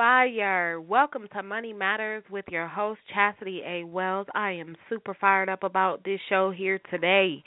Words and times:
Fire. 0.00 0.80
Welcome 0.80 1.28
to 1.34 1.42
Money 1.42 1.74
Matters 1.74 2.24
with 2.30 2.46
your 2.48 2.66
host, 2.66 3.00
Chastity 3.12 3.60
A. 3.66 3.84
Wells. 3.84 4.26
I 4.34 4.52
am 4.52 4.74
super 4.88 5.14
fired 5.20 5.50
up 5.50 5.62
about 5.62 6.02
this 6.04 6.18
show 6.30 6.50
here 6.50 6.80
today. 6.90 7.44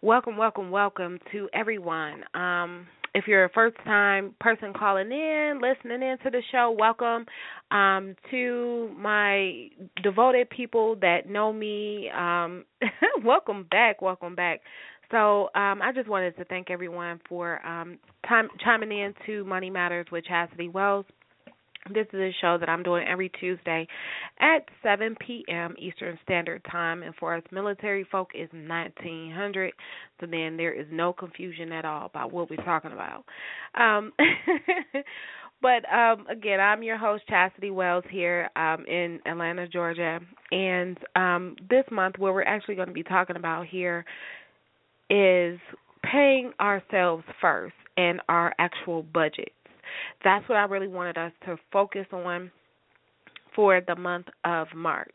Welcome, 0.00 0.38
welcome, 0.38 0.70
welcome 0.70 1.18
to 1.30 1.50
everyone. 1.52 2.24
Um, 2.32 2.86
if 3.14 3.26
you're 3.26 3.44
a 3.44 3.50
first 3.50 3.76
time 3.84 4.34
person 4.40 4.72
calling 4.72 5.12
in, 5.12 5.60
listening 5.60 6.00
in 6.00 6.16
to 6.24 6.30
the 6.30 6.40
show, 6.50 6.74
welcome. 6.78 7.26
Um, 7.70 8.16
to 8.30 8.90
my 8.96 9.68
devoted 10.02 10.48
people 10.48 10.96
that 11.02 11.28
know 11.28 11.52
me, 11.52 12.08
um, 12.16 12.64
welcome 13.22 13.66
back, 13.70 14.00
welcome 14.00 14.34
back. 14.34 14.62
So 15.10 15.50
um, 15.54 15.82
I 15.82 15.90
just 15.94 16.08
wanted 16.08 16.34
to 16.38 16.46
thank 16.46 16.70
everyone 16.70 17.20
for 17.28 17.62
um, 17.66 17.98
time, 18.26 18.48
chiming 18.64 18.90
in 18.90 19.12
to 19.26 19.44
Money 19.44 19.68
Matters 19.68 20.06
with 20.10 20.24
Chastity 20.24 20.70
Wells. 20.70 21.04
This 21.88 22.06
is 22.12 22.20
a 22.20 22.30
show 22.40 22.58
that 22.58 22.68
I'm 22.68 22.82
doing 22.82 23.06
every 23.08 23.30
Tuesday 23.40 23.88
at 24.38 24.68
7 24.82 25.16
p.m. 25.26 25.74
Eastern 25.78 26.18
Standard 26.22 26.62
Time, 26.70 27.02
and 27.02 27.14
for 27.14 27.34
us 27.34 27.42
military 27.50 28.06
folk, 28.12 28.28
it's 28.34 28.52
1900. 28.52 29.72
So 30.20 30.26
then 30.26 30.56
there 30.58 30.72
is 30.72 30.86
no 30.90 31.12
confusion 31.12 31.72
at 31.72 31.86
all 31.86 32.06
about 32.06 32.32
what 32.32 32.50
we're 32.50 32.62
talking 32.64 32.92
about. 32.92 33.24
Um, 33.74 34.12
but 35.62 35.90
um, 35.92 36.26
again, 36.28 36.60
I'm 36.60 36.82
your 36.82 36.98
host 36.98 37.26
Chastity 37.28 37.70
Wells 37.70 38.04
here 38.10 38.50
um, 38.56 38.84
in 38.86 39.18
Atlanta, 39.24 39.66
Georgia, 39.66 40.20
and 40.52 40.98
um, 41.16 41.56
this 41.70 41.84
month, 41.90 42.18
what 42.18 42.34
we're 42.34 42.42
actually 42.42 42.74
going 42.74 42.88
to 42.88 42.94
be 42.94 43.02
talking 43.02 43.36
about 43.36 43.66
here 43.66 44.04
is 45.08 45.58
paying 46.04 46.52
ourselves 46.60 47.24
first 47.40 47.74
and 47.96 48.20
our 48.28 48.54
actual 48.58 49.02
budgets. 49.02 49.50
That's 50.24 50.48
what 50.48 50.56
I 50.56 50.64
really 50.64 50.88
wanted 50.88 51.18
us 51.18 51.32
to 51.46 51.56
focus 51.72 52.06
on 52.12 52.50
for 53.54 53.80
the 53.86 53.96
month 53.96 54.26
of 54.44 54.68
March. 54.74 55.10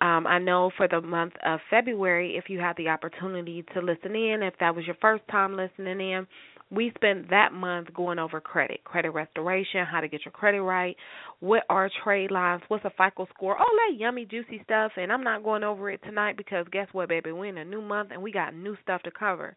Um, 0.00 0.26
I 0.26 0.38
know 0.38 0.70
for 0.76 0.88
the 0.88 1.00
month 1.00 1.32
of 1.46 1.60
February, 1.70 2.36
if 2.36 2.50
you 2.50 2.58
had 2.58 2.76
the 2.76 2.88
opportunity 2.88 3.64
to 3.74 3.80
listen 3.80 4.14
in, 4.14 4.42
if 4.42 4.54
that 4.60 4.74
was 4.74 4.86
your 4.86 4.96
first 5.00 5.22
time 5.30 5.56
listening 5.56 6.00
in, 6.00 6.26
we 6.70 6.92
spent 6.96 7.30
that 7.30 7.52
month 7.52 7.92
going 7.94 8.18
over 8.18 8.40
credit, 8.40 8.82
credit 8.84 9.10
restoration, 9.10 9.84
how 9.90 10.00
to 10.00 10.08
get 10.08 10.24
your 10.24 10.32
credit 10.32 10.62
right, 10.62 10.96
what 11.40 11.62
are 11.68 11.90
trade 12.02 12.30
lines, 12.30 12.62
what's 12.68 12.84
a 12.84 12.90
FICO 12.90 13.26
score, 13.34 13.56
all 13.56 13.66
that 13.88 13.98
yummy, 13.98 14.24
juicy 14.24 14.60
stuff. 14.64 14.92
And 14.96 15.12
I'm 15.12 15.22
not 15.22 15.44
going 15.44 15.62
over 15.62 15.90
it 15.90 16.00
tonight 16.02 16.36
because 16.36 16.66
guess 16.72 16.88
what, 16.92 17.08
baby? 17.08 17.32
We're 17.32 17.46
in 17.46 17.58
a 17.58 17.64
new 17.64 17.82
month 17.82 18.10
and 18.12 18.22
we 18.22 18.32
got 18.32 18.54
new 18.54 18.76
stuff 18.82 19.02
to 19.02 19.10
cover. 19.10 19.54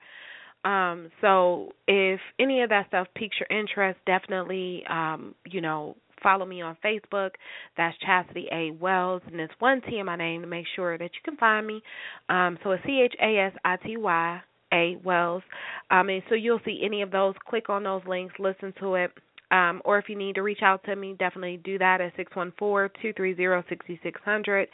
Um, 0.66 1.09
so 1.22 1.72
if 1.88 2.19
any 2.40 2.62
of 2.62 2.69
that 2.69 2.88
stuff 2.88 3.07
piques 3.16 3.38
your 3.40 3.59
interest, 3.59 4.00
definitely, 4.06 4.84
um, 4.90 5.35
you 5.50 5.62
know, 5.62 5.95
follow 6.22 6.45
me 6.45 6.62
on 6.62 6.78
Facebook. 6.84 7.31
That's 7.78 7.97
Chastity 8.00 8.47
A 8.51 8.72
Wells, 8.72 9.22
and 9.31 9.40
it's 9.40 9.53
one 9.59 9.81
T 9.88 10.00
in 10.00 10.06
my 10.06 10.16
name 10.16 10.41
to 10.41 10.47
make 10.47 10.66
sure 10.75 10.97
that 10.97 11.12
you 11.13 11.19
can 11.23 11.38
find 11.38 11.66
me. 11.66 11.81
Um, 12.29 12.57
so 12.63 12.72
it's 12.72 12.84
C 12.85 13.01
H 13.03 13.16
A 13.22 13.38
S 13.38 13.53
I 13.63 13.78
T 13.78 13.97
Y 13.97 14.41
A 14.73 14.97
Wells. 15.03 15.44
Um, 15.91 16.09
and 16.09 16.23
so 16.28 16.35
you'll 16.35 16.59
see 16.66 16.81
any 16.84 17.01
of 17.01 17.12
those. 17.12 17.35
Click 17.47 17.69
on 17.69 17.84
those 17.84 18.01
links, 18.07 18.35
listen 18.39 18.74
to 18.79 18.95
it. 18.95 19.12
Um, 19.49 19.81
or 19.85 19.97
if 19.97 20.09
you 20.09 20.17
need 20.17 20.35
to 20.35 20.43
reach 20.43 20.61
out 20.61 20.83
to 20.85 20.95
me, 20.95 21.15
definitely 21.17 21.57
do 21.63 21.77
that 21.77 22.01
at 22.01 22.13
six 22.17 22.35
one 22.35 22.51
four 22.59 22.91
two 23.01 23.13
three 23.13 23.33
zero 23.35 23.63
sixty 23.69 23.99
six 24.03 24.19
hundred, 24.25 24.67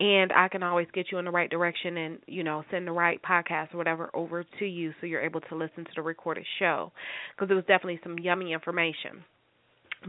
and 0.00 0.32
I 0.32 0.48
can 0.48 0.62
always 0.62 0.88
get 0.94 1.06
you 1.12 1.18
in 1.18 1.26
the 1.26 1.30
right 1.30 1.50
direction 1.50 1.96
and 1.98 2.18
you 2.26 2.42
know 2.42 2.64
send 2.70 2.86
the 2.86 2.92
right 2.92 3.20
podcast 3.22 3.74
or 3.74 3.78
whatever 3.78 4.10
over 4.14 4.44
to 4.58 4.64
you 4.64 4.94
so 5.00 5.06
you're 5.06 5.20
able 5.20 5.42
to 5.42 5.54
listen 5.54 5.84
to 5.84 5.90
the 5.94 6.02
recorded 6.02 6.46
show 6.58 6.90
because 7.36 7.50
it 7.50 7.54
was 7.54 7.64
definitely 7.64 8.00
some 8.02 8.18
yummy 8.18 8.52
information. 8.54 9.22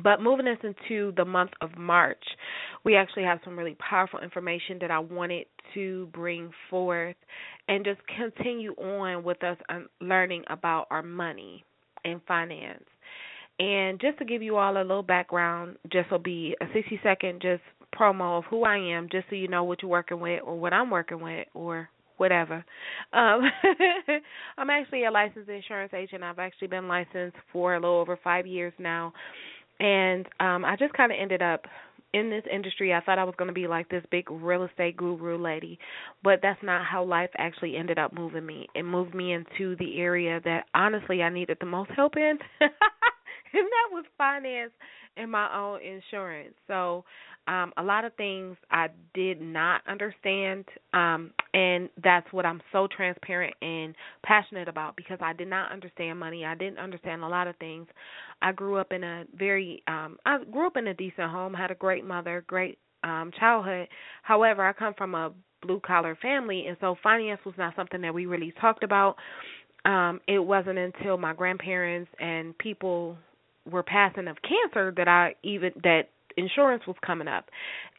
But 0.04 0.22
moving 0.22 0.48
us 0.48 0.58
into 0.64 1.14
the 1.16 1.26
month 1.26 1.52
of 1.62 1.78
March, 1.78 2.24
we 2.84 2.96
actually 2.96 3.24
have 3.24 3.40
some 3.44 3.58
really 3.58 3.76
powerful 3.76 4.20
information 4.20 4.78
that 4.82 4.92
I 4.92 5.00
wanted 5.00 5.46
to 5.74 6.08
bring 6.14 6.52
forth 6.70 7.16
and 7.68 7.86
just 7.86 8.00
continue 8.18 8.74
on 8.74 9.24
with 9.24 9.44
us 9.44 9.58
um, 9.70 9.88
learning 10.02 10.44
about 10.50 10.88
our 10.90 11.02
money 11.02 11.64
and 12.04 12.22
finance. 12.28 12.84
And 13.60 14.00
just 14.02 14.18
to 14.20 14.26
give 14.26 14.42
you 14.42 14.58
all 14.58 14.78
a 14.78 14.84
little 14.84 15.04
background, 15.04 15.78
just 15.92 16.12
will 16.12 16.20
be 16.20 16.56
a 16.62 16.66
60 16.74 17.00
second 17.04 17.42
just 17.42 17.62
promo 17.98 18.40
of 18.40 18.44
who 18.46 18.64
I 18.64 18.78
am, 18.78 19.08
just 19.10 19.26
so 19.30 19.36
you 19.36 19.48
know 19.48 19.64
what 19.64 19.82
you're 19.82 19.92
working 19.92 20.20
with 20.20 20.42
or 20.44 20.60
what 20.60 20.74
I'm 20.74 20.90
working 20.90 21.22
with 21.22 21.48
or 21.54 21.90
whatever. 22.18 22.66
Um, 23.14 23.42
I'm 24.58 24.70
actually 24.70 25.06
a 25.06 25.12
licensed 25.12 25.50
insurance 25.50 25.94
agent. 25.94 26.24
I've 26.24 26.40
actually 26.40 26.68
been 26.68 26.88
licensed 26.88 27.38
for 27.52 27.76
a 27.76 27.80
little 27.80 28.00
over 28.00 28.18
five 28.24 28.46
years 28.46 28.74
now. 28.78 29.14
And 29.80 30.26
um, 30.40 30.64
I 30.66 30.76
just 30.78 30.94
kind 30.94 31.12
of 31.12 31.18
ended 31.22 31.42
up 31.42 31.66
in 32.14 32.30
this 32.30 32.44
industry. 32.52 32.94
I 32.94 33.02
thought 33.02 33.20
I 33.20 33.26
was 33.26 33.36
going 33.38 33.50
to 33.50 33.54
be 33.54 33.68
like 33.68 33.90
this 33.90 34.04
big 34.10 34.32
real 34.32 34.64
estate 34.64 34.96
guru 34.96 35.38
lady, 35.38 35.78
but 36.24 36.40
that's 36.42 36.62
not 36.64 36.86
how 36.86 37.04
life 37.04 37.30
actually 37.38 37.76
ended 37.76 38.00
up 38.00 38.14
moving 38.14 38.46
me. 38.46 38.68
It 38.74 38.84
moved 38.84 39.14
me 39.14 39.34
into 39.34 39.76
the 39.78 40.00
area 40.00 40.40
that 40.46 40.66
honestly 40.74 41.22
I 41.22 41.30
needed 41.30 41.58
the 41.60 41.66
most 41.66 41.92
help 41.94 42.16
in. 42.16 42.38
that 43.64 43.90
was 43.92 44.06
finance 44.18 44.72
and 45.18 45.32
my 45.32 45.54
own 45.56 45.80
insurance. 45.82 46.54
So, 46.68 47.06
um 47.48 47.72
a 47.78 47.84
lot 47.84 48.06
of 48.06 48.14
things 48.16 48.58
I 48.72 48.88
did 49.14 49.40
not 49.40 49.82
understand 49.88 50.66
um 50.94 51.32
and 51.54 51.90
that's 52.04 52.32
what 52.32 52.46
I'm 52.46 52.62
so 52.72 52.88
transparent 52.96 53.54
and 53.62 53.96
passionate 54.26 54.68
about 54.68 54.96
because 54.96 55.20
I 55.22 55.34
did 55.34 55.48
not 55.48 55.72
understand 55.72 56.20
money. 56.20 56.44
I 56.44 56.56
didn't 56.56 56.80
understand 56.80 57.24
a 57.24 57.28
lot 57.28 57.48
of 57.48 57.56
things. 57.58 57.88
I 58.42 58.52
grew 58.52 58.78
up 58.78 58.92
in 58.92 59.04
a 59.04 59.26
very 59.38 59.84
um 59.88 60.18
I 60.26 60.40
grew 60.52 60.68
up 60.68 60.78
in 60.78 60.88
a 60.88 60.94
decent 60.94 61.30
home, 61.32 61.54
had 61.54 61.72
a 61.72 61.76
great 61.76 62.04
mother, 62.06 62.44
great 62.48 62.78
um 63.04 63.32
childhood. 63.40 63.88
However, 64.24 64.66
I 64.66 64.74
come 64.74 64.94
from 64.98 65.14
a 65.16 65.32
blue 65.62 65.80
collar 65.86 66.18
family 66.22 66.66
and 66.68 66.78
so 66.82 66.96
finance 67.02 67.42
was 67.46 67.56
not 67.58 67.76
something 67.76 68.02
that 68.02 68.14
we 68.14 68.26
really 68.26 68.54
talked 68.60 68.84
about. 68.84 69.16
Um 69.86 70.20
it 70.28 70.40
wasn't 70.40 70.80
until 70.80 71.18
my 71.18 71.34
grandparents 71.34 72.10
and 72.20 72.58
people 72.58 73.18
were 73.70 73.84
passing 73.84 74.28
of 74.28 74.38
cancer 74.42 74.94
that 74.96 75.08
I 75.08 75.36
even 75.44 75.72
that 75.84 76.10
insurance 76.38 76.84
was 76.88 76.96
coming 77.06 77.28
up. 77.28 77.46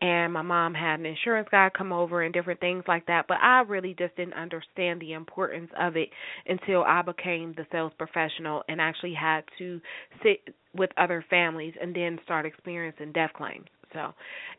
And 0.01 0.33
my 0.33 0.43
mom 0.43 0.75
had 0.75 1.01
an 1.01 1.07
insurance 1.07 1.49
guy 1.51 1.71
come 1.77 1.93
over 1.93 2.23
and 2.23 2.35
different 2.35 2.61
things 2.61 2.85
like 2.87 3.07
that. 3.07 3.27
But 3.29 3.39
I 3.43 3.61
really 3.61 3.95
just 3.99 4.17
didn't 4.17 4.35
understand 4.35 5.01
the 5.01 5.15
importance 5.15 5.71
of 5.79 5.97
it 5.97 6.11
until 6.47 6.83
I 6.83 7.03
became 7.03 7.55
the 7.57 7.67
sales 7.73 7.93
professional 7.97 8.63
and 8.69 8.81
actually 8.81 9.15
had 9.15 9.45
to 9.59 9.81
sit 10.23 10.55
with 10.75 10.91
other 10.99 11.25
families 11.31 11.75
and 11.81 11.95
then 11.95 12.19
start 12.25 12.47
experiencing 12.47 13.13
death 13.13 13.31
claims. 13.35 13.67
So 13.93 14.13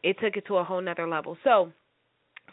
it 0.03 0.17
took 0.21 0.35
it 0.37 0.45
to 0.47 0.57
a 0.57 0.63
whole 0.63 0.81
nother 0.81 1.07
level. 1.07 1.37
So 1.43 1.71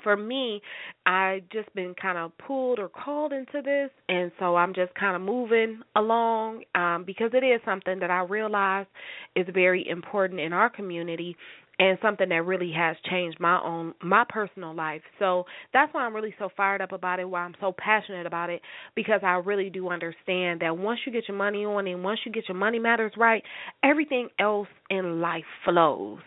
for 0.04 0.16
me, 0.16 0.62
I 1.04 1.42
just 1.52 1.74
been 1.74 1.94
kind 2.00 2.16
of 2.16 2.30
pulled 2.38 2.78
or 2.78 2.88
called 2.88 3.32
into 3.32 3.60
this, 3.64 3.90
and 4.08 4.30
so 4.38 4.54
I'm 4.54 4.72
just 4.72 4.94
kind 4.94 5.16
of 5.16 5.22
moving 5.22 5.80
along 5.96 6.62
um, 6.76 7.02
because 7.04 7.32
it 7.34 7.44
is 7.44 7.60
something 7.64 7.98
that 7.98 8.10
I 8.10 8.20
realize 8.20 8.86
is 9.34 9.46
very 9.52 9.88
important 9.88 10.38
in 10.38 10.52
our 10.52 10.70
community 10.70 11.36
and 11.78 11.98
something 12.00 12.28
that 12.28 12.44
really 12.44 12.72
has 12.72 12.96
changed 13.10 13.40
my 13.40 13.60
own 13.62 13.94
my 14.02 14.24
personal 14.28 14.74
life. 14.74 15.02
So 15.18 15.44
that's 15.72 15.92
why 15.92 16.02
I'm 16.02 16.14
really 16.14 16.34
so 16.38 16.48
fired 16.56 16.80
up 16.80 16.92
about 16.92 17.18
it, 17.18 17.28
why 17.28 17.40
I'm 17.40 17.54
so 17.60 17.74
passionate 17.76 18.26
about 18.26 18.50
it 18.50 18.60
because 18.94 19.20
I 19.22 19.32
really 19.44 19.70
do 19.70 19.88
understand 19.88 20.60
that 20.60 20.76
once 20.78 21.00
you 21.04 21.12
get 21.12 21.28
your 21.28 21.36
money 21.36 21.64
on 21.64 21.86
and 21.86 22.04
once 22.04 22.20
you 22.24 22.32
get 22.32 22.48
your 22.48 22.56
money 22.56 22.78
matters 22.78 23.12
right, 23.16 23.42
everything 23.82 24.28
else 24.38 24.68
in 24.90 25.20
life 25.20 25.44
flows. 25.64 26.20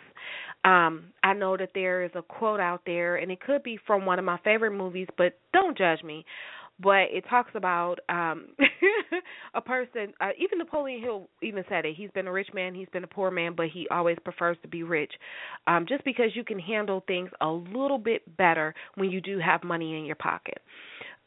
Um, 0.67 1.13
I 1.23 1.31
know 1.31 1.55
that 1.55 1.69
there 1.73 2.03
is 2.03 2.11
a 2.13 2.21
quote 2.21 2.59
out 2.59 2.81
there, 2.85 3.15
and 3.15 3.31
it 3.31 3.39
could 3.39 3.63
be 3.63 3.79
from 3.87 4.05
one 4.05 4.19
of 4.19 4.25
my 4.25 4.37
favorite 4.43 4.71
movies, 4.71 5.07
but 5.17 5.39
don't 5.53 5.77
judge 5.77 6.03
me. 6.03 6.25
But 6.79 7.07
it 7.11 7.23
talks 7.29 7.51
about 7.55 7.95
um 8.09 8.49
a 9.55 9.61
person. 9.61 10.13
Uh, 10.19 10.31
even 10.37 10.59
Napoleon 10.59 11.01
Hill 11.01 11.29
even 11.41 11.63
said 11.69 11.85
it. 11.85 11.95
He's 11.95 12.11
been 12.11 12.27
a 12.27 12.31
rich 12.31 12.49
man, 12.53 12.75
he's 12.75 12.89
been 12.89 13.05
a 13.05 13.07
poor 13.07 13.31
man, 13.31 13.53
but 13.55 13.67
he 13.73 13.87
always 13.89 14.17
prefers 14.23 14.57
to 14.61 14.67
be 14.67 14.83
rich. 14.83 15.13
Um, 15.67 15.85
just 15.87 16.03
because 16.03 16.35
you 16.35 16.43
can 16.43 16.59
handle 16.59 17.01
things 17.07 17.29
a 17.39 17.47
little 17.47 17.97
bit 17.97 18.35
better 18.35 18.75
when 18.95 19.09
you 19.09 19.21
do 19.21 19.39
have 19.39 19.63
money 19.63 19.97
in 19.97 20.05
your 20.05 20.17
pocket. 20.17 20.59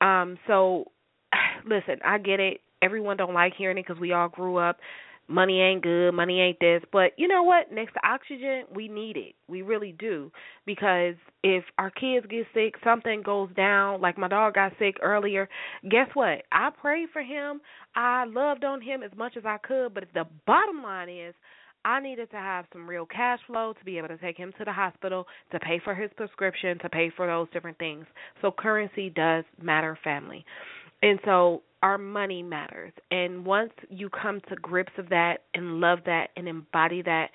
Um, 0.03 0.39
so, 0.47 0.85
listen, 1.65 1.97
I 2.05 2.19
get 2.19 2.41
it. 2.41 2.61
Everyone 2.83 3.17
don't 3.17 3.35
like 3.35 3.55
hearing 3.57 3.79
it 3.79 3.87
because 3.87 4.01
we 4.01 4.13
all 4.13 4.29
grew 4.29 4.59
up 4.59 4.77
money 5.31 5.61
ain't 5.61 5.82
good, 5.82 6.12
money 6.12 6.41
ain't 6.41 6.59
this. 6.61 6.82
But 6.93 7.12
you 7.17 7.29
know 7.29 7.43
what? 7.43 7.73
Next 7.73 7.94
to 7.94 8.06
oxygen, 8.06 8.65
we 8.75 8.88
need 8.88 9.17
it. 9.17 9.35
We 9.49 9.62
really 9.62 9.94
do. 9.99 10.31
Because 10.67 11.15
if 11.43 11.65
our 11.79 11.91
kids 11.91 12.27
get 12.29 12.47
sick, 12.53 12.75
something 12.85 13.23
goes 13.23 13.49
down, 13.55 14.00
like 14.00 14.19
my 14.19 14.29
dog 14.29 14.55
got 14.55 14.73
sick 14.79 14.97
earlier, 15.03 15.49
guess 15.88 16.09
what? 16.15 16.43
I 16.53 16.71
prayed 16.81 17.09
for 17.12 17.23
him. 17.23 17.61
I 17.94 18.25
loved 18.27 18.65
on 18.65 18.82
him 18.82 19.03
as 19.03 19.12
much 19.17 19.37
as 19.37 19.44
I 19.47 19.59
could. 19.59 19.94
But 19.94 20.05
the 20.12 20.25
bottom 20.47 20.82
line 20.82 21.09
is, 21.09 21.35
I 21.82 22.00
needed 22.00 22.31
to 22.32 22.37
have 22.37 22.67
some 22.73 22.87
real 22.87 23.06
cash 23.06 23.38
flow 23.47 23.73
to 23.73 23.85
be 23.87 23.97
able 23.97 24.09
to 24.09 24.19
take 24.19 24.37
him 24.37 24.53
to 24.59 24.65
the 24.67 24.73
hospital, 24.73 25.27
to 25.53 25.59
pay 25.61 25.81
for 25.82 25.94
his 25.94 26.11
prescription, 26.15 26.79
to 26.81 26.91
pay 26.91 27.11
for 27.17 27.27
those 27.27 27.49
different 27.55 27.79
things. 27.79 28.05
So 28.43 28.50
currency 28.50 29.09
does 29.09 29.44
matter, 29.62 29.99
family. 30.05 30.44
And 31.03 31.19
so 31.25 31.62
our 31.82 31.99
money 31.99 32.43
matters. 32.43 32.93
And 33.11 33.44
once 33.44 33.73
you 33.88 34.11
come 34.11 34.41
to 34.49 34.56
grips 34.56 34.93
of 34.99 35.09
that 35.11 35.38
and 35.55 35.81
love 35.81 36.00
that 36.06 36.29
and 36.37 36.49
embody 36.49 37.03
that, 37.03 37.29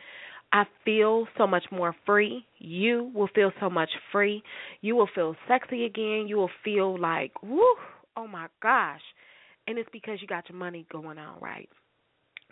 I 0.53 0.63
feel 0.85 1.27
so 1.37 1.47
much 1.47 1.65
more 1.71 1.95
free. 2.05 2.45
You 2.59 3.11
will 3.13 3.29
feel 3.33 3.51
so 3.59 3.69
much 3.69 3.89
free. 4.11 4.43
You 4.81 4.95
will 4.95 5.09
feel 5.13 5.35
sexy 5.47 5.85
again. 5.85 6.25
You 6.27 6.37
will 6.37 6.51
feel 6.63 6.99
like, 6.99 7.31
whoo, 7.43 7.75
oh 8.15 8.27
my 8.27 8.47
gosh. 8.61 9.01
And 9.67 9.77
it's 9.77 9.89
because 9.91 10.19
you 10.21 10.27
got 10.27 10.47
your 10.49 10.57
money 10.57 10.85
going 10.91 11.17
on 11.17 11.39
right. 11.41 11.69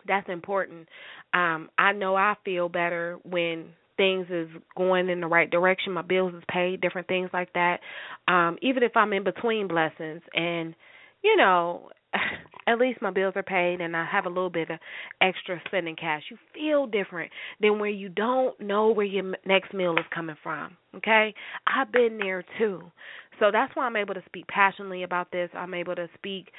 That's 0.08 0.28
important. 0.28 0.90
Um, 1.34 1.70
I 1.78 1.94
know 1.94 2.16
I 2.16 2.36
feel 2.44 2.68
better 2.68 3.20
when 3.24 3.70
things 3.96 4.28
is 4.30 4.50
going 4.76 5.10
in 5.10 5.22
the 5.22 5.28
right 5.28 5.50
direction, 5.50 5.94
my 5.94 6.02
bills 6.02 6.34
is 6.34 6.44
paid, 6.52 6.82
different 6.82 7.08
things 7.08 7.30
like 7.32 7.54
that. 7.54 7.80
Um, 8.28 8.58
even 8.62 8.84
if 8.84 8.98
I'm 8.98 9.14
in 9.14 9.24
between 9.24 9.68
blessings 9.68 10.22
and 10.34 10.76
you 11.24 11.36
know, 11.38 11.90
at 12.68 12.78
least 12.80 13.02
my 13.02 13.12
bills 13.12 13.34
are 13.36 13.44
paid 13.44 13.82
and 13.82 13.96
I 13.96 14.06
have 14.06 14.26
a 14.26 14.30
little 14.30 14.50
bit 14.50 14.70
of 14.70 14.80
extra 15.22 15.62
spending 15.68 15.96
cash. 15.96 16.24
You 16.30 16.38
feel 16.54 16.86
different 16.86 17.32
than 17.60 17.80
where 17.80 17.90
you 17.90 18.10
don't 18.10 18.60
know 18.60 18.92
where 18.92 19.06
your 19.06 19.34
next 19.46 19.74
meal 19.74 19.94
is 19.94 20.06
coming 20.14 20.36
from. 20.44 20.78
Okay? 20.96 21.34
I've 21.68 21.92
been 21.92 22.18
there 22.20 22.44
too. 22.58 22.84
So 23.40 23.50
that's 23.52 23.76
why 23.76 23.86
I'm 23.86 23.96
able 23.96 24.14
to 24.14 24.24
speak 24.26 24.48
passionately 24.48 25.04
about 25.04 25.32
this. 25.32 25.50
I'm 25.54 25.74
able 25.74 25.96
to 25.96 26.08
speak 26.16 26.50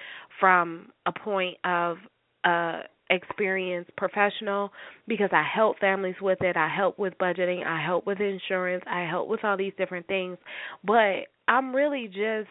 from 0.41 0.89
a 1.07 1.13
point 1.13 1.57
of 1.65 1.99
uh 2.45 2.81
experienced 3.11 3.91
professional 3.97 4.71
because 5.07 5.29
I 5.33 5.45
help 5.55 5.79
families 5.79 6.15
with 6.21 6.39
it. 6.41 6.57
I 6.57 6.69
help 6.75 6.99
with 6.99 7.13
budgeting, 7.19 7.65
I 7.65 7.83
help 7.85 8.07
with 8.07 8.19
insurance, 8.19 8.83
I 8.87 9.03
help 9.03 9.29
with 9.29 9.45
all 9.45 9.57
these 9.57 9.75
different 9.77 10.07
things. 10.07 10.39
But 10.85 11.27
I'm 11.47 11.75
really 11.75 12.07
just 12.07 12.49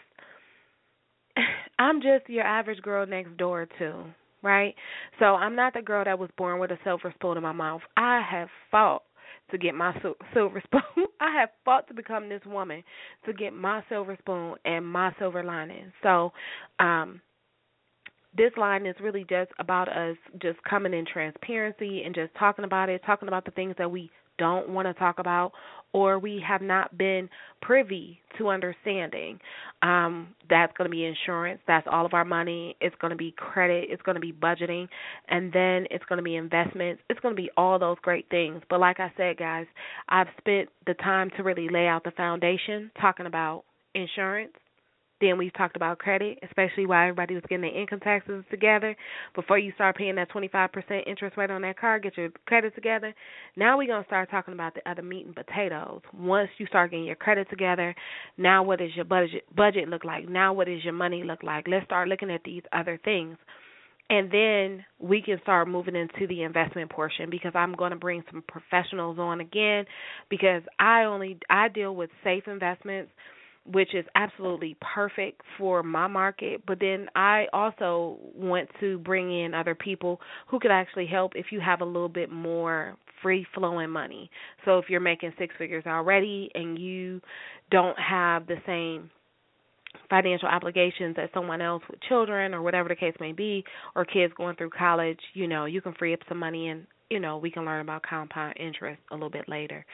I'm 1.80 2.02
just 2.02 2.30
your 2.30 2.44
average 2.44 2.82
girl 2.82 3.06
next 3.06 3.36
door 3.38 3.68
too, 3.78 4.04
right? 4.42 4.76
So 5.20 5.26
I'm 5.26 5.56
not 5.56 5.74
the 5.74 5.82
girl 5.82 6.06
that 6.06 6.20
was 6.20 6.30
born 6.38 6.60
with 6.60 6.72
a 6.72 6.78
silver 6.84 7.14
spoon 7.16 7.38
in 7.38 7.44
my 7.44 7.52
mouth. 7.52 7.82
I 7.98 8.22
have 8.30 8.50
fought 8.72 9.04
to 9.52 9.58
get 9.58 9.76
my 9.76 9.94
silver 10.34 10.62
spoon. 10.66 11.06
I 11.20 11.36
have 11.40 11.50
fought 11.66 11.88
to 11.88 11.94
become 11.94 12.30
this 12.30 12.42
woman 12.46 12.84
to 13.26 13.34
get 13.34 13.54
my 13.54 13.84
silver 13.90 14.18
spoon 14.20 14.56
and 14.66 14.86
my 14.86 15.14
silver 15.20 15.44
lining. 15.44 15.92
So, 16.02 16.32
um 16.80 17.22
this 18.36 18.52
line 18.58 18.86
is 18.88 18.96
really 19.00 19.26
just 19.30 19.52
about 19.60 19.88
us 19.88 20.18
just 20.42 20.58
coming 20.64 20.94
in 20.94 21.06
transparency 21.06 22.02
and 22.04 22.16
just 22.16 22.34
talking 22.34 22.66
about 22.66 22.90
it, 22.90 23.02
talking 23.06 23.28
about 23.28 23.46
the 23.46 23.52
things 23.52 23.76
that 23.78 23.92
we 23.92 24.10
don't 24.40 24.70
want 24.70 24.88
to 24.88 24.94
talk 24.96 25.20
about 25.20 25.52
or 25.94 26.20
we 26.20 26.44
have 26.46 26.62
not 26.62 26.98
been 26.98 27.30
privy 27.62 28.20
to 28.38 28.50
understanding. 28.50 29.40
Um, 29.82 30.30
that's 30.50 30.74
going 30.78 30.90
to 30.90 30.92
be 30.92 31.06
insurance. 31.06 31.62
That's 31.68 31.88
all 31.90 32.06
of 32.06 32.14
our 32.14 32.26
money. 32.26 32.76
It's 32.82 32.96
going 33.00 33.12
to 33.12 33.18
be 33.18 33.34
credit. 33.38 33.86
It's 33.90 34.02
going 34.02 34.16
to 34.16 34.22
be 34.22 34.34
budgeting. 34.34 34.88
And 35.30 35.54
then 35.54 35.86
it's 35.92 36.04
going 36.06 36.18
to 36.18 36.24
be 36.24 36.36
investments. 36.36 37.02
It's 37.10 37.20
going 37.20 37.36
to 37.36 37.42
be 37.42 37.52
all 37.56 37.78
those 37.80 37.98
great 38.02 38.28
things. 38.30 38.62
But 38.70 38.80
like 38.80 39.00
I 39.00 39.12
said, 39.16 39.38
guys, 39.38 39.68
I've 40.10 40.28
spent 40.40 40.70
the 40.88 40.96
time 40.96 41.30
to 41.38 41.44
really 41.44 41.70
lay 41.70 41.88
out 41.88 42.04
the 42.04 42.12
foundation 42.12 42.92
talking 43.00 43.28
about 43.28 43.64
insurance, 43.94 44.54
then 45.24 45.38
we've 45.38 45.54
talked 45.54 45.76
about 45.78 46.00
credit, 46.00 46.38
especially 46.44 46.86
while 46.86 47.04
everybody 47.04 47.34
was 47.36 47.44
getting 47.48 47.62
their 47.62 47.80
income 47.80 48.02
taxes 48.02 48.44
together. 48.52 48.96
Before 49.34 49.58
you 49.58 49.72
start 49.76 49.96
paying 49.96 50.16
that 50.16 50.30
25% 50.32 51.08
interest 51.08 51.38
rate 51.38 51.50
on 51.50 51.62
that 51.62 51.80
car, 51.80 52.00
get 52.00 52.18
your 52.18 52.30
credit 52.46 52.76
together. 52.76 53.16
Now 53.56 53.78
we're 53.78 53.88
going 53.88 54.04
to 54.04 54.08
start 54.08 54.30
talking 54.30 54.54
about 54.54 54.76
the 54.76 54.90
other 54.90 55.02
meat 55.02 55.26
and 55.26 55.36
potatoes. 55.36 56.02
Once 56.14 56.50
you 56.58 56.66
start 56.68 56.92
getting 56.92 57.06
your 57.06 57.16
credit 57.16 57.50
together, 57.50 57.96
now 58.38 58.64
what 58.64 58.80
does 58.80 58.96
your 58.96 59.06
budget 59.06 59.44
budget 59.56 59.88
look 59.88 60.04
like? 60.04 60.28
Now 60.28 60.52
what 60.54 60.68
does 60.68 60.84
your 60.84 60.94
money 60.94 61.24
look 61.24 61.42
like? 61.42 61.68
Let's 61.68 61.86
start 61.86 62.10
looking 62.10 62.30
at 62.30 62.42
these 62.44 62.64
other 62.74 63.00
things. 63.04 63.38
And 64.10 64.30
then 64.30 64.86
we 65.00 65.22
can 65.22 65.40
start 65.42 65.68
moving 65.68 65.96
into 65.96 66.28
the 66.28 66.44
investment 66.44 66.92
portion 66.92 67.30
because 67.30 67.54
I'm 67.56 67.74
going 67.74 67.92
to 67.92 67.98
bring 67.98 68.24
some 68.30 68.44
professionals 68.48 69.18
on 69.18 69.40
again 69.40 69.86
because 70.30 70.62
I 70.78 71.04
only 71.04 71.40
I 71.50 71.70
deal 71.70 71.96
with 71.96 72.10
safe 72.24 72.44
investments 72.48 73.12
which 73.66 73.96
is 73.96 74.06
absolutely 74.16 74.76
perfect 74.82 75.42
for 75.58 75.84
my 75.84 76.08
market. 76.08 76.62
But 76.66 76.80
then 76.80 77.08
I 77.16 77.46
also 77.54 78.18
want 78.36 78.70
to 78.80 78.98
bring 79.00 79.32
in 79.32 79.54
other 79.54 79.76
people 79.76 80.20
who 80.48 80.60
could 80.60 80.72
actually 80.72 81.08
help 81.08 81.34
if 81.36 81.48
you 81.52 81.60
have 81.62 81.82
a 81.82 81.86
little 81.86 82.10
bit 82.10 82.32
more 82.32 82.96
free 83.22 83.46
flowing 83.56 83.90
money. 83.90 84.30
So 84.66 84.80
if 84.80 84.90
you're 84.90 85.00
making 85.00 85.34
six 85.40 85.56
figures 85.58 85.86
already 85.88 86.50
and 86.54 86.78
you 86.78 87.22
don't 87.72 87.98
have 87.98 88.48
the 88.48 88.58
same 88.66 89.10
financial 90.10 90.50
obligations 90.50 91.16
as 91.22 91.30
someone 91.34 91.62
else 91.62 91.84
with 91.90 92.02
children 92.02 92.54
or 92.54 92.62
whatever 92.62 92.90
the 92.90 92.96
case 92.96 93.16
may 93.20 93.32
be 93.32 93.64
or 93.96 94.04
kids 94.04 94.34
going 94.36 94.56
through 94.56 94.72
college, 94.72 95.20
you 95.34 95.48
know, 95.48 95.66
you 95.66 95.82
can 95.82 95.94
free 95.94 96.14
up 96.14 96.20
some 96.28 96.40
money 96.40 96.68
and, 96.68 96.86
you 97.10 97.20
know, 97.20 97.38
we 97.38 97.50
can 97.50 97.64
learn 97.64 97.82
about 97.82 98.04
compound 98.04 98.56
interest 98.60 99.00
a 99.12 99.14
little 99.14 99.30
bit 99.30 99.48
later. 99.48 99.86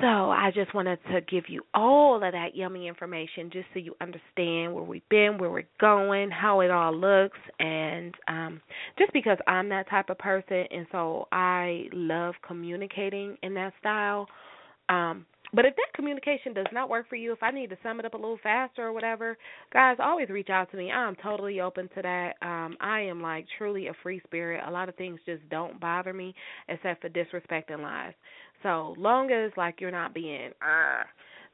So 0.00 0.06
I 0.06 0.50
just 0.54 0.74
wanted 0.74 0.98
to 1.12 1.20
give 1.22 1.44
you 1.48 1.62
all 1.74 2.16
of 2.16 2.32
that 2.32 2.54
yummy 2.54 2.88
information 2.88 3.50
just 3.52 3.66
so 3.72 3.78
you 3.78 3.94
understand 4.00 4.74
where 4.74 4.82
we've 4.82 5.08
been, 5.08 5.36
where 5.38 5.50
we're 5.50 5.68
going, 5.80 6.30
how 6.30 6.60
it 6.60 6.70
all 6.70 6.94
looks, 6.94 7.38
and 7.58 8.14
um, 8.28 8.60
just 8.98 9.12
because 9.12 9.38
I'm 9.46 9.68
that 9.68 9.88
type 9.88 10.10
of 10.10 10.18
person, 10.18 10.64
and 10.70 10.86
so 10.90 11.28
I 11.32 11.84
love 11.92 12.34
communicating 12.46 13.36
in 13.42 13.54
that 13.54 13.72
style. 13.80 14.26
Um, 14.88 15.26
but 15.54 15.64
if 15.64 15.76
that 15.76 15.92
communication 15.94 16.52
does 16.52 16.66
not 16.72 16.88
work 16.88 17.08
for 17.08 17.14
you, 17.14 17.32
if 17.32 17.42
I 17.42 17.52
need 17.52 17.70
to 17.70 17.78
sum 17.82 18.00
it 18.00 18.06
up 18.06 18.14
a 18.14 18.16
little 18.16 18.40
faster 18.42 18.82
or 18.82 18.92
whatever, 18.92 19.38
guys, 19.72 19.98
always 20.02 20.28
reach 20.28 20.50
out 20.50 20.68
to 20.72 20.76
me. 20.76 20.90
I'm 20.90 21.14
totally 21.22 21.60
open 21.60 21.88
to 21.94 22.02
that. 22.02 22.34
Um, 22.42 22.76
I 22.80 23.02
am 23.02 23.22
like 23.22 23.46
truly 23.56 23.86
a 23.86 23.92
free 24.02 24.20
spirit. 24.24 24.64
A 24.66 24.70
lot 24.70 24.88
of 24.88 24.96
things 24.96 25.20
just 25.24 25.48
don't 25.50 25.78
bother 25.78 26.12
me 26.12 26.34
except 26.68 27.02
for 27.02 27.08
disrespect 27.08 27.70
and 27.70 27.82
lies. 27.82 28.14
So 28.64 28.94
long 28.98 29.30
as 29.30 29.52
like 29.56 29.80
you're 29.80 29.92
not 29.92 30.14
being, 30.14 30.50
uh, 30.62 31.04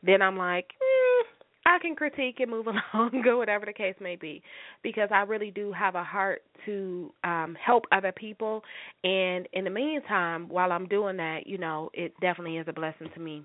then 0.03 0.23
I'm 0.23 0.39
like, 0.39 0.69
mm, 0.69 1.23
I 1.67 1.79
can 1.83 1.95
critique 1.97 2.37
and 2.39 2.51
move 2.51 2.67
along 2.95 3.23
or 3.27 3.37
whatever 3.37 3.67
the 3.67 3.73
case 3.73 3.97
may 4.01 4.17
be, 4.17 4.43
because 4.83 5.09
I 5.13 5.23
really 5.23 5.51
do 5.51 5.73
have 5.73 5.97
a 5.97 6.05
heart 6.05 6.43
to 6.65 7.13
um 7.25 7.57
help 7.63 7.85
other 7.93 8.13
people. 8.13 8.63
And 9.05 9.47
in 9.53 9.65
the 9.65 9.71
meantime, 9.71 10.49
while 10.49 10.73
I'm 10.73 10.87
doing 10.87 11.17
that, 11.19 11.47
you 11.47 11.59
know, 11.59 11.91
it 11.93 12.15
definitely 12.23 12.57
is 12.57 12.67
a 12.69 12.73
blessing 12.73 13.11
to 13.13 13.21
me. 13.21 13.45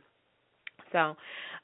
So, 0.92 1.16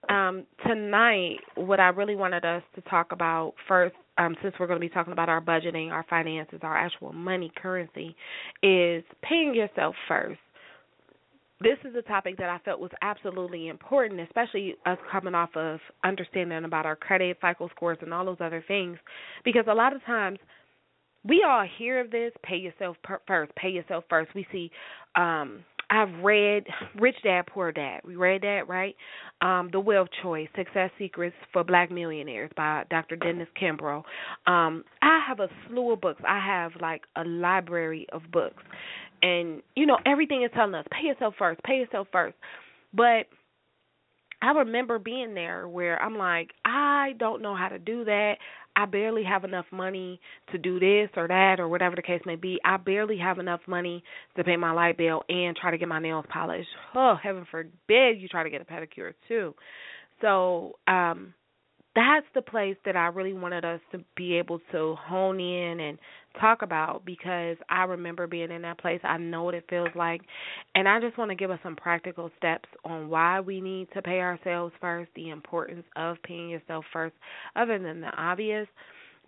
um, 0.10 0.46
tonight, 0.68 1.38
what 1.56 1.80
I 1.80 1.90
really 1.90 2.16
wanted 2.16 2.44
us 2.44 2.64
to 2.76 2.82
talk 2.82 3.12
about 3.12 3.54
first, 3.68 3.96
um, 4.18 4.36
since 4.42 4.56
we're 4.60 4.68
going 4.68 4.80
to 4.82 4.86
be 4.86 4.92
talking 4.92 5.14
about 5.14 5.30
our 5.30 5.40
budgeting, 5.40 5.92
our 5.92 6.06
finances, 6.10 6.60
our 6.64 6.76
actual 6.76 7.14
money 7.14 7.52
currency, 7.56 8.16
is 8.64 9.04
paying 9.22 9.54
yourself 9.54 9.96
first 10.08 10.40
this 11.62 11.78
is 11.86 11.96
a 11.96 12.02
topic 12.02 12.38
that 12.38 12.50
I 12.50 12.60
felt 12.60 12.80
was 12.80 12.92
absolutely 13.02 13.68
important, 13.68 14.20
especially 14.20 14.76
us 14.86 14.98
coming 15.12 15.36
off 15.36 15.56
of 15.56 15.80
understanding 16.04 16.66
about 16.66 16.86
our 16.86 16.96
credit, 16.96 17.38
FICO 17.42 17.70
scores, 17.70 17.98
and 18.02 18.14
all 18.14 18.26
those 18.26 18.38
other 18.40 18.64
things. 18.68 18.98
Because 19.44 19.66
a 19.68 19.74
lot 19.74 19.96
of 19.96 20.04
times 20.06 20.40
we 21.24 21.46
all 21.48 21.66
hear 21.78 22.00
of 22.00 22.12
this 22.12 22.32
pay 22.44 22.58
yourself 22.58 22.98
first, 23.28 23.54
pay 23.56 23.70
yourself 23.70 24.04
first. 24.10 24.34
We 24.34 24.48
see, 24.52 24.72
um, 25.16 25.64
I've 25.92 26.24
read 26.24 26.66
Rich 27.00 27.18
Dad 27.24 27.44
Poor 27.48 27.72
Dad. 27.72 28.02
We 28.06 28.16
read 28.16 28.42
that, 28.44 28.68
right? 28.68 28.96
Um, 29.42 29.70
the 29.72 29.80
Wealth 29.80 30.08
Choice, 30.24 30.48
Success 30.56 30.90
Secrets 30.98 31.36
for 31.52 31.64
Black 31.64 31.92
Millionaires 31.92 32.50
by 32.56 32.86
Dr. 32.90 33.18
Dennis 33.18 33.50
Kimbro. 33.62 33.98
Um, 34.48 34.86
I 35.02 35.20
have 35.28 35.42
a 35.42 35.50
slew 35.68 35.92
of 35.92 36.02
books. 36.02 36.22
I 36.26 36.40
have 36.40 36.72
like 36.80 37.02
a 37.18 37.26
library 37.26 38.08
of 38.14 38.22
books 38.32 38.64
and 39.22 39.62
you 39.76 39.86
know 39.86 39.98
everything 40.06 40.44
is 40.44 40.52
telling 40.54 40.76
us 40.76 40.86
pay 40.92 41.08
yourself 41.08 41.36
first, 41.38 41.62
pay 41.64 41.76
yourself 41.76 42.08
first. 42.12 42.36
But 42.94 43.28
I 44.42 44.52
remember 44.52 44.98
being 44.98 45.34
there 45.36 45.68
where 45.68 46.02
I'm 46.02 46.18
like, 46.18 46.52
I 46.66 47.14
don't 47.20 47.42
know 47.42 47.56
how 47.56 47.70
to 47.70 47.78
do 47.78 48.04
that. 48.06 48.36
I 48.76 48.86
barely 48.86 49.24
have 49.24 49.44
enough 49.44 49.66
money 49.72 50.20
to 50.52 50.58
do 50.58 50.80
this 50.80 51.10
or 51.16 51.28
that 51.28 51.60
or 51.60 51.68
whatever 51.68 51.96
the 51.96 52.02
case 52.02 52.22
may 52.26 52.36
be. 52.38 52.60
I 52.66 52.78
barely 52.78 53.18
have 53.18 53.38
enough 53.38 53.60
money 53.68 54.04
to 54.38 54.44
pay 54.44 54.56
my 54.58 54.72
light 54.72 54.98
bill 54.98 55.24
and 55.30 55.56
try 55.56 55.72
to 55.72 55.78
get 55.78 55.88
my 55.88 56.00
nails 56.00 56.26
polished. 56.30 56.70
Oh, 56.96 57.16
heaven 57.22 57.46
forbid 57.52 58.20
you 58.20 58.28
try 58.30 58.44
to 58.44 58.50
get 58.50 58.62
a 58.62 58.66
pedicure 58.66 59.14
too. 59.28 59.54
So, 60.22 60.74
um 60.88 61.34
that's 61.94 62.26
the 62.34 62.42
place 62.42 62.78
that 62.86 62.96
I 62.96 63.08
really 63.08 63.34
wanted 63.34 63.66
us 63.66 63.82
to 63.92 64.00
be 64.16 64.38
able 64.38 64.60
to 64.72 64.96
hone 64.96 65.40
in 65.42 65.80
and 65.82 65.98
talk 66.40 66.62
about 66.62 67.04
because 67.06 67.58
I 67.70 67.84
remember 67.84 68.28
being 68.28 68.52
in 68.52 68.62
that 68.64 68.80
place. 68.80 69.00
I 69.04 69.18
know 69.18 69.44
what 69.44 69.54
it 69.54 69.66
feels 69.70 69.90
like. 69.96 70.22
And 70.76 70.88
I 70.88 71.00
just 71.00 71.18
want 71.18 71.30
to 71.30 71.36
give 71.36 71.52
us 71.52 71.60
some 71.64 71.76
practical 71.76 72.32
steps 72.38 72.70
on 72.86 73.10
why 73.10 73.40
we 73.40 73.62
need 73.62 73.88
to 73.94 74.02
pay 74.02 74.20
ourselves 74.20 74.74
first, 74.80 75.10
the 75.16 75.30
importance 75.30 75.86
of 75.96 76.18
paying 76.24 76.50
yourself 76.50 76.86
first, 76.94 77.16
other 77.56 77.80
than 77.80 78.02
the 78.02 78.12
obvious. 78.16 78.68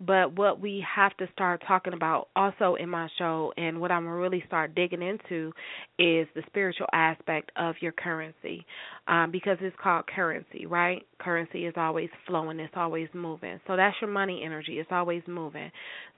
But 0.00 0.36
what 0.36 0.60
we 0.60 0.84
have 0.94 1.16
to 1.18 1.28
start 1.32 1.62
talking 1.66 1.92
about 1.92 2.28
also 2.34 2.74
in 2.74 2.88
my 2.88 3.08
show, 3.16 3.52
and 3.56 3.80
what 3.80 3.92
I'm 3.92 4.06
really 4.06 4.42
start 4.46 4.74
digging 4.74 5.02
into, 5.02 5.52
is 5.98 6.26
the 6.34 6.42
spiritual 6.46 6.88
aspect 6.92 7.52
of 7.56 7.76
your 7.80 7.92
currency, 7.92 8.66
um, 9.06 9.30
because 9.30 9.56
it's 9.60 9.76
called 9.80 10.06
currency, 10.08 10.66
right? 10.66 11.06
Currency 11.18 11.66
is 11.66 11.74
always 11.76 12.08
flowing, 12.26 12.58
it's 12.58 12.74
always 12.76 13.08
moving. 13.14 13.60
So 13.68 13.76
that's 13.76 13.96
your 14.00 14.10
money 14.10 14.42
energy, 14.44 14.80
it's 14.80 14.90
always 14.90 15.22
moving. 15.28 15.70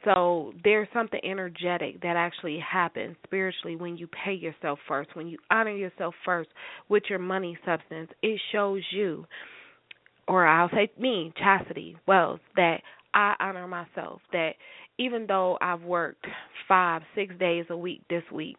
So 0.05 0.55
there's 0.65 0.89
something 0.95 1.21
energetic 1.23 2.01
that 2.01 2.17
actually 2.17 2.59
happens 2.59 3.17
spiritually 3.27 3.77
when 3.77 3.99
you 3.99 4.09
pay 4.25 4.35
yourself 4.35 4.79
first, 4.89 5.15
when 5.15 5.27
you 5.27 5.37
honor 5.51 5.77
yourself 5.77 6.15
first 6.25 6.49
with 6.89 7.03
your 7.11 7.19
money 7.19 7.59
substance. 7.67 8.11
It 8.23 8.41
shows 8.53 8.83
you 8.91 9.27
or 10.29 10.47
I'll 10.47 10.71
say 10.71 10.91
me, 10.99 11.33
Chastity 11.39 11.97
Wells, 12.07 12.41
that 12.57 12.81
I 13.17 13.35
honor 13.41 13.67
myself 13.67 14.21
that 14.33 14.51
even 14.99 15.27
though 15.27 15.57
I've 15.63 15.81
worked 15.81 16.27
five, 16.69 17.01
six 17.15 17.35
days 17.41 17.65
a 17.71 17.77
week 17.77 18.03
this 18.11 18.23
week, 18.31 18.59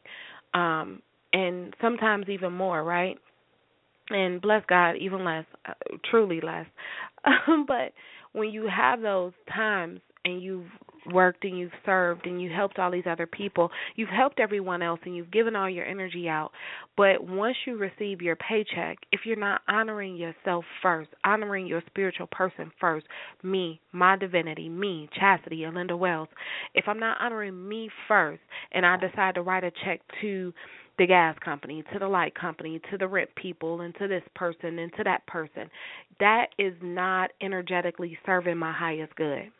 um, 0.56 1.04
and 1.32 1.76
sometimes 1.80 2.26
even 2.28 2.54
more, 2.54 2.84
right? 2.84 3.20
And 4.10 4.42
bless 4.42 4.64
God, 4.68 4.94
even 5.00 5.24
less, 5.24 5.46
uh, 5.68 5.74
truly 6.10 6.42
less. 6.42 6.66
but 7.68 7.94
when 8.34 8.50
you 8.50 8.68
have 8.68 9.02
those 9.02 9.34
times 9.54 10.00
and 10.26 10.42
you've 10.42 10.66
worked 11.14 11.44
and 11.44 11.58
you've 11.58 11.72
served 11.86 12.26
and 12.26 12.42
you 12.42 12.50
helped 12.50 12.80
all 12.80 12.92
these 12.92 13.08
other 13.10 13.28
people. 13.28 13.70
You've 13.96 14.10
helped 14.10 14.40
everyone 14.40 14.82
else 14.82 15.00
and 15.06 15.16
you've 15.16 15.32
given 15.32 15.56
all 15.56 15.70
your 15.70 15.86
energy 15.86 16.28
out. 16.28 16.52
But 16.96 17.24
once 17.24 17.56
you 17.66 17.78
receive 17.78 18.22
your 18.22 18.36
paycheck, 18.36 18.98
if 19.12 19.22
you're 19.26 19.36
not 19.36 19.62
honoring 19.68 20.16
yourself 20.16 20.66
first, 20.82 21.10
honoring 21.26 21.68
your 21.68 21.84
spiritual 21.88 22.28
person 22.28 22.72
first, 22.80 23.06
me, 23.44 23.80
my 23.92 24.18
divinity, 24.18 24.70
me, 24.70 25.10
Chastity, 25.18 25.62
Alinda 25.62 25.98
Wells, 25.98 26.30
if 26.74 26.86
I'm 26.88 27.00
not 27.00 27.20
honoring 27.22 27.68
me 27.68 27.90
first 28.08 28.42
and 28.72 28.86
I 28.86 28.98
decide 28.98 29.36
to 29.36 29.42
write 29.42 29.64
a 29.64 29.72
check 29.86 30.02
to 30.22 30.54
the 30.98 31.06
gas 31.06 31.36
company, 31.44 31.84
to 31.94 32.00
the 32.00 32.08
light 32.08 32.34
company, 32.34 32.82
to 32.92 32.98
the 32.98 33.08
rent 33.08 33.30
people, 33.36 33.82
and 33.82 33.94
to 33.96 34.08
this 34.08 34.24
person 34.36 34.80
and 34.80 34.92
to 34.98 35.04
that 35.04 35.26
person. 35.28 35.70
That 36.20 36.48
is 36.58 36.74
not 36.82 37.32
energetically 37.42 38.18
serving 38.26 38.58
my 38.58 38.72
highest 38.72 39.16
good. 39.16 39.52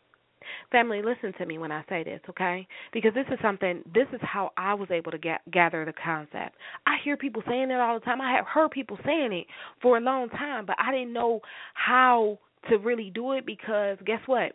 Family, 0.72 1.02
listen 1.02 1.32
to 1.38 1.46
me 1.46 1.58
when 1.58 1.72
I 1.72 1.84
say 1.88 2.04
this, 2.04 2.20
okay? 2.28 2.66
Because 2.92 3.14
this 3.14 3.26
is 3.32 3.38
something, 3.42 3.82
this 3.92 4.06
is 4.12 4.20
how 4.22 4.50
I 4.56 4.74
was 4.74 4.90
able 4.90 5.10
to 5.12 5.18
get, 5.18 5.40
gather 5.50 5.84
the 5.84 5.92
concept. 5.92 6.56
I 6.86 6.96
hear 7.04 7.16
people 7.16 7.42
saying 7.48 7.70
it 7.70 7.80
all 7.80 7.98
the 7.98 8.04
time. 8.04 8.20
I 8.20 8.32
have 8.32 8.46
heard 8.46 8.70
people 8.70 8.98
saying 9.04 9.32
it 9.32 9.46
for 9.82 9.96
a 9.96 10.00
long 10.00 10.28
time, 10.30 10.66
but 10.66 10.76
I 10.78 10.92
didn't 10.92 11.12
know 11.12 11.40
how 11.74 12.38
to 12.68 12.76
really 12.76 13.10
do 13.10 13.32
it 13.32 13.46
because 13.46 13.98
guess 14.04 14.20
what? 14.26 14.52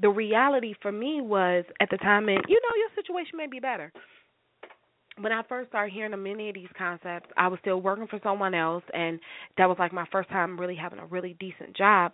The 0.00 0.08
reality 0.08 0.74
for 0.80 0.92
me 0.92 1.20
was 1.20 1.64
at 1.80 1.90
the 1.90 1.96
time, 1.96 2.28
and 2.28 2.40
you 2.48 2.60
know, 2.60 2.76
your 2.76 2.88
situation 2.94 3.36
may 3.36 3.48
be 3.48 3.58
better 3.58 3.92
when 5.20 5.32
I 5.32 5.42
first 5.48 5.68
started 5.68 5.92
hearing 5.92 6.12
of 6.12 6.20
many 6.20 6.48
of 6.48 6.54
these 6.54 6.68
concepts, 6.76 7.30
I 7.36 7.48
was 7.48 7.58
still 7.60 7.80
working 7.80 8.06
for 8.06 8.20
someone 8.22 8.54
else, 8.54 8.84
and 8.92 9.18
that 9.56 9.68
was 9.68 9.76
like 9.78 9.92
my 9.92 10.06
first 10.10 10.28
time 10.30 10.58
really 10.58 10.76
having 10.76 10.98
a 10.98 11.06
really 11.06 11.36
decent 11.38 11.76
job, 11.76 12.12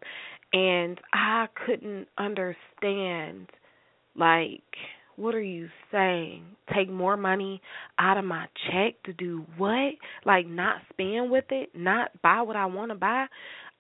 and 0.52 1.00
I 1.12 1.46
couldn't 1.66 2.08
understand, 2.18 3.48
like, 4.16 4.62
what 5.16 5.34
are 5.34 5.42
you 5.42 5.68
saying? 5.92 6.44
Take 6.74 6.90
more 6.90 7.16
money 7.16 7.62
out 7.98 8.18
of 8.18 8.24
my 8.24 8.46
check 8.66 9.00
to 9.04 9.12
do 9.12 9.44
what? 9.56 9.94
Like, 10.24 10.46
not 10.46 10.76
spend 10.90 11.30
with 11.30 11.44
it, 11.50 11.70
not 11.74 12.10
buy 12.22 12.42
what 12.42 12.56
I 12.56 12.66
want 12.66 12.90
to 12.90 12.96
buy. 12.96 13.26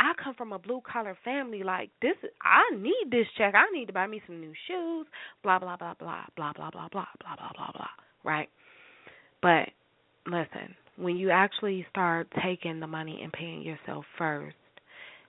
I 0.00 0.12
come 0.22 0.34
from 0.34 0.52
a 0.52 0.58
blue 0.58 0.80
collar 0.90 1.16
family. 1.24 1.62
Like 1.62 1.90
this, 2.02 2.16
I 2.42 2.62
need 2.76 3.10
this 3.10 3.26
check. 3.38 3.54
I 3.54 3.70
need 3.76 3.86
to 3.86 3.92
buy 3.92 4.06
me 4.06 4.22
some 4.26 4.40
new 4.40 4.52
shoes. 4.66 5.06
Blah 5.42 5.58
blah 5.58 5.76
blah 5.76 5.94
blah 5.94 6.24
blah 6.36 6.52
blah 6.52 6.70
blah 6.70 6.88
blah 6.92 7.06
blah 7.20 7.36
blah 7.36 7.52
blah 7.56 7.72
blah. 7.72 7.88
Right? 8.24 8.48
But 9.44 9.68
listen, 10.26 10.74
when 10.96 11.16
you 11.16 11.28
actually 11.28 11.86
start 11.90 12.28
taking 12.42 12.80
the 12.80 12.86
money 12.86 13.20
and 13.22 13.30
paying 13.30 13.60
yourself 13.60 14.06
first, 14.16 14.56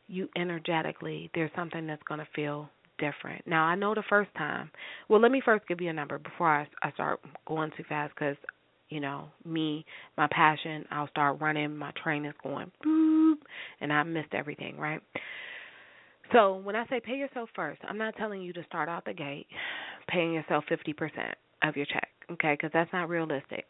you 0.07 0.29
energetically, 0.37 1.29
there's 1.35 1.51
something 1.53 1.85
that's 1.85 2.01
going 2.03 2.21
to 2.21 2.27
feel 2.33 2.69
different. 2.97 3.45
Now, 3.45 3.65
I 3.65 3.75
know 3.75 3.93
the 3.93 4.03
first 4.07 4.33
time. 4.37 4.71
Well, 5.09 5.19
let 5.19 5.33
me 5.33 5.41
first 5.43 5.67
give 5.67 5.81
you 5.81 5.89
a 5.89 5.93
number 5.93 6.17
before 6.17 6.47
I, 6.47 6.65
I 6.81 6.91
start 6.93 7.19
going 7.45 7.71
too 7.75 7.83
fast 7.89 8.13
because, 8.15 8.37
you 8.87 9.01
know, 9.01 9.25
me, 9.43 9.85
my 10.17 10.29
passion, 10.31 10.85
I'll 10.91 11.09
start 11.09 11.41
running, 11.41 11.75
my 11.75 11.91
train 12.01 12.25
is 12.25 12.35
going 12.41 12.71
boop, 12.85 13.39
and 13.81 13.91
I 13.91 14.03
missed 14.03 14.33
everything, 14.33 14.77
right? 14.77 15.01
So 16.31 16.55
when 16.63 16.77
I 16.77 16.87
say 16.87 17.01
pay 17.03 17.17
yourself 17.17 17.49
first, 17.53 17.81
I'm 17.85 17.97
not 17.97 18.15
telling 18.15 18.41
you 18.41 18.53
to 18.53 18.63
start 18.63 18.87
out 18.87 19.03
the 19.03 19.13
gate 19.13 19.47
paying 20.07 20.31
yourself 20.31 20.63
50% 20.71 20.93
of 21.63 21.75
your 21.75 21.85
check, 21.87 22.07
okay? 22.31 22.53
Because 22.53 22.71
that's 22.73 22.93
not 22.93 23.09
realistic 23.09 23.65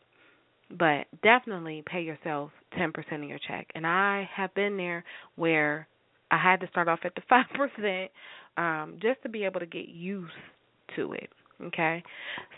but 0.69 1.05
definitely 1.24 1.84
pay 1.86 2.01
yourself 2.01 2.51
10% 2.77 2.89
of 3.15 3.24
your 3.24 3.39
check. 3.48 3.67
And 3.75 3.86
I 3.86 4.29
have 4.36 4.53
been 4.55 4.77
there 4.77 5.03
where 5.36 5.88
I 6.31 6.38
had 6.38 6.60
to 6.62 6.67
start 6.67 6.88
off 6.88 7.00
at 7.03 7.13
the 7.15 7.22
5% 7.31 8.10
um 8.57 8.98
just 9.01 9.22
to 9.24 9.29
be 9.29 9.43
able 9.43 9.60
to 9.60 9.65
get 9.65 9.89
used 9.89 10.31
to 10.95 11.13
it. 11.13 11.29
Okay? 11.62 12.03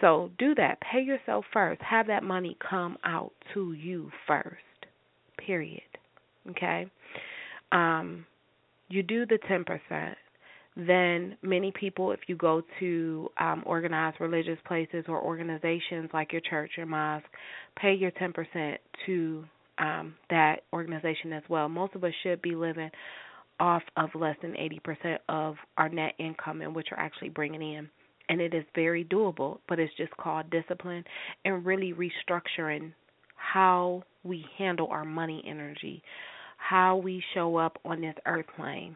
So 0.01 0.31
do 0.37 0.55
that. 0.55 0.79
Pay 0.81 1.01
yourself 1.01 1.45
first. 1.51 1.81
Have 1.81 2.07
that 2.07 2.23
money 2.23 2.57
come 2.69 2.97
out 3.03 3.31
to 3.53 3.73
you 3.73 4.11
first. 4.27 4.57
Period. 5.37 5.81
Okay? 6.51 6.89
Um 7.71 8.25
you 8.89 9.03
do 9.03 9.25
the 9.25 9.37
10%. 9.49 10.15
Then 10.77 11.35
many 11.41 11.71
people 11.71 12.11
if 12.11 12.19
you 12.27 12.35
go 12.35 12.61
to 12.79 13.29
um 13.39 13.63
organized 13.65 14.21
religious 14.21 14.59
places 14.67 15.05
or 15.07 15.19
organizations 15.19 16.09
like 16.13 16.31
your 16.31 16.41
church, 16.41 16.71
or 16.77 16.85
mosque, 16.85 17.25
pay 17.81 17.93
your 17.95 18.11
10% 18.11 18.77
to 19.07 19.43
um 19.79 20.15
that 20.29 20.57
organization 20.71 21.33
as 21.33 21.43
well. 21.49 21.67
Most 21.67 21.95
of 21.95 22.03
us 22.03 22.13
should 22.21 22.41
be 22.43 22.55
living 22.55 22.91
off 23.59 23.81
of 23.95 24.09
less 24.13 24.35
than 24.43 24.51
80% 24.51 25.17
of 25.29 25.55
our 25.77 25.89
net 25.89 26.13
income 26.19 26.61
and 26.61 26.75
which 26.75 26.89
are 26.91 26.99
actually 26.99 27.29
bringing 27.29 27.61
in. 27.61 27.89
And 28.29 28.39
it 28.39 28.53
is 28.53 28.63
very 28.75 29.03
doable, 29.03 29.57
but 29.67 29.79
it's 29.79 29.93
just 29.97 30.15
called 30.17 30.51
discipline 30.51 31.03
and 31.43 31.65
really 31.65 31.93
restructuring 31.93 32.93
how 33.35 34.03
we 34.23 34.45
handle 34.59 34.87
our 34.91 35.05
money 35.05 35.43
energy, 35.47 36.03
how 36.57 36.97
we 36.97 37.23
show 37.33 37.55
up 37.55 37.79
on 37.83 38.01
this 38.01 38.15
earth 38.27 38.45
plane. 38.55 38.95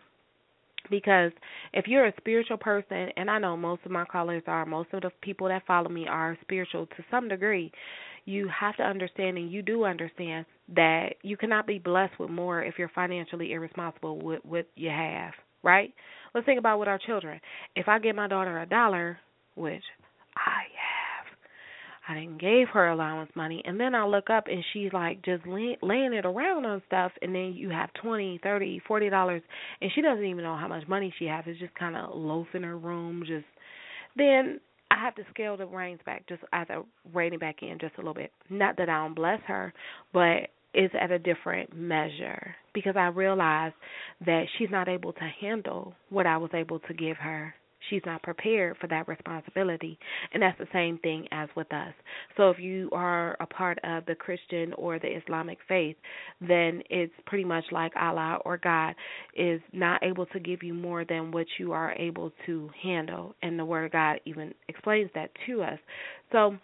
Because 0.90 1.32
if 1.74 1.88
you're 1.88 2.08
a 2.08 2.14
spiritual 2.18 2.58
person, 2.58 3.10
and 3.16 3.30
I 3.30 3.40
know 3.40 3.56
most 3.56 3.82
of 3.86 3.92
my 3.92 4.06
callers 4.06 4.44
are, 4.48 4.66
most 4.66 4.90
of 4.94 5.02
the 5.02 5.12
people 5.22 5.48
that 5.48 5.66
follow 5.66 5.90
me 5.90 6.08
are 6.08 6.38
spiritual 6.42 6.86
to 6.88 7.04
some 7.10 7.28
degree, 7.28 7.72
you 8.26 8.48
have 8.48 8.76
to 8.78 8.84
understand, 8.84 9.38
and 9.38 9.52
you 9.52 9.62
do 9.62 9.84
understand, 9.84 10.46
that 10.76 11.16
you 11.24 11.38
cannot 11.38 11.68
be 11.68 11.80
blessed 11.80 12.20
with 12.20 12.30
more 12.30 12.64
if 12.64 12.76
you're 12.78 12.92
financially 12.94 13.52
irresponsible 13.52 14.20
with 14.20 14.40
what 14.44 14.68
you 14.76 14.90
have, 14.90 15.34
right? 15.64 15.94
Let's 16.34 16.46
think 16.46 16.60
about 16.60 16.80
with 16.80 16.88
our 16.88 17.00
children. 17.00 17.40
If 17.76 17.88
I 17.88 18.00
give 18.00 18.16
my 18.16 18.28
daughter 18.28 18.62
a 18.62 18.66
dollar, 18.66 19.18
which 19.56 19.84
I 22.08 22.16
didn't 22.16 22.42
gave 22.42 22.68
her 22.70 22.90
allowance 22.90 23.32
money, 23.36 23.62
and 23.66 23.80
then 23.80 23.94
I 23.94 24.06
look 24.06 24.30
up 24.30 24.48
and 24.48 24.64
she's 24.74 24.92
like 24.92 25.24
just 25.24 25.46
lay, 25.46 25.78
laying 25.82 26.14
it 26.14 26.26
around 26.26 26.66
on 26.66 26.82
stuff, 26.88 27.12
and 27.22 27.34
then 27.34 27.54
you 27.56 27.70
have 27.70 27.94
twenty, 27.94 28.40
thirty, 28.42 28.82
forty 28.88 29.10
dollars, 29.10 29.42
and 29.82 29.92
she 29.94 30.02
doesn't 30.02 30.26
even 30.26 30.44
know 30.44 30.58
how 30.58 30.68
much 30.68 30.88
money 30.88 31.14
she 31.20 31.26
has. 31.26 31.44
It's 31.48 31.60
just 31.60 31.76
kind 31.76 31.96
of 31.96 32.16
loaf 32.16 32.48
in 32.54 32.64
her 32.64 32.78
room, 32.78 33.24
just 33.26 33.46
then 34.16 34.60
I 34.90 35.00
have 35.00 35.16
to 35.16 35.24
scale 35.30 35.56
the 35.56 35.66
reins 35.66 36.02
back, 36.06 36.28
just 36.28 36.42
as 36.52 36.68
a 36.70 36.82
reining 37.14 37.40
back 37.40 37.58
in 37.62 37.78
just 37.80 37.96
a 37.96 38.00
little 38.00 38.14
bit. 38.14 38.32
Not 38.50 38.78
that 38.78 38.90
I 38.90 39.04
don't 39.04 39.16
bless 39.16 39.40
her, 39.48 39.74
but 40.12 40.50
it's 40.74 40.94
at 41.00 41.12
a 41.12 41.20
different 41.20 41.76
measure 41.76 42.56
because 42.74 42.96
I 42.98 43.08
realized 43.08 43.76
that 44.26 44.46
she's 44.58 44.70
not 44.70 44.90
able 44.90 45.14
to 45.14 45.30
handle 45.40 45.94
what 46.10 46.26
I 46.26 46.38
was 46.38 46.52
able 46.54 46.80
to 46.80 46.94
give 46.94 47.18
her. 47.18 47.54
She's 47.90 48.02
not 48.06 48.24
prepared 48.24 48.78
for 48.78 48.88
that 48.88 49.08
responsibility. 49.08 49.98
And 50.34 50.42
that's 50.42 50.58
the 50.58 50.68
same 50.72 50.98
thing 51.00 51.28
as 51.32 51.50
with 51.56 51.72
us. 51.74 51.94
So 52.38 52.50
if 52.50 52.60
you 52.60 52.90
are 52.92 53.36
a 53.40 53.46
part 53.46 53.80
of 53.84 54.06
the 54.06 54.16
Christian 54.16 54.74
or 54.74 55.00
the 55.00 55.16
Islamic 55.18 55.58
faith, 55.68 55.96
then 56.40 56.82
it's 56.90 57.14
pretty 57.26 57.46
much 57.46 57.66
like 57.72 57.92
Allah 57.96 58.40
or 58.46 58.58
God 58.58 58.96
is 59.36 59.62
not 59.74 60.04
able 60.04 60.26
to 60.28 60.40
give 60.40 60.64
you 60.64 60.74
more 60.74 61.06
than 61.06 61.32
what 61.32 61.48
you 61.58 61.72
are 61.72 61.94
able 61.94 62.32
to 62.46 62.70
handle. 62.82 63.36
And 63.42 63.58
the 63.58 63.66
Word 63.66 63.86
of 63.86 63.92
God 63.92 64.20
even 64.26 64.54
explains 64.68 65.10
that 65.16 65.32
to 65.48 65.64
us. 65.64 65.80
So 66.32 66.58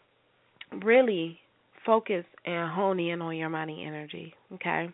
really 0.84 1.40
focus 1.86 2.26
and 2.46 2.72
hone 2.72 3.00
in 3.00 3.22
on 3.22 3.36
your 3.36 3.50
money 3.50 3.86
energy, 3.88 4.34
okay? 4.54 4.90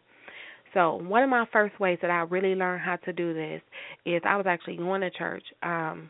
So, 0.73 0.95
one 0.95 1.23
of 1.23 1.29
my 1.29 1.45
first 1.53 1.79
ways 1.79 1.99
that 2.01 2.09
I 2.09 2.21
really 2.21 2.55
learned 2.55 2.81
how 2.81 2.95
to 2.97 3.13
do 3.13 3.33
this 3.33 3.61
is 4.05 4.21
I 4.25 4.37
was 4.37 4.45
actually 4.47 4.77
going 4.77 5.01
to 5.01 5.11
church 5.11 5.43
um 5.61 6.09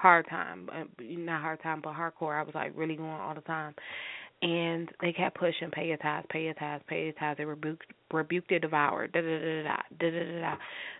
hard 0.00 0.28
time, 0.28 0.68
uh, 0.72 0.84
not 1.00 1.42
hard 1.42 1.62
time, 1.62 1.80
but 1.82 1.94
hardcore. 1.94 2.38
I 2.38 2.42
was 2.42 2.54
like 2.54 2.72
really 2.74 2.96
going 2.96 3.10
all 3.10 3.34
the 3.34 3.40
time. 3.42 3.74
And 4.42 4.88
they 5.02 5.12
kept 5.12 5.38
pushing, 5.38 5.70
pay 5.70 5.88
your 5.88 5.98
tithes, 5.98 6.26
pay 6.30 6.44
your 6.44 6.54
tithes, 6.54 6.82
pay 6.88 7.04
your 7.04 7.12
tithes. 7.12 7.36
They 7.36 7.44
rebuked, 7.44 7.84
rebuked 8.10 8.48
the 8.48 8.58
devourer, 8.58 9.06
da 9.06 9.20
da 9.20 9.38
da 9.38 9.62
da 9.62 9.76
da 9.98 10.10
da 10.10 10.24
da 10.24 10.40
da. 10.40 10.54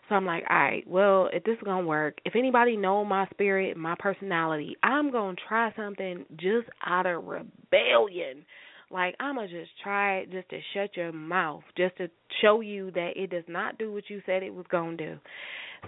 So 0.09 0.15
I'm 0.15 0.27
like, 0.27 0.45
all 0.51 0.57
right, 0.57 0.87
well, 0.87 1.31
if 1.33 1.43
this 1.45 1.55
is 1.57 1.63
gonna 1.65 1.87
work, 1.87 2.19
if 2.27 2.37
anybody 2.37 2.77
know 2.77 3.03
my 3.03 3.27
spirit, 3.31 3.79
my 3.79 3.95
personality, 3.99 4.77
I'm 4.83 5.11
gonna 5.11 5.37
try 5.49 5.73
something 5.75 6.27
just 6.37 6.69
out 6.85 7.07
of 7.07 7.25
rebellion 7.25 8.45
like 8.91 9.15
I'ma 9.21 9.47
just 9.47 9.71
try 9.83 10.19
it 10.19 10.33
just 10.33 10.49
to 10.51 10.59
shut 10.75 10.97
your 10.97 11.13
mouth, 11.13 11.63
just 11.77 11.97
to 11.99 12.11
show 12.43 12.61
you 12.61 12.91
that 12.93 13.13
it 13.17 13.31
does 13.31 13.45
not 13.49 13.79
do 13.79 13.93
what 13.93 14.05
you 14.09 14.21
said 14.27 14.43
it 14.43 14.53
was 14.53 14.67
gonna 14.69 14.97
do. 14.97 15.17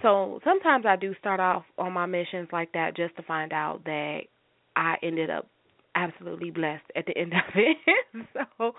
So 0.01 0.39
sometimes 0.43 0.85
I 0.85 0.95
do 0.95 1.13
start 1.19 1.39
off 1.39 1.63
on 1.77 1.93
my 1.93 2.05
missions 2.05 2.49
like 2.51 2.71
that 2.73 2.95
just 2.95 3.15
to 3.17 3.23
find 3.23 3.53
out 3.53 3.83
that 3.85 4.21
I 4.75 4.95
ended 5.03 5.29
up 5.29 5.47
absolutely 5.95 6.51
blessed 6.51 6.83
at 6.95 7.05
the 7.05 7.17
end 7.17 7.33
of 7.33 7.53
it. 7.55 8.27
so 8.59 8.73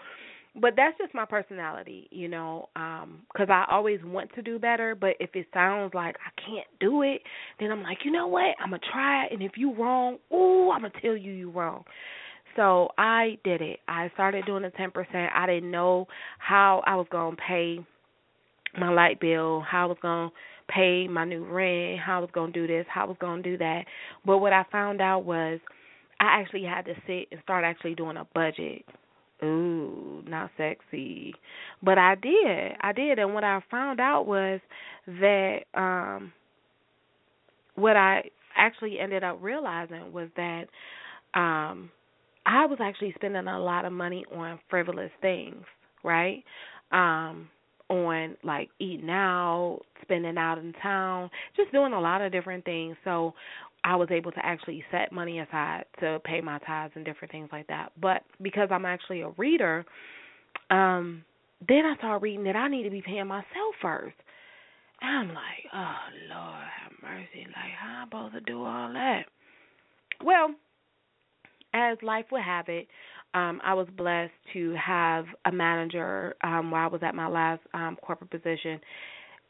but 0.61 0.75
that's 0.77 0.97
just 0.99 1.13
my 1.15 1.25
personality, 1.25 2.07
you 2.13 2.29
know, 2.29 2.69
um 2.77 3.23
cuz 3.37 3.49
I 3.51 3.65
always 3.71 4.01
want 4.05 4.33
to 4.35 4.43
do 4.43 4.59
better, 4.59 4.95
but 4.95 5.17
if 5.21 5.35
it 5.35 5.47
sounds 5.53 5.95
like 5.95 6.17
I 6.25 6.41
can't 6.41 6.67
do 6.79 7.03
it, 7.03 7.23
then 7.59 7.73
I'm 7.73 7.83
like, 7.83 8.05
"You 8.05 8.13
know 8.13 8.29
what? 8.29 8.55
I'm 8.61 8.71
going 8.71 8.81
to 8.81 8.91
try 8.91 9.25
it 9.25 9.33
and 9.33 9.43
if 9.43 9.57
you 9.57 9.75
wrong, 9.75 10.19
ooh, 10.33 10.71
I'm 10.71 10.81
going 10.81 10.93
to 10.93 11.01
tell 11.01 11.17
you 11.17 11.33
you 11.33 11.51
wrong." 11.51 11.85
So 12.57 12.91
I 12.97 13.39
did 13.43 13.61
it. 13.63 13.81
I 13.89 14.11
started 14.15 14.47
doing 14.47 14.63
the 14.63 14.71
10%. 14.71 15.29
I 15.35 15.47
didn't 15.47 15.71
know 15.71 16.07
how 16.39 16.83
I 16.87 16.95
was 16.95 17.07
going 17.11 17.37
to 17.37 17.43
pay 17.43 17.85
my 18.79 18.91
light 18.91 19.21
bill, 19.21 19.61
how 19.61 19.85
I 19.85 19.87
was 19.87 19.99
going 20.01 20.31
to 20.31 20.35
pay 20.69 21.09
my 21.09 21.25
new 21.25 21.45
rent, 21.45 22.01
how 22.01 22.19
I 22.19 22.21
was 22.21 22.31
going 22.33 22.53
to 22.53 22.61
do 22.61 22.67
this, 22.67 22.87
how 22.89 23.05
I 23.05 23.09
was 23.09 23.17
going 23.21 23.43
to 23.43 23.51
do 23.51 23.59
that. 23.59 23.85
But 24.25 24.39
what 24.39 24.53
I 24.53 24.65
found 24.73 25.01
out 25.01 25.25
was 25.25 25.61
I 26.21 26.41
actually 26.41 26.65
had 26.65 26.85
to 26.87 26.95
sit 27.07 27.29
and 27.31 27.41
start 27.43 27.65
actually 27.65 27.95
doing 27.95 28.17
a 28.17 28.27
budget. 28.35 28.85
Ooh, 29.43 30.23
not 30.27 30.51
sexy. 30.57 31.35
But 31.83 31.99
I 31.99 32.15
did. 32.15 32.73
I 32.81 32.93
did 32.93 33.19
and 33.19 33.35
what 33.35 33.45
I 33.45 33.61
found 33.71 34.01
out 34.01 34.27
was 34.27 34.61
that 35.07 35.61
um 35.75 36.33
what 37.75 37.97
I 37.97 38.23
actually 38.57 38.99
ended 38.99 39.25
up 39.25 39.39
realizing 39.43 40.13
was 40.13 40.29
that 40.37 40.65
um 41.35 41.91
I 42.47 42.67
was 42.67 42.79
actually 42.81 43.13
spending 43.17 43.47
a 43.49 43.59
lot 43.61 43.85
of 43.85 43.93
money 43.93 44.25
on 44.35 44.59
frivolous 44.71 45.11
things, 45.21 45.65
right? 46.03 46.45
Um 46.93 47.49
on 47.89 48.37
like 48.43 48.71
eating 48.79 49.11
out, 49.11 49.81
spending 50.03 50.39
out 50.39 50.59
in 50.59 50.73
town, 50.83 51.31
just 51.57 51.73
doing 51.73 51.93
a 51.93 52.01
lot 52.01 52.21
of 52.21 52.33
different 52.33 52.65
things. 52.65 52.97
So 53.05 53.35
I 53.85 53.97
was 53.97 54.09
able 54.11 54.33
to 54.33 54.45
actually 54.45 54.83
set 54.91 55.13
money 55.13 55.41
aside 55.41 55.85
to 56.01 56.19
pay 56.25 56.41
my 56.41 56.59
tithes 56.61 56.93
and 56.97 57.05
different 57.05 57.33
things 57.33 57.49
like 57.53 57.67
that. 57.67 57.93
But 58.01 58.23
because 58.43 58.69
I'm 58.71 58.87
actually 58.87 59.21
a 59.21 59.31
reader, 59.37 59.85
um, 60.71 61.25
then 61.69 61.85
I 61.85 61.97
started 61.99 62.23
reading 62.23 62.45
that 62.45 62.57
I 62.57 62.69
need 62.69 62.85
to 62.85 62.91
be 62.91 63.03
paying 63.03 63.27
myself 63.27 63.75
first. 63.83 64.17
And 65.01 65.11
I'm 65.11 65.29
like, 65.29 65.67
oh 65.73 65.95
Lord 66.31 66.65
have 66.83 66.93
mercy, 67.03 67.47
like 67.47 67.73
how 67.79 68.03
am 68.03 68.03
I 68.03 68.05
supposed 68.07 68.35
to 68.35 68.41
do 68.41 68.65
all 68.65 68.93
that? 68.93 69.25
Well, 70.25 70.55
as 71.75 71.99
life 72.03 72.27
would 72.31 72.43
have 72.43 72.69
it, 72.69 72.87
um, 73.35 73.61
I 73.65 73.75
was 73.75 73.89
blessed 73.97 74.33
to 74.53 74.75
have 74.75 75.27
a 75.45 75.53
manager 75.53 76.35
um, 76.43 76.71
while 76.71 76.85
I 76.85 76.89
was 76.89 77.03
at 77.03 77.15
my 77.15 77.29
last 77.29 77.63
um, 77.75 77.97
corporate 78.01 78.31
position, 78.31 78.81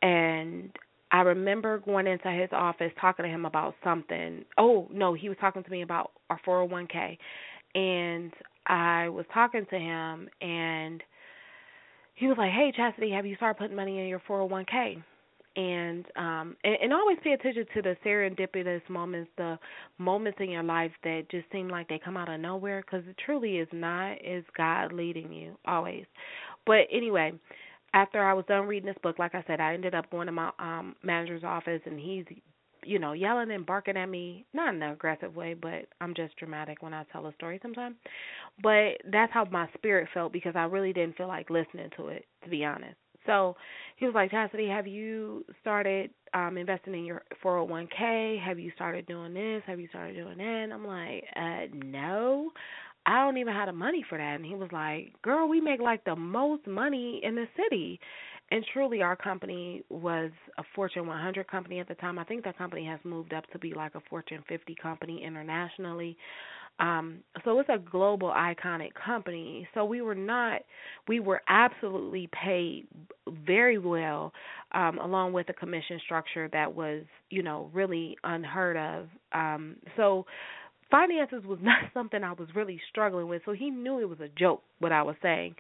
and 0.03 0.71
I 1.13 1.21
remember 1.21 1.79
going 1.79 2.07
into 2.07 2.31
his 2.31 2.49
office 2.53 2.91
talking 3.01 3.25
to 3.25 3.31
him 3.31 3.45
about 3.45 3.75
something. 3.85 4.45
Oh 4.59 4.89
no, 4.93 5.15
he 5.15 5.29
was 5.29 5.39
talking 5.41 5.63
to 5.63 5.71
me 5.71 5.83
about 5.83 6.13
our 6.31 6.41
401k, 6.47 7.19
and 7.75 8.33
I 8.67 9.09
was 9.11 9.27
talking 9.33 9.67
to 9.69 9.79
him, 9.79 10.29
and 10.41 11.03
he 12.15 12.27
was 12.27 12.37
like, 12.39 12.53
"Hey, 12.53 12.73
Chastity, 12.75 13.11
have 13.11 13.27
you 13.27 13.37
started 13.37 13.59
putting 13.59 13.77
money 13.77 14.01
in 14.01 14.07
your 14.07 14.23
401k?" 14.29 15.03
And 15.57 16.07
um 16.17 16.57
and, 16.65 16.77
and 16.83 16.93
always 16.93 17.19
pay 17.23 17.33
attention 17.33 17.65
to 17.75 17.83
the 17.83 17.97
serendipitous 18.05 18.83
moments 18.89 19.31
the 19.37 19.59
moments 19.99 20.39
in 20.41 20.51
your 20.51 20.63
life 20.63 20.91
that 21.05 21.23
just 21.31 21.47
seem 21.53 21.69
like 21.69 21.89
they 21.89 22.01
come 22.05 22.17
out 22.17 22.29
of 22.33 22.41
nowhere 22.41 22.83
because 22.83 23.07
it 23.09 23.17
truly 23.25 23.59
is 23.59 23.69
not 23.73 24.13
is 24.25 24.45
god 24.57 24.93
leading 24.93 25.33
you 25.33 25.57
always. 25.67 26.05
But 26.67 26.87
anyway 26.93 27.33
after 27.95 28.25
i 28.25 28.35
was 28.35 28.45
done 28.47 28.67
reading 28.67 28.87
this 28.87 28.97
book 29.03 29.19
like 29.19 29.35
i 29.35 29.45
said 29.47 29.61
i 29.61 29.73
ended 29.75 29.95
up 29.95 30.11
going 30.11 30.27
to 30.27 30.33
my 30.33 30.51
um 30.59 30.95
manager's 31.03 31.45
office 31.45 31.81
and 31.87 31.99
he's 31.99 32.25
you 32.85 32.99
know 32.99 33.13
yelling 33.13 33.51
and 33.53 33.65
barking 33.65 33.97
at 33.97 34.07
me 34.09 34.45
not 34.53 34.75
in 34.75 34.83
an 34.83 34.91
aggressive 34.93 35.35
way 35.37 35.55
but 35.55 35.87
i'm 36.01 36.15
just 36.15 36.37
dramatic 36.37 36.83
when 36.83 36.93
i 36.93 37.05
tell 37.13 37.27
a 37.27 37.35
story 37.35 37.59
sometimes. 37.63 37.97
But 38.63 38.99
that's 39.11 39.33
how 39.33 39.47
my 39.51 39.69
spirit 39.75 40.09
felt 40.13 40.33
because 40.33 40.55
i 40.57 40.65
really 40.65 40.93
didn't 40.93 41.17
feel 41.17 41.29
like 41.29 41.49
listening 41.51 41.91
to 41.97 42.09
it 42.09 42.27
to 42.43 42.51
be 42.51 42.65
honest 42.65 42.97
so 43.27 43.57
he 43.97 44.07
was 44.07 44.15
like, 44.15 44.31
Chastity, 44.31 44.69
have 44.69 44.87
you 44.87 45.45
started 45.61 46.11
um 46.35 46.57
investing 46.59 46.95
in 46.95 47.05
your 47.05 47.23
401k? 47.45 48.41
Have 48.45 48.59
you 48.59 48.73
started 48.75 49.07
doing 49.07 49.35
this? 49.35 49.63
Have 49.67 49.81
you 49.81 49.89
started 49.89 50.15
doing 50.15 50.39
that? 50.39 50.45
And 50.45 50.73
I'm 50.73 50.87
like, 50.87 51.25
uh, 51.37 51.75
no. 51.75 52.51
I 53.07 53.21
don't 53.23 53.37
even 53.37 53.53
have 53.53 53.67
the 53.67 53.73
money 53.73 54.05
for 54.09 54.17
that. 54.17 54.37
And 54.37 54.47
he 54.47 54.55
was 54.55 54.71
like, 54.73 55.13
Girl, 55.23 55.49
we 55.49 55.61
make 55.61 55.81
like 55.81 56.05
the 56.05 56.17
most 56.17 56.67
money 56.67 57.21
in 57.23 57.35
the 57.35 57.47
city. 57.57 58.01
And 58.51 58.65
truly, 58.73 59.03
our 59.03 59.17
company 59.17 59.83
was 59.89 60.31
a 60.59 60.63
Fortune 60.75 61.07
100 61.07 61.49
company 61.49 61.81
at 61.81 61.89
the 61.89 61.95
time. 61.95 62.19
I 62.19 62.25
think 62.25 62.45
that 62.45 62.59
company 62.59 62.85
has 62.87 63.01
moved 63.05 63.33
up 63.33 63.45
to 63.53 63.59
be 63.59 63.73
like 63.75 63.95
a 63.95 64.03
Fortune 64.09 64.45
50 64.49 64.75
company 64.81 65.23
internationally. 65.25 66.17
Um, 66.81 67.19
so 67.45 67.59
it's 67.61 67.69
a 67.69 67.79
global 67.79 68.29
iconic 68.29 68.91
company. 68.95 69.69
So 69.75 69.85
we 69.85 70.01
were 70.03 70.15
not, 70.15 70.63
we 71.07 71.21
were 71.21 71.41
absolutely 71.49 72.29
paid 72.33 72.87
very 73.47 73.79
well, 73.79 74.33
um, 74.73 74.99
along 74.99 75.33
with 75.33 75.49
a 75.49 75.53
commission 75.53 76.01
structure 76.05 76.49
that 76.53 76.75
was, 76.75 77.05
you 77.31 77.43
know, 77.43 77.71
really 77.73 78.17
unheard 78.25 78.77
of. 78.77 79.09
Um, 79.33 79.77
so 79.97 80.27
finances 80.91 81.45
was 81.45 81.59
not 81.63 81.79
something 81.93 82.23
I 82.23 82.33
was 82.33 82.49
really 82.55 82.81
struggling 82.91 83.29
with. 83.29 83.43
So 83.45 83.53
he 83.53 83.71
knew 83.71 84.01
it 84.01 84.09
was 84.09 84.21
a 84.21 84.29
joke 84.39 84.63
what 84.81 84.93
I 84.93 85.03
was 85.03 85.17
saying. 85.23 85.55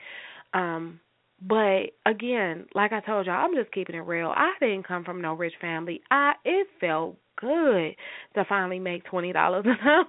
Um, 0.52 1.00
but 1.46 1.90
again, 2.06 2.66
like 2.74 2.92
I 2.92 3.00
told 3.00 3.26
y'all, 3.26 3.34
I'm 3.44 3.54
just 3.54 3.72
keeping 3.72 3.96
it 3.96 4.06
real. 4.06 4.32
I 4.34 4.52
didn't 4.60 4.86
come 4.86 5.04
from 5.04 5.20
no 5.20 5.34
rich 5.34 5.54
family. 5.60 6.00
I 6.10 6.34
it 6.44 6.66
felt 6.80 7.16
good 7.44 7.96
to 8.34 8.44
finally 8.48 8.78
make 8.78 9.04
twenty 9.04 9.32
dollars 9.32 9.64
an 9.68 9.76
hour. 9.86 10.06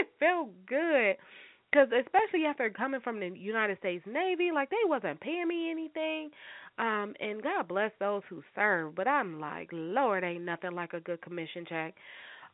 it 0.00 0.08
felt 0.18 0.50
good 0.66 1.16
because 1.74 1.88
especially 1.88 2.44
after 2.46 2.70
coming 2.70 3.00
from 3.00 3.18
the 3.18 3.30
United 3.34 3.78
States 3.78 4.04
Navy, 4.06 4.50
like 4.54 4.70
they 4.70 4.76
wasn't 4.88 5.20
paying 5.20 5.48
me 5.48 5.70
anything. 5.70 6.30
Um, 6.78 7.14
and 7.20 7.42
God 7.42 7.68
bless 7.68 7.92
those 8.00 8.22
who 8.28 8.42
serve, 8.54 8.94
but 8.94 9.06
I'm 9.06 9.40
like, 9.40 9.70
Lord, 9.72 10.24
ain't 10.24 10.44
nothing 10.44 10.72
like 10.72 10.92
a 10.92 11.00
good 11.00 11.22
commission 11.22 11.64
check. 11.68 11.94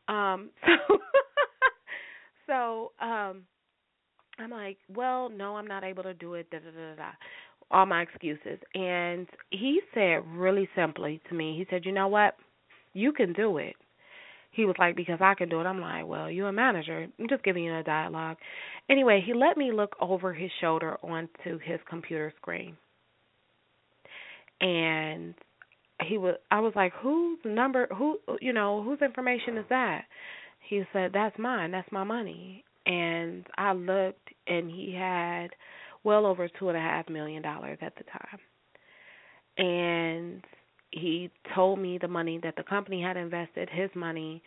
Um, 0.07 0.49
so, 0.87 0.97
so 2.47 3.05
um, 3.05 3.43
I'm 4.39 4.51
like, 4.51 4.77
well, 4.93 5.29
no, 5.29 5.55
I'm 5.55 5.67
not 5.67 5.83
able 5.83 6.03
to 6.03 6.13
do 6.13 6.35
it. 6.35 6.49
Da 6.51 6.59
da 6.59 6.71
da 6.71 6.95
da. 6.95 7.11
All 7.71 7.85
my 7.85 8.01
excuses, 8.01 8.59
and 8.73 9.27
he 9.49 9.79
said 9.93 10.23
really 10.27 10.67
simply 10.75 11.21
to 11.29 11.35
me, 11.35 11.55
he 11.57 11.65
said, 11.69 11.85
you 11.85 11.93
know 11.93 12.09
what, 12.09 12.35
you 12.93 13.13
can 13.13 13.31
do 13.31 13.57
it 13.59 13.75
he 14.51 14.65
was 14.65 14.75
like, 14.77 14.95
because 14.95 15.19
I 15.21 15.33
can 15.33 15.49
do 15.49 15.61
it. 15.61 15.65
I'm 15.65 15.79
like, 15.79 16.05
well, 16.05 16.29
you're 16.29 16.49
a 16.49 16.53
manager. 16.53 17.07
I'm 17.19 17.29
just 17.29 17.43
giving 17.43 17.63
you 17.63 17.75
a 17.75 17.83
dialogue. 17.83 18.37
Anyway, 18.89 19.23
he 19.25 19.33
let 19.33 19.57
me 19.57 19.71
look 19.71 19.95
over 20.01 20.33
his 20.33 20.51
shoulder 20.59 20.97
onto 21.01 21.57
his 21.63 21.79
computer 21.89 22.33
screen. 22.37 22.75
And 24.59 25.33
he 26.05 26.17
was 26.17 26.35
I 26.51 26.59
was 26.59 26.73
like, 26.75 26.93
whose 27.01 27.39
number 27.45 27.87
who 27.97 28.19
you 28.41 28.53
know, 28.53 28.83
whose 28.83 29.01
information 29.01 29.57
is 29.57 29.65
that? 29.69 30.03
He 30.67 30.83
said, 30.93 31.11
That's 31.13 31.37
mine, 31.39 31.71
that's 31.71 31.91
my 31.91 32.03
money. 32.03 32.63
And 32.85 33.45
I 33.57 33.73
looked 33.73 34.29
and 34.47 34.69
he 34.69 34.95
had 34.97 35.47
well 36.03 36.25
over 36.25 36.49
two 36.59 36.69
and 36.69 36.77
a 36.77 36.81
half 36.81 37.09
million 37.09 37.41
dollars 37.41 37.77
at 37.81 37.93
the 37.95 38.03
time. 38.03 38.39
And 39.57 40.43
he 40.91 41.29
told 41.55 41.79
me 41.79 41.97
the 41.97 42.07
money 42.07 42.39
that 42.43 42.55
the 42.55 42.63
company 42.63 43.01
had 43.01 43.17
invested, 43.17 43.69
his 43.71 43.89
money, 43.95 44.41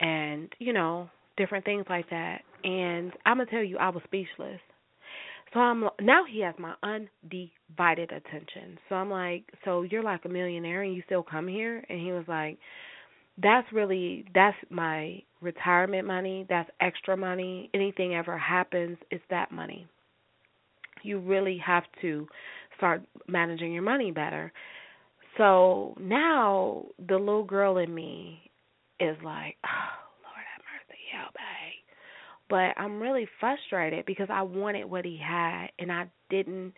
and 0.00 0.52
you 0.58 0.72
know 0.72 1.10
different 1.36 1.64
things 1.64 1.84
like 1.88 2.08
that. 2.10 2.42
And 2.64 3.12
I'm 3.26 3.38
gonna 3.38 3.50
tell 3.50 3.62
you, 3.62 3.78
I 3.78 3.88
was 3.90 4.02
speechless. 4.04 4.60
So 5.52 5.60
I'm 5.60 5.84
now 6.00 6.24
he 6.30 6.40
has 6.40 6.54
my 6.58 6.74
undivided 6.82 8.12
attention. 8.12 8.78
So 8.88 8.96
I'm 8.96 9.10
like, 9.10 9.44
so 9.64 9.82
you're 9.82 10.02
like 10.02 10.24
a 10.24 10.28
millionaire 10.28 10.82
and 10.82 10.94
you 10.94 11.02
still 11.06 11.22
come 11.22 11.48
here? 11.48 11.84
And 11.88 12.00
he 12.00 12.12
was 12.12 12.24
like, 12.28 12.58
that's 13.42 13.66
really 13.72 14.26
that's 14.34 14.56
my 14.68 15.22
retirement 15.40 16.06
money. 16.06 16.46
That's 16.48 16.68
extra 16.80 17.16
money. 17.16 17.70
Anything 17.72 18.14
ever 18.14 18.36
happens, 18.36 18.98
it's 19.10 19.24
that 19.30 19.50
money. 19.52 19.86
You 21.02 21.20
really 21.20 21.58
have 21.64 21.84
to 22.02 22.26
start 22.76 23.02
managing 23.26 23.72
your 23.72 23.82
money 23.82 24.10
better. 24.10 24.52
So 25.38 25.94
now 26.00 26.86
the 26.98 27.16
little 27.16 27.44
girl 27.44 27.78
in 27.78 27.94
me 27.94 28.50
is 29.00 29.16
like, 29.24 29.56
oh, 29.64 29.94
Lord 30.24 30.44
have 30.52 30.64
mercy, 30.66 31.00
help 31.16 31.34
me. 31.34 31.84
But 32.50 32.80
I'm 32.80 33.00
really 33.00 33.28
frustrated 33.40 34.04
because 34.04 34.28
I 34.30 34.42
wanted 34.42 34.84
what 34.84 35.04
he 35.04 35.18
had 35.22 35.68
and 35.78 35.92
I 35.92 36.06
didn't 36.28 36.74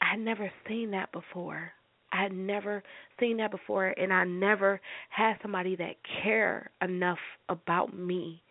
I 0.00 0.12
had 0.12 0.20
never 0.20 0.50
seen 0.68 0.90
that 0.92 1.12
before. 1.12 1.70
I 2.12 2.22
had 2.24 2.32
never 2.32 2.82
seen 3.20 3.36
that 3.36 3.50
before 3.50 3.88
and 3.88 4.12
I 4.12 4.24
never 4.24 4.80
had 5.10 5.34
somebody 5.42 5.76
that 5.76 5.96
cared 6.22 6.70
enough 6.82 7.18
about 7.48 7.96
me 7.96 8.42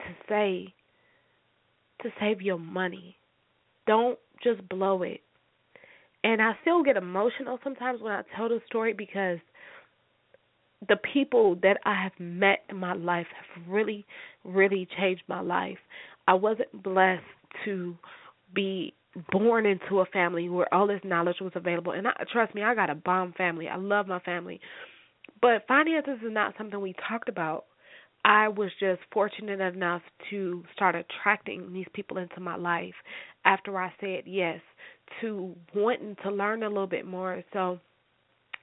to 0.00 0.06
say 0.28 0.74
to 2.02 2.10
save 2.20 2.42
your 2.42 2.58
money. 2.58 3.16
Don't 3.86 4.18
just 4.42 4.68
blow 4.68 5.02
it. 5.02 5.20
And 6.26 6.42
I 6.42 6.54
still 6.62 6.82
get 6.82 6.96
emotional 6.96 7.60
sometimes 7.62 8.02
when 8.02 8.10
I 8.10 8.22
tell 8.36 8.48
the 8.48 8.60
story 8.66 8.92
because 8.92 9.38
the 10.88 10.96
people 10.96 11.54
that 11.62 11.76
I 11.84 12.02
have 12.02 12.18
met 12.18 12.64
in 12.68 12.78
my 12.78 12.94
life 12.94 13.28
have 13.36 13.68
really, 13.68 14.04
really 14.42 14.88
changed 14.98 15.22
my 15.28 15.40
life. 15.40 15.78
I 16.26 16.34
wasn't 16.34 16.82
blessed 16.82 17.22
to 17.64 17.96
be 18.52 18.92
born 19.30 19.66
into 19.66 20.00
a 20.00 20.06
family 20.06 20.48
where 20.48 20.72
all 20.74 20.88
this 20.88 21.00
knowledge 21.04 21.36
was 21.40 21.52
available. 21.54 21.92
And 21.92 22.08
I, 22.08 22.24
trust 22.32 22.56
me, 22.56 22.64
I 22.64 22.74
got 22.74 22.90
a 22.90 22.96
bomb 22.96 23.32
family. 23.34 23.68
I 23.68 23.76
love 23.76 24.08
my 24.08 24.18
family. 24.18 24.60
But 25.40 25.64
finances 25.68 26.18
is 26.26 26.32
not 26.32 26.54
something 26.58 26.80
we 26.80 26.96
talked 27.08 27.28
about. 27.28 27.66
I 28.24 28.48
was 28.48 28.72
just 28.80 29.00
fortunate 29.12 29.60
enough 29.60 30.02
to 30.30 30.64
start 30.74 30.96
attracting 30.96 31.72
these 31.72 31.86
people 31.92 32.18
into 32.18 32.40
my 32.40 32.56
life 32.56 32.94
after 33.44 33.78
I 33.78 33.92
said 34.00 34.24
yes 34.26 34.58
to 35.20 35.54
wanting 35.74 36.16
to 36.22 36.30
learn 36.30 36.62
a 36.62 36.68
little 36.68 36.86
bit 36.86 37.06
more. 37.06 37.42
So 37.52 37.78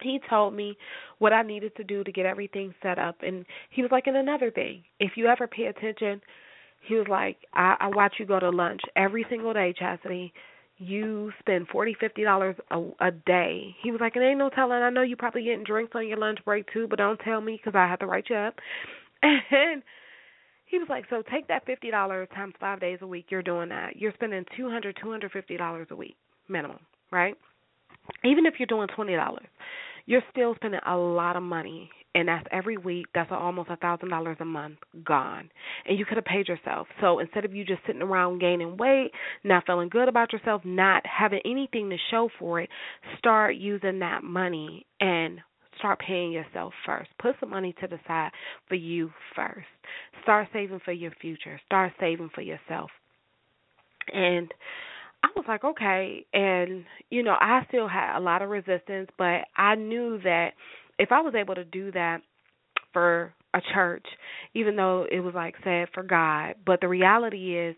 he 0.02 0.20
told 0.30 0.54
me 0.54 0.78
what 1.20 1.34
I 1.34 1.42
needed 1.44 1.76
to 1.78 1.84
do 1.84 2.04
to 2.04 2.12
get 2.12 2.26
everything 2.26 2.74
set 2.82 3.00
up 3.00 3.16
and 3.22 3.46
he 3.70 3.82
was 3.82 3.92
like 3.92 4.08
and 4.08 4.18
another 4.18 4.52
thing, 4.52 4.84
if 5.00 5.12
you 5.16 5.28
ever 5.28 5.48
pay 5.48 5.66
attention, 5.66 6.22
he 6.88 6.96
was 6.96 7.08
like, 7.10 7.38
I, 7.54 7.76
I 7.80 7.88
watch 7.88 8.16
you 8.20 8.26
go 8.26 8.40
to 8.40 8.50
lunch 8.50 8.82
every 8.96 9.26
single 9.30 9.54
day, 9.54 9.74
Chastity. 9.78 10.34
You 10.78 11.32
spend 11.40 11.68
forty, 11.68 11.96
fifty 11.98 12.24
dollars 12.24 12.56
a 12.72 12.82
a 13.00 13.12
day. 13.12 13.76
He 13.84 13.92
was 13.92 14.02
like, 14.02 14.16
"It 14.16 14.22
ain't 14.22 14.40
no 14.40 14.50
telling. 14.50 14.82
I 14.82 14.90
know 14.90 15.04
you 15.04 15.16
probably 15.16 15.44
getting 15.44 15.64
drinks 15.64 15.94
on 15.96 16.08
your 16.08 16.18
lunch 16.18 16.40
break 16.44 16.66
too, 16.74 16.88
but 16.90 16.98
don't 16.98 17.20
tell 17.20 17.40
me 17.40 17.58
because 17.58 17.78
I 17.78 17.88
have 17.88 18.00
to 18.00 18.08
write 18.08 18.26
you 18.30 18.36
up." 18.36 18.56
And 19.24 19.84
he 20.66 20.80
was 20.80 20.88
like, 20.90 21.06
"So 21.10 21.22
take 21.32 21.48
that 21.48 21.66
fifty 21.66 21.92
dollars 21.92 22.28
times 22.36 22.56
five 22.60 22.82
days 22.82 22.98
a 23.02 23.08
week. 23.08 23.28
You're 23.30 23.44
doing 23.44 23.70
that. 23.70 23.96
You're 23.96 24.14
spending 24.16 24.46
two 24.58 24.70
hundred, 24.70 24.98
two 25.02 25.12
hundred 25.12 25.32
fifty 25.32 25.58
dollars 25.58 25.88
a 25.92 25.96
week 25.96 26.18
minimum, 26.48 26.80
right? 27.12 27.36
Even 28.24 28.46
if 28.46 28.56
you're 28.58 28.68
doing 28.68 28.88
twenty 28.96 29.16
dollars, 29.16 29.48
you're 30.06 30.24
still 30.32 30.56
spending 30.56 30.82
a 30.86 30.96
lot 30.96 31.36
of 31.36 31.44
money 31.44 31.90
and 32.16 32.28
that's 32.28 32.46
every 32.52 32.78
week 32.78 33.08
that's 33.16 33.32
almost 33.32 33.70
a 33.70 33.76
thousand 33.78 34.10
dollars 34.10 34.38
a 34.40 34.46
month 34.46 34.78
gone 35.04 35.50
and 35.88 35.98
you 35.98 36.06
could 36.06 36.18
have 36.18 36.26
paid 36.26 36.48
yourself. 36.48 36.88
So 37.02 37.20
instead 37.20 37.46
of 37.46 37.54
you 37.54 37.64
just 37.66 37.82
sitting 37.88 38.02
around 38.02 38.40
gaining 38.40 38.78
weight 38.78 39.12
not 39.44 39.66
feeling 39.66 39.90
good 39.90 40.08
about 40.08 40.34
yourself 40.34 40.62
not 40.66 41.04
having 41.06 41.40
anything 41.46 41.90
to 41.90 41.98
show 42.12 42.30
for 42.40 42.60
it 42.60 42.70
start 43.18 43.56
using 43.56 44.00
that 44.00 44.24
money 44.24 44.86
and 45.00 45.40
start 45.80 46.00
paying 46.00 46.32
yourself 46.32 46.74
first. 46.86 47.10
Put 47.20 47.36
some 47.40 47.50
money 47.50 47.74
to 47.82 47.88
the 47.88 48.00
side 48.08 48.32
for 48.68 48.76
you 48.76 49.12
first. 49.36 49.68
Start 50.22 50.48
saving 50.54 50.80
for 50.86 50.92
your 50.92 51.12
future. 51.20 51.60
Start 51.66 51.94
saving 52.00 52.30
for 52.34 52.42
yourself. 52.42 52.92
And 54.14 54.54
I 55.24 55.30
was 55.36 55.46
like, 55.48 55.64
okay. 55.64 56.26
And, 56.34 56.84
you 57.10 57.24
know, 57.24 57.36
I 57.40 57.62
still 57.70 57.88
had 57.88 58.18
a 58.18 58.20
lot 58.20 58.42
of 58.42 58.50
resistance, 58.50 59.10
but 59.18 59.46
I 59.56 59.76
knew 59.76 60.20
that 60.24 60.52
if 61.00 61.12
I 61.12 61.22
was 61.22 61.34
able 61.36 61.56
to 61.56 61.64
do 61.66 61.92
that 61.94 62.22
for 62.92 63.34
a 63.54 63.62
church, 63.74 64.06
even 64.54 64.76
though 64.76 65.06
it 65.12 65.20
was 65.20 65.34
like 65.34 65.56
said 65.64 65.88
for 65.94 66.04
God. 66.04 66.56
But 66.66 66.82
the 66.82 66.88
reality 66.88 67.58
is, 67.58 67.76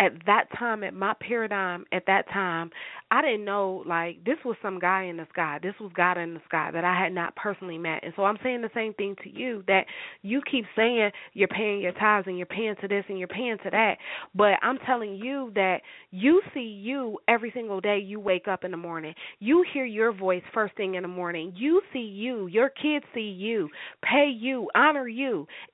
at 0.00 0.12
that 0.26 0.44
time, 0.58 0.84
at 0.84 0.94
my 0.94 1.14
paradigm, 1.20 1.84
at 1.92 2.04
that 2.06 2.28
time, 2.28 2.70
I 3.10 3.22
didn't 3.22 3.44
know 3.44 3.82
like 3.86 4.24
this 4.24 4.36
was 4.44 4.56
some 4.62 4.78
guy 4.78 5.04
in 5.04 5.16
the 5.16 5.26
sky. 5.32 5.58
This 5.62 5.74
was 5.80 5.90
God 5.94 6.18
in 6.18 6.34
the 6.34 6.40
sky 6.46 6.70
that 6.72 6.84
I 6.84 6.98
had 6.98 7.12
not 7.12 7.34
personally 7.36 7.78
met. 7.78 8.04
And 8.04 8.12
so 8.16 8.24
I'm 8.24 8.38
saying 8.42 8.62
the 8.62 8.70
same 8.74 8.94
thing 8.94 9.16
to 9.24 9.30
you 9.30 9.64
that 9.66 9.86
you 10.22 10.40
keep 10.50 10.64
saying 10.76 11.10
you're 11.32 11.48
paying 11.48 11.80
your 11.80 11.92
tithes 11.92 12.26
and 12.26 12.36
you're 12.36 12.46
paying 12.46 12.74
to 12.80 12.88
this 12.88 13.04
and 13.08 13.18
you're 13.18 13.28
paying 13.28 13.56
to 13.64 13.70
that. 13.70 13.96
But 14.34 14.54
I'm 14.62 14.78
telling 14.86 15.14
you 15.16 15.52
that 15.54 15.78
you 16.10 16.42
see 16.54 16.60
you 16.60 17.18
every 17.28 17.50
single 17.54 17.80
day 17.80 17.98
you 17.98 18.20
wake 18.20 18.46
up 18.48 18.64
in 18.64 18.70
the 18.70 18.76
morning. 18.76 19.14
You 19.40 19.64
hear 19.72 19.84
your 19.84 20.12
voice 20.12 20.42
first 20.54 20.76
thing 20.76 20.94
in 20.94 21.02
the 21.02 21.08
morning. 21.08 21.52
You 21.56 21.80
see 21.92 21.98
you. 21.98 22.46
Your 22.46 22.68
kids 22.70 23.04
see 23.14 23.20
you. 23.20 23.68
Pay 24.02 24.30
you. 24.38 24.68
Honor 24.74 25.08
you. 25.08 25.17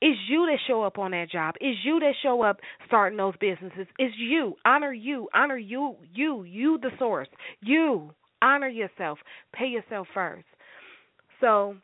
It's 0.00 0.18
you 0.28 0.46
that 0.46 0.58
show 0.66 0.82
up 0.82 0.98
on 0.98 1.12
that 1.12 1.30
job. 1.30 1.54
It's 1.60 1.78
you 1.84 2.00
that 2.00 2.14
show 2.22 2.42
up 2.42 2.60
starting 2.86 3.16
those 3.16 3.34
businesses. 3.40 3.86
It's 3.98 4.14
you. 4.18 4.54
Honor 4.64 4.92
you. 4.92 5.28
Honor 5.34 5.58
you. 5.58 5.96
You. 6.14 6.44
You 6.44 6.78
the 6.80 6.90
source. 6.98 7.28
You 7.60 8.10
honor 8.42 8.68
yourself. 8.68 9.18
Pay 9.52 9.66
yourself 9.66 10.06
first. 10.14 10.44
So 11.40 11.76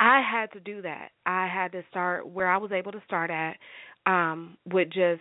I 0.00 0.20
had 0.20 0.52
to 0.52 0.60
do 0.60 0.82
that. 0.82 1.10
I 1.26 1.46
had 1.46 1.72
to 1.72 1.82
start 1.90 2.28
where 2.28 2.50
I 2.50 2.58
was 2.58 2.72
able 2.72 2.92
to 2.92 3.02
start 3.06 3.30
at 3.30 3.56
um 4.06 4.56
with 4.64 4.88
just 4.88 5.20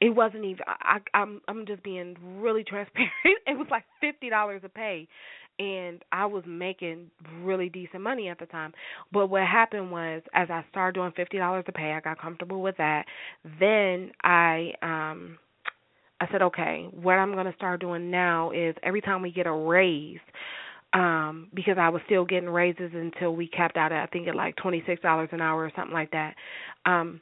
it 0.00 0.10
wasn't 0.10 0.44
even 0.44 0.64
I 0.66 0.98
I'm 1.14 1.40
I'm 1.48 1.66
just 1.66 1.82
being 1.82 2.16
really 2.38 2.64
transparent. 2.64 3.10
it 3.24 3.56
was 3.58 3.66
like 3.70 3.84
fifty 4.00 4.30
dollars 4.30 4.62
a 4.64 4.68
pay 4.68 5.08
and 5.58 6.04
I 6.12 6.26
was 6.26 6.44
making 6.46 7.10
really 7.42 7.68
decent 7.68 8.02
money 8.02 8.28
at 8.28 8.38
the 8.38 8.46
time. 8.46 8.72
But 9.12 9.28
what 9.28 9.42
happened 9.42 9.90
was 9.90 10.22
as 10.34 10.48
I 10.50 10.64
started 10.70 10.98
doing 10.98 11.12
fifty 11.16 11.38
dollars 11.38 11.64
a 11.68 11.72
pay, 11.72 11.92
I 11.92 12.00
got 12.00 12.20
comfortable 12.20 12.62
with 12.62 12.76
that. 12.76 13.06
Then 13.58 14.12
I 14.22 14.72
um 14.82 15.38
I 16.20 16.28
said, 16.32 16.42
okay, 16.42 16.88
what 16.90 17.12
I'm 17.14 17.32
going 17.32 17.46
to 17.46 17.54
start 17.54 17.80
doing 17.80 18.10
now 18.10 18.50
is 18.50 18.74
every 18.82 19.00
time 19.00 19.22
we 19.22 19.30
get 19.30 19.46
a 19.46 19.52
raise, 19.52 20.18
um, 20.92 21.46
because 21.54 21.76
I 21.78 21.90
was 21.90 22.02
still 22.06 22.24
getting 22.24 22.48
raises 22.48 22.90
until 22.92 23.36
we 23.36 23.46
capped 23.46 23.76
out 23.76 23.92
at 23.92 24.02
I 24.02 24.06
think 24.06 24.26
at 24.26 24.34
like 24.34 24.56
twenty 24.56 24.82
six 24.86 25.02
dollars 25.02 25.28
an 25.32 25.40
hour 25.40 25.62
or 25.62 25.72
something 25.76 25.94
like 25.94 26.12
that. 26.12 26.34
Um, 26.86 27.20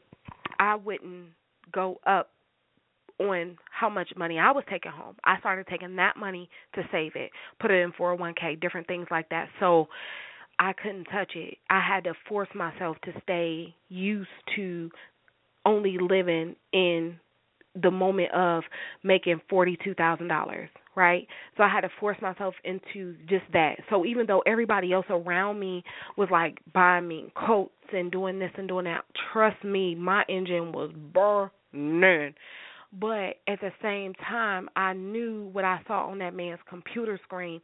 I 0.58 0.76
wouldn't 0.76 1.26
go 1.72 2.00
up 2.06 2.30
on 3.18 3.56
how 3.70 3.88
much 3.88 4.10
money 4.16 4.38
I 4.38 4.50
was 4.52 4.64
taking 4.70 4.92
home. 4.92 5.16
I 5.24 5.38
started 5.40 5.66
taking 5.68 5.96
that 5.96 6.16
money 6.16 6.48
to 6.74 6.82
save 6.92 7.12
it, 7.16 7.30
put 7.60 7.70
it 7.70 7.82
in 7.82 7.92
401k, 7.92 8.60
different 8.60 8.86
things 8.86 9.06
like 9.10 9.28
that. 9.30 9.48
So 9.60 9.88
I 10.58 10.72
couldn't 10.72 11.04
touch 11.04 11.32
it. 11.34 11.58
I 11.70 11.80
had 11.80 12.04
to 12.04 12.14
force 12.28 12.48
myself 12.54 12.96
to 13.04 13.12
stay 13.22 13.74
used 13.88 14.28
to 14.56 14.90
only 15.64 15.98
living 15.98 16.56
in 16.72 17.18
the 17.80 17.90
moment 17.90 18.32
of 18.32 18.62
making 19.02 19.40
$42,000 19.50 20.68
right? 20.96 21.28
So 21.56 21.62
I 21.62 21.68
had 21.68 21.82
to 21.82 21.90
force 22.00 22.16
myself 22.20 22.54
into 22.64 23.14
just 23.28 23.44
that. 23.52 23.76
So 23.90 24.04
even 24.04 24.26
though 24.26 24.42
everybody 24.46 24.92
else 24.92 25.06
around 25.10 25.60
me 25.60 25.84
was 26.16 26.28
like 26.32 26.58
buying 26.72 27.06
me 27.06 27.30
coats 27.36 27.70
and 27.92 28.10
doing 28.10 28.38
this 28.38 28.50
and 28.56 28.66
doing 28.66 28.86
that, 28.86 29.04
trust 29.32 29.62
me, 29.62 29.94
my 29.94 30.24
engine 30.28 30.72
was 30.72 30.90
burning. 31.12 32.34
But 32.92 33.36
at 33.48 33.60
the 33.60 33.72
same 33.82 34.14
time, 34.14 34.68
I 34.76 34.92
knew 34.92 35.48
what 35.52 35.64
I 35.64 35.80
saw 35.86 36.06
on 36.06 36.18
that 36.18 36.34
man's 36.34 36.60
computer 36.68 37.18
screen. 37.24 37.60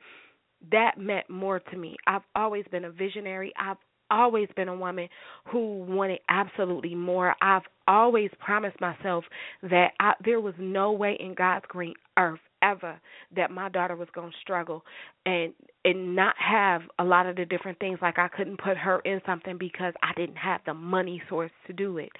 That 0.70 0.98
meant 0.98 1.28
more 1.28 1.60
to 1.60 1.76
me. 1.76 1.96
I've 2.06 2.22
always 2.36 2.64
been 2.70 2.84
a 2.84 2.90
visionary. 2.90 3.52
I've 3.58 3.78
always 4.10 4.48
been 4.54 4.68
a 4.68 4.76
woman 4.76 5.08
who 5.50 5.78
wanted 5.88 6.20
absolutely 6.28 6.94
more. 6.94 7.34
I've 7.40 7.62
always 7.88 8.30
promised 8.38 8.80
myself 8.80 9.24
that 9.62 9.88
I, 9.98 10.12
there 10.24 10.40
was 10.40 10.54
no 10.58 10.92
way 10.92 11.16
in 11.18 11.34
God's 11.34 11.64
green 11.68 11.94
earth 12.18 12.40
ever 12.62 13.00
that 13.34 13.50
my 13.50 13.68
daughter 13.68 13.96
was 13.96 14.08
going 14.14 14.30
to 14.30 14.36
struggle 14.40 14.84
and 15.26 15.52
and 15.84 16.14
not 16.14 16.34
have 16.38 16.82
a 17.00 17.04
lot 17.04 17.26
of 17.26 17.34
the 17.34 17.44
different 17.44 17.78
things 17.80 17.98
like 18.00 18.18
I 18.18 18.28
couldn't 18.28 18.60
put 18.60 18.76
her 18.76 19.00
in 19.00 19.20
something 19.26 19.58
because 19.58 19.94
I 20.02 20.12
didn't 20.14 20.36
have 20.36 20.60
the 20.64 20.74
money 20.74 21.20
source 21.28 21.50
to 21.66 21.72
do 21.72 21.98
it. 21.98 22.10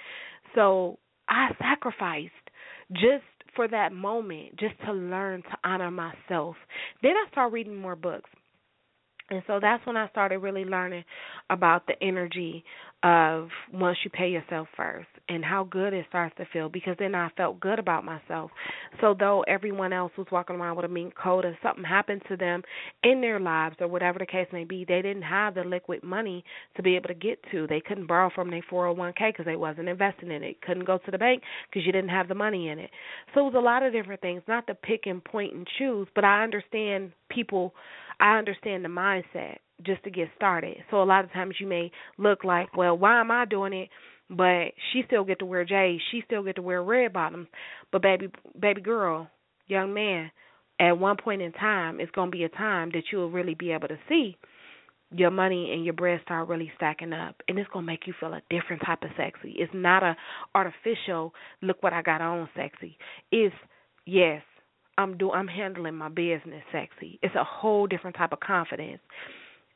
So 0.55 0.99
I 1.29 1.51
sacrificed 1.61 2.33
just 2.93 3.25
for 3.55 3.69
that 3.69 3.93
moment, 3.93 4.57
just 4.59 4.75
to 4.87 4.93
learn 4.93 5.43
to 5.43 5.57
honor 5.65 5.91
myself. 5.91 6.57
Then 7.03 7.13
I 7.13 7.31
started 7.31 7.53
reading 7.53 7.77
more 7.77 7.97
books. 7.97 8.31
And 9.33 9.43
so 9.47 9.59
that's 9.61 9.85
when 9.87 9.97
I 9.97 10.09
started 10.11 10.39
really 10.39 10.67
learning 10.67 11.05
about 11.49 11.87
the 11.87 11.95
energy 12.03 12.65
of 13.03 13.49
once 13.73 13.97
you 14.05 14.11
pay 14.11 14.29
yourself 14.29 14.69
first 14.77 15.09
and 15.29 15.45
how 15.45 15.65
good 15.65 15.93
it 15.95 16.05
starts 16.09 16.37
to 16.37 16.45
feel 16.53 16.69
because 16.69 16.95
then 16.99 17.15
I 17.15 17.31
felt 17.37 17.59
good 17.59 17.79
about 17.79 18.05
myself. 18.05 18.51
So 19.01 19.17
though 19.19 19.43
everyone 19.49 19.93
else 19.93 20.13
was 20.19 20.27
walking 20.31 20.57
around 20.57 20.77
with 20.77 20.85
a 20.85 20.89
mink 20.89 21.15
coat 21.17 21.47
and 21.47 21.57
something 21.63 21.83
happened 21.83 22.23
to 22.29 22.37
them 22.37 22.63
in 23.03 23.23
their 23.23 23.41
lives 23.41 23.77
or 23.81 23.89
whatever 23.89 24.19
the 24.19 24.27
case 24.27 24.47
may 24.53 24.65
be, 24.65 24.85
they 24.85 25.01
didn't 25.01 25.23
have 25.23 25.55
the 25.55 25.65
liquid 25.65 26.05
money 26.05 26.45
to 26.77 26.83
be 26.83 26.95
able 26.95 27.09
to 27.09 27.15
get 27.15 27.39
to. 27.51 27.67
They 27.67 27.81
couldn't 27.81 28.07
borrow 28.07 28.31
from 28.35 28.51
their 28.51 28.63
401k 28.71 29.31
because 29.31 29.47
they 29.47 29.57
wasn't 29.57 29.89
investing 29.89 30.31
in 30.31 30.43
it. 30.43 30.61
Couldn't 30.61 30.85
go 30.85 30.99
to 30.99 31.11
the 31.11 31.19
bank 31.19 31.43
because 31.71 31.87
you 31.87 31.93
didn't 31.93 32.11
have 32.11 32.29
the 32.29 32.35
money 32.35 32.69
in 32.69 32.79
it. 32.79 32.91
So 33.35 33.41
it 33.41 33.53
was 33.53 33.55
a 33.57 33.65
lot 33.65 33.83
of 33.83 33.95
different 33.95 34.21
things, 34.21 34.43
not 34.47 34.67
to 34.67 34.75
pick 34.75 35.07
and 35.07 35.25
point 35.25 35.55
and 35.55 35.67
choose, 35.79 36.07
but 36.15 36.25
I 36.25 36.45
understand 36.45 37.13
people 37.31 37.73
I 38.23 38.39
understand 38.39 38.85
the 38.85 38.89
mindset 38.89 39.57
just 39.85 40.05
to 40.05 40.11
get 40.11 40.29
started. 40.37 40.77
So 40.91 41.03
a 41.03 41.05
lot 41.05 41.25
of 41.25 41.33
times 41.33 41.57
you 41.59 41.67
may 41.67 41.91
look 42.19 42.45
like, 42.45 42.75
well, 42.77 42.97
why 42.97 43.21
am 43.21 43.33
I 43.33 43.45
doing 43.45 43.73
it? 43.73 43.89
But 44.31 44.73
she 44.93 45.03
still 45.07 45.25
get 45.25 45.41
to 45.41 45.45
wear 45.45 45.65
J's. 45.65 46.01
She 46.13 46.23
still 46.25 46.45
get 46.45 46.55
to 46.57 46.63
wear 46.63 46.83
red 46.85 47.13
bottoms. 47.13 47.49
But 47.91 48.01
baby, 48.01 48.29
baby 48.59 48.81
girl, 48.81 49.29
young 49.67 49.93
man, 49.93 50.31
at 50.81 50.99
one 50.99 51.17
point 51.17 51.43
in 51.43 51.51
time, 51.51 51.99
it's 52.01 52.13
gonna 52.13 52.31
be 52.31 52.45
a 52.45 52.49
time 52.49 52.91
that 52.95 53.03
you'll 53.11 53.31
really 53.31 53.55
be 53.55 53.73
able 53.73 53.89
to 53.89 53.99
see 54.09 54.37
your 55.11 55.31
money 55.31 55.73
and 55.73 55.85
your 55.85 55.95
bread 55.95 56.21
start 56.25 56.49
really 56.49 56.73
stacking 56.77 57.13
up 57.13 57.37
and 57.47 57.59
it's 57.59 57.69
going 57.71 57.85
to 57.85 57.87
make 57.93 58.07
you 58.07 58.15
feel 58.19 58.33
a 58.33 58.41
different 58.49 58.81
type 58.87 59.03
of 59.03 59.11
sexy 59.17 59.55
it's 59.59 59.73
not 59.75 60.03
a 60.03 60.17
artificial 60.55 61.35
look 61.61 61.83
what 61.83 61.93
i 61.93 62.01
got 62.01 62.23
on 62.23 62.49
sexy 62.57 62.97
it's 63.31 63.55
yes 64.07 64.43
I'm 64.99 65.17
do 65.17 65.31
I'm 65.33 65.49
handling 65.49 65.95
my 65.95 66.09
business 66.09 66.63
sexy. 66.71 67.19
It's 67.23 67.35
a 67.35 67.45
whole 67.45 67.87
different 67.87 68.17
type 68.17 68.33
of 68.33 68.41
confidence. 68.41 69.01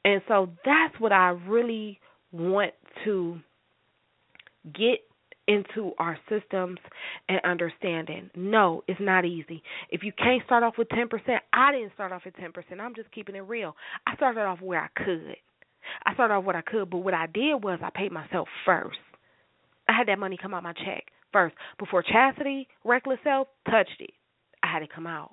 And 0.04 0.22
so 0.28 0.50
that's 0.64 0.98
what 1.00 1.12
I 1.12 1.30
really 1.30 1.98
want 2.32 2.72
to 3.04 3.38
get 4.72 5.00
into 5.48 5.92
our 5.98 6.18
systems 6.28 6.78
and 7.28 7.40
understanding. 7.44 8.30
No, 8.34 8.82
it's 8.88 9.00
not 9.00 9.24
easy. 9.24 9.62
If 9.90 10.02
you 10.02 10.12
can't 10.12 10.42
start 10.44 10.62
off 10.62 10.74
with 10.76 10.88
10%, 10.88 11.08
I 11.52 11.72
didn't 11.72 11.92
start 11.94 12.12
off 12.12 12.22
at 12.26 12.36
10%. 12.36 12.80
I'm 12.80 12.94
just 12.94 13.10
keeping 13.12 13.36
it 13.36 13.40
real. 13.40 13.76
I 14.06 14.16
started 14.16 14.40
off 14.40 14.60
where 14.60 14.80
I 14.80 14.88
could. 15.04 15.36
I 16.04 16.14
started 16.14 16.34
off 16.34 16.44
what 16.44 16.56
I 16.56 16.62
could, 16.62 16.90
but 16.90 16.98
what 16.98 17.14
I 17.14 17.26
did 17.26 17.62
was 17.62 17.78
I 17.82 17.90
paid 17.94 18.10
myself 18.10 18.48
first. 18.64 18.98
I 19.88 19.92
had 19.96 20.08
that 20.08 20.18
money 20.18 20.36
come 20.40 20.52
out 20.52 20.64
my 20.64 20.72
check 20.72 21.04
first 21.32 21.54
before 21.78 22.02
Chastity, 22.02 22.66
Reckless 22.84 23.18
Self, 23.22 23.46
touched 23.70 24.00
it. 24.00 24.10
I 24.66 24.72
had 24.72 24.80
to 24.80 24.88
come 24.92 25.06
out. 25.06 25.32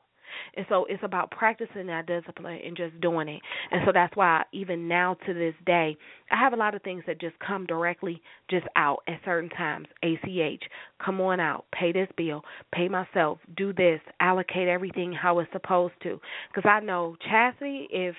And 0.55 0.65
so 0.69 0.85
it's 0.89 1.03
about 1.03 1.31
practicing 1.31 1.87
that 1.87 2.07
discipline 2.07 2.59
and 2.65 2.75
just 2.75 2.99
doing 3.01 3.27
it. 3.27 3.41
And 3.71 3.81
so 3.85 3.91
that's 3.93 4.15
why 4.15 4.43
even 4.51 4.87
now 4.87 5.15
to 5.25 5.33
this 5.33 5.53
day, 5.65 5.97
I 6.31 6.39
have 6.39 6.53
a 6.53 6.57
lot 6.57 6.75
of 6.75 6.81
things 6.81 7.03
that 7.07 7.19
just 7.19 7.37
come 7.39 7.65
directly 7.65 8.21
just 8.49 8.65
out 8.75 8.99
at 9.07 9.19
certain 9.25 9.49
times. 9.49 9.87
ACH, 10.03 10.63
come 11.03 11.21
on 11.21 11.39
out, 11.39 11.65
pay 11.71 11.91
this 11.91 12.09
bill, 12.17 12.43
pay 12.73 12.87
myself, 12.87 13.39
do 13.55 13.73
this, 13.73 13.99
allocate 14.19 14.67
everything 14.67 15.13
how 15.13 15.39
it's 15.39 15.51
supposed 15.51 15.95
to. 16.03 16.19
Because 16.53 16.69
I 16.69 16.79
know 16.79 17.15
chastity, 17.29 17.87
if 17.91 18.15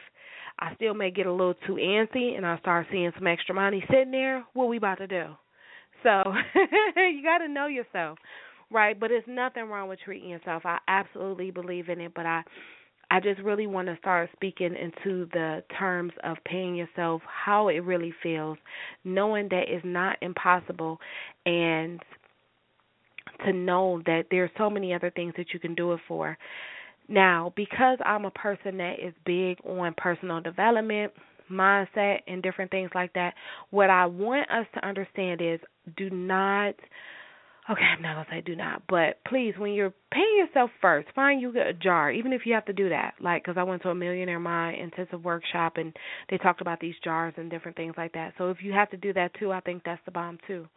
I 0.59 0.75
still 0.77 0.95
may 0.95 1.11
get 1.11 1.27
a 1.27 1.33
little 1.33 1.55
too 1.67 1.75
antsy 1.75 2.37
and 2.37 2.47
I 2.47 2.59
start 2.59 2.87
seeing 2.91 3.11
some 3.17 3.27
extra 3.27 3.55
money 3.55 3.85
sitting 3.91 4.13
there, 4.13 4.45
what 4.53 4.69
we 4.69 4.77
about 4.77 4.99
to 4.99 5.07
do? 5.07 5.27
So 6.03 6.23
you 6.97 7.23
got 7.25 7.39
to 7.39 7.49
know 7.49 7.67
yourself 7.67 8.19
right? 8.71 8.99
But 8.99 9.11
it's 9.11 9.27
nothing 9.29 9.65
wrong 9.69 9.89
with 9.89 10.01
treating 10.05 10.31
yourself. 10.31 10.63
I 10.65 10.79
absolutely 10.89 11.51
believe 11.51 11.89
in 11.89 12.01
it, 12.01 12.13
but 12.15 12.27
I 12.27 12.43
I 13.11 13.21
just 13.21 13.41
really 13.43 13.67
want 13.67 13.87
to 13.89 13.97
start 13.99 14.31
speaking 14.33 14.75
into 14.75 15.27
the 15.33 15.63
terms 15.79 16.13
of 16.25 16.37
paying 16.45 16.75
yourself 16.75 17.23
how 17.27 17.69
it 17.69 17.85
really 17.85 18.13
feels, 18.23 18.59
knowing 19.05 19.49
that 19.51 19.65
it's 19.69 19.85
not 19.85 20.17
impossible 20.23 20.99
and 21.47 22.01
to 23.45 23.53
know 23.53 24.03
that 24.07 24.25
there's 24.31 24.51
so 24.57 24.71
many 24.71 24.95
other 24.95 25.11
things 25.11 25.35
that 25.37 25.53
you 25.53 25.61
can 25.61 25.75
do 25.75 25.93
it 25.93 26.01
for. 26.09 26.37
Now, 27.09 27.53
because 27.57 27.99
I'm 28.05 28.25
a 28.25 28.31
person 28.31 28.79
that 28.79 28.95
is 29.01 29.13
big 29.27 29.59
on 29.65 29.95
personal 29.97 30.41
development, 30.41 31.13
mindset 31.51 32.21
and 32.27 32.43
different 32.43 32.71
things 32.71 32.91
like 32.95 33.13
that, 33.13 33.35
what 33.71 33.91
I 33.91 34.07
want 34.07 34.51
us 34.51 34.67
to 34.75 34.87
understand 34.87 35.43
is 35.43 35.61
do 35.97 36.09
not 36.11 36.75
Okay, 37.71 37.83
I'm 37.83 38.03
not 38.03 38.15
gonna 38.15 38.27
say 38.31 38.43
do 38.43 38.55
not, 38.55 38.83
but 38.89 39.25
please, 39.27 39.55
when 39.57 39.73
you're 39.73 39.95
paying 40.13 40.37
yourself 40.37 40.71
first, 40.83 41.09
find 41.15 41.41
you 41.41 41.51
a 41.59 41.73
jar, 41.73 42.11
even 42.11 42.35
if 42.35 42.43
you 42.45 42.53
have 42.53 42.67
to 42.67 42.75
do 42.75 42.91
that. 42.91 43.15
Like, 43.21 43.43
because 43.43 43.57
I 43.57 43.63
went 43.63 43.81
to 43.83 43.89
a 43.89 43.95
Millionaire 43.95 44.39
Mind 44.39 44.79
intensive 44.79 45.25
workshop, 45.25 45.79
and 45.79 45.97
they 46.29 46.37
talked 46.37 46.61
about 46.61 46.79
these 46.81 46.95
jars 47.03 47.33
and 47.39 47.51
different 47.51 47.77
things 47.77 47.95
like 47.97 48.13
that. 48.13 48.35
So 48.37 48.51
if 48.51 48.59
you 48.63 48.73
have 48.73 48.91
to 48.91 48.99
do 48.99 49.15
that 49.15 49.33
too, 49.39 49.51
I 49.51 49.61
think 49.61 49.83
that's 49.83 50.03
the 50.05 50.11
bomb 50.11 50.39
too. 50.47 50.69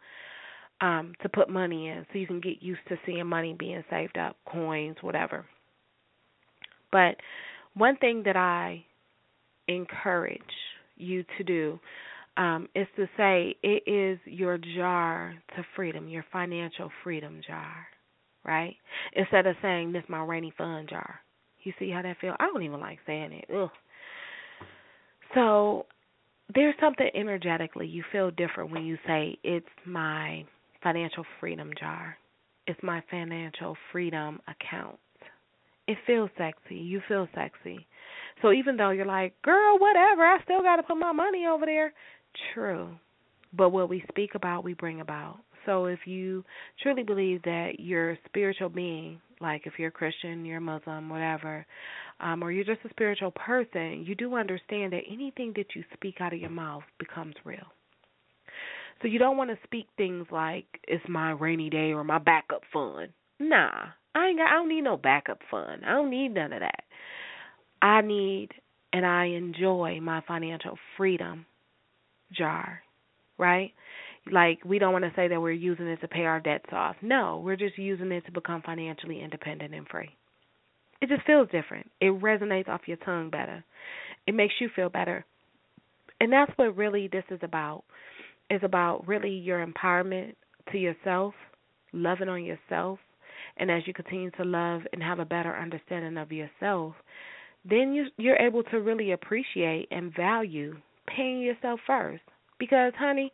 Um, 0.80 1.12
to 1.22 1.28
put 1.28 1.50
money 1.50 1.88
in, 1.88 2.06
so 2.10 2.18
you 2.18 2.26
can 2.26 2.40
get 2.40 2.62
used 2.62 2.80
to 2.88 2.96
seeing 3.04 3.26
money 3.26 3.54
being 3.58 3.84
saved 3.90 4.16
up, 4.16 4.36
coins, 4.46 4.96
whatever. 5.02 5.44
But 6.90 7.16
one 7.74 7.96
thing 7.96 8.22
that 8.24 8.36
I 8.36 8.84
encourage 9.66 10.40
you 10.96 11.24
to 11.36 11.44
do 11.44 11.78
um, 12.38 12.68
is 12.74 12.86
to 12.96 13.06
say 13.16 13.56
it 13.62 13.82
is 13.86 14.18
your 14.24 14.58
jar 14.76 15.34
to 15.56 15.66
freedom, 15.74 16.08
your 16.08 16.24
financial 16.32 16.88
freedom 17.02 17.40
jar, 17.46 17.86
right? 18.44 18.76
Instead 19.14 19.46
of 19.46 19.56
saying 19.60 19.92
this 19.92 20.04
my 20.08 20.22
rainy 20.24 20.52
fund 20.56 20.88
jar. 20.88 21.20
You 21.64 21.72
see 21.78 21.90
how 21.90 22.00
that 22.00 22.16
feels? 22.20 22.36
I 22.38 22.46
don't 22.46 22.62
even 22.62 22.80
like 22.80 23.00
saying 23.04 23.32
it. 23.32 23.44
Ugh. 23.54 23.68
So 25.34 25.86
there's 26.54 26.76
something 26.80 27.10
energetically 27.14 27.88
you 27.88 28.04
feel 28.12 28.30
different 28.30 28.70
when 28.70 28.84
you 28.84 28.96
say 29.06 29.36
it's 29.42 29.66
my 29.84 30.44
financial 30.82 31.24
freedom 31.40 31.72
jar. 31.78 32.16
It's 32.68 32.80
my 32.82 33.02
financial 33.10 33.76
freedom 33.90 34.40
account. 34.46 34.98
It 35.88 35.96
feels 36.06 36.30
sexy. 36.38 36.76
You 36.76 37.00
feel 37.08 37.26
sexy. 37.34 37.86
So 38.42 38.52
even 38.52 38.76
though 38.76 38.90
you're 38.90 39.06
like, 39.06 39.40
girl, 39.42 39.78
whatever, 39.78 40.22
I 40.22 40.38
still 40.44 40.62
got 40.62 40.76
to 40.76 40.82
put 40.82 40.96
my 40.96 41.12
money 41.12 41.46
over 41.46 41.66
there. 41.66 41.92
True. 42.54 42.90
But 43.52 43.70
what 43.70 43.88
we 43.88 44.04
speak 44.08 44.34
about, 44.34 44.64
we 44.64 44.74
bring 44.74 45.00
about. 45.00 45.38
So 45.66 45.86
if 45.86 46.00
you 46.06 46.44
truly 46.82 47.02
believe 47.02 47.42
that 47.42 47.72
you're 47.78 48.12
a 48.12 48.18
spiritual 48.26 48.68
being, 48.68 49.20
like 49.40 49.66
if 49.66 49.74
you're 49.78 49.88
a 49.88 49.92
Christian, 49.92 50.44
you're 50.44 50.58
a 50.58 50.62
Muslim, 50.62 51.08
whatever, 51.08 51.66
um, 52.20 52.42
or 52.42 52.50
you're 52.50 52.64
just 52.64 52.84
a 52.84 52.90
spiritual 52.90 53.32
person, 53.32 54.04
you 54.06 54.14
do 54.14 54.34
understand 54.34 54.92
that 54.92 55.02
anything 55.10 55.52
that 55.56 55.74
you 55.74 55.84
speak 55.94 56.16
out 56.20 56.32
of 56.32 56.40
your 56.40 56.50
mouth 56.50 56.84
becomes 56.98 57.34
real. 57.44 57.66
So 59.02 59.08
you 59.08 59.18
don't 59.18 59.36
want 59.36 59.50
to 59.50 59.58
speak 59.64 59.86
things 59.96 60.26
like 60.32 60.66
it's 60.86 61.04
my 61.08 61.30
rainy 61.30 61.70
day 61.70 61.92
or 61.92 62.02
my 62.02 62.18
backup 62.18 62.62
fund. 62.72 63.10
Nah, 63.38 63.70
I 64.14 64.26
ain't 64.28 64.38
got. 64.38 64.48
I 64.48 64.54
don't 64.54 64.68
need 64.68 64.82
no 64.82 64.96
backup 64.96 65.38
fund. 65.50 65.82
I 65.86 65.92
don't 65.92 66.10
need 66.10 66.30
none 66.30 66.52
of 66.52 66.60
that. 66.60 66.82
I 67.80 68.00
need 68.00 68.48
and 68.92 69.06
I 69.06 69.26
enjoy 69.26 70.00
my 70.00 70.22
financial 70.26 70.78
freedom 70.96 71.46
jar, 72.32 72.80
right? 73.38 73.72
Like 74.30 74.64
we 74.64 74.78
don't 74.78 74.92
want 74.92 75.04
to 75.04 75.12
say 75.16 75.28
that 75.28 75.40
we're 75.40 75.52
using 75.52 75.86
it 75.86 76.00
to 76.00 76.08
pay 76.08 76.24
our 76.24 76.40
debts 76.40 76.70
off. 76.72 76.96
No, 77.02 77.40
we're 77.44 77.56
just 77.56 77.78
using 77.78 78.12
it 78.12 78.26
to 78.26 78.32
become 78.32 78.62
financially 78.62 79.22
independent 79.22 79.74
and 79.74 79.86
free. 79.88 80.10
It 81.00 81.08
just 81.08 81.24
feels 81.26 81.48
different. 81.50 81.90
It 82.00 82.20
resonates 82.20 82.68
off 82.68 82.82
your 82.86 82.96
tongue 82.98 83.30
better. 83.30 83.64
It 84.26 84.34
makes 84.34 84.54
you 84.60 84.68
feel 84.74 84.88
better. 84.88 85.24
And 86.20 86.32
that's 86.32 86.52
what 86.56 86.76
really 86.76 87.08
this 87.08 87.24
is 87.30 87.38
about. 87.42 87.84
Is 88.50 88.60
about 88.62 89.06
really 89.06 89.30
your 89.30 89.64
empowerment 89.64 90.34
to 90.72 90.78
yourself, 90.78 91.34
loving 91.92 92.28
on 92.28 92.44
yourself, 92.44 92.98
and 93.58 93.70
as 93.70 93.82
you 93.86 93.92
continue 93.92 94.30
to 94.32 94.44
love 94.44 94.82
and 94.92 95.02
have 95.02 95.18
a 95.18 95.24
better 95.24 95.54
understanding 95.54 96.16
of 96.16 96.32
yourself, 96.32 96.94
then 97.64 97.92
you 97.92 98.06
you're 98.16 98.36
able 98.36 98.62
to 98.64 98.80
really 98.80 99.12
appreciate 99.12 99.88
and 99.90 100.14
value 100.14 100.76
paying 101.16 101.40
yourself 101.42 101.80
first. 101.86 102.22
Because 102.58 102.92
honey, 102.98 103.32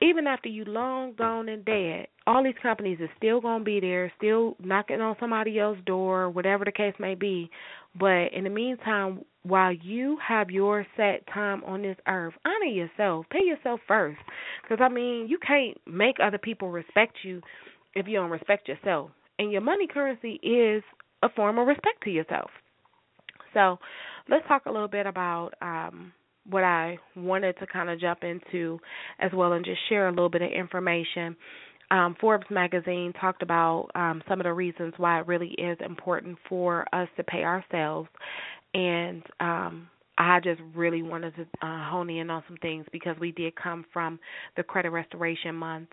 even 0.00 0.26
after 0.26 0.48
you 0.48 0.64
long 0.64 1.14
gone 1.14 1.48
and 1.48 1.64
dead, 1.64 2.06
all 2.26 2.42
these 2.42 2.54
companies 2.62 2.98
are 3.00 3.10
still 3.16 3.40
gonna 3.40 3.64
be 3.64 3.80
there, 3.80 4.12
still 4.16 4.56
knocking 4.60 5.00
on 5.00 5.16
somebody 5.18 5.58
else's 5.58 5.84
door, 5.84 6.30
whatever 6.30 6.64
the 6.64 6.72
case 6.72 6.94
may 6.98 7.14
be. 7.14 7.50
But 7.98 8.32
in 8.32 8.44
the 8.44 8.50
meantime, 8.50 9.24
while 9.42 9.72
you 9.72 10.18
have 10.26 10.50
your 10.50 10.86
set 10.96 11.26
time 11.32 11.62
on 11.64 11.82
this 11.82 11.96
earth, 12.06 12.34
honor 12.44 12.66
yourself, 12.66 13.26
pay 13.30 13.44
yourself 13.44 13.80
first. 13.86 14.20
Because 14.62 14.78
I 14.80 14.88
mean, 14.88 15.26
you 15.28 15.38
can't 15.38 15.76
make 15.86 16.16
other 16.22 16.38
people 16.38 16.70
respect 16.70 17.18
you 17.22 17.42
if 17.94 18.06
you 18.06 18.18
don't 18.18 18.30
respect 18.30 18.68
yourself. 18.68 19.10
And 19.38 19.50
your 19.50 19.60
money 19.60 19.86
currency 19.86 20.34
is 20.42 20.82
a 21.22 21.28
form 21.30 21.58
of 21.58 21.66
respect 21.66 22.02
to 22.04 22.10
yourself. 22.10 22.50
So, 23.54 23.78
let's 24.28 24.46
talk 24.48 24.66
a 24.66 24.72
little 24.72 24.88
bit 24.88 25.06
about 25.06 25.50
um 25.60 26.12
what 26.48 26.64
I 26.64 26.98
wanted 27.16 27.58
to 27.58 27.66
kind 27.66 27.90
of 27.90 28.00
jump 28.00 28.24
into 28.24 28.78
as 29.20 29.30
well 29.32 29.52
and 29.52 29.64
just 29.64 29.80
share 29.88 30.08
a 30.08 30.10
little 30.10 30.28
bit 30.28 30.42
of 30.42 30.50
information. 30.50 31.36
Um, 31.90 32.16
Forbes 32.20 32.46
magazine 32.50 33.12
talked 33.20 33.42
about 33.42 33.90
um, 33.94 34.22
some 34.26 34.40
of 34.40 34.44
the 34.44 34.52
reasons 34.52 34.94
why 34.96 35.20
it 35.20 35.26
really 35.26 35.50
is 35.58 35.76
important 35.84 36.38
for 36.48 36.86
us 36.94 37.08
to 37.16 37.24
pay 37.24 37.44
ourselves, 37.44 38.08
and 38.72 39.22
um, 39.40 39.88
I 40.16 40.40
just 40.40 40.60
really 40.74 41.02
wanted 41.02 41.34
to 41.36 41.42
uh, 41.42 41.90
hone 41.90 42.08
in 42.08 42.30
on 42.30 42.42
some 42.48 42.56
things 42.58 42.86
because 42.92 43.16
we 43.20 43.32
did 43.32 43.54
come 43.56 43.84
from 43.92 44.18
the 44.56 44.62
credit 44.62 44.90
restoration 44.90 45.54
month. 45.54 45.88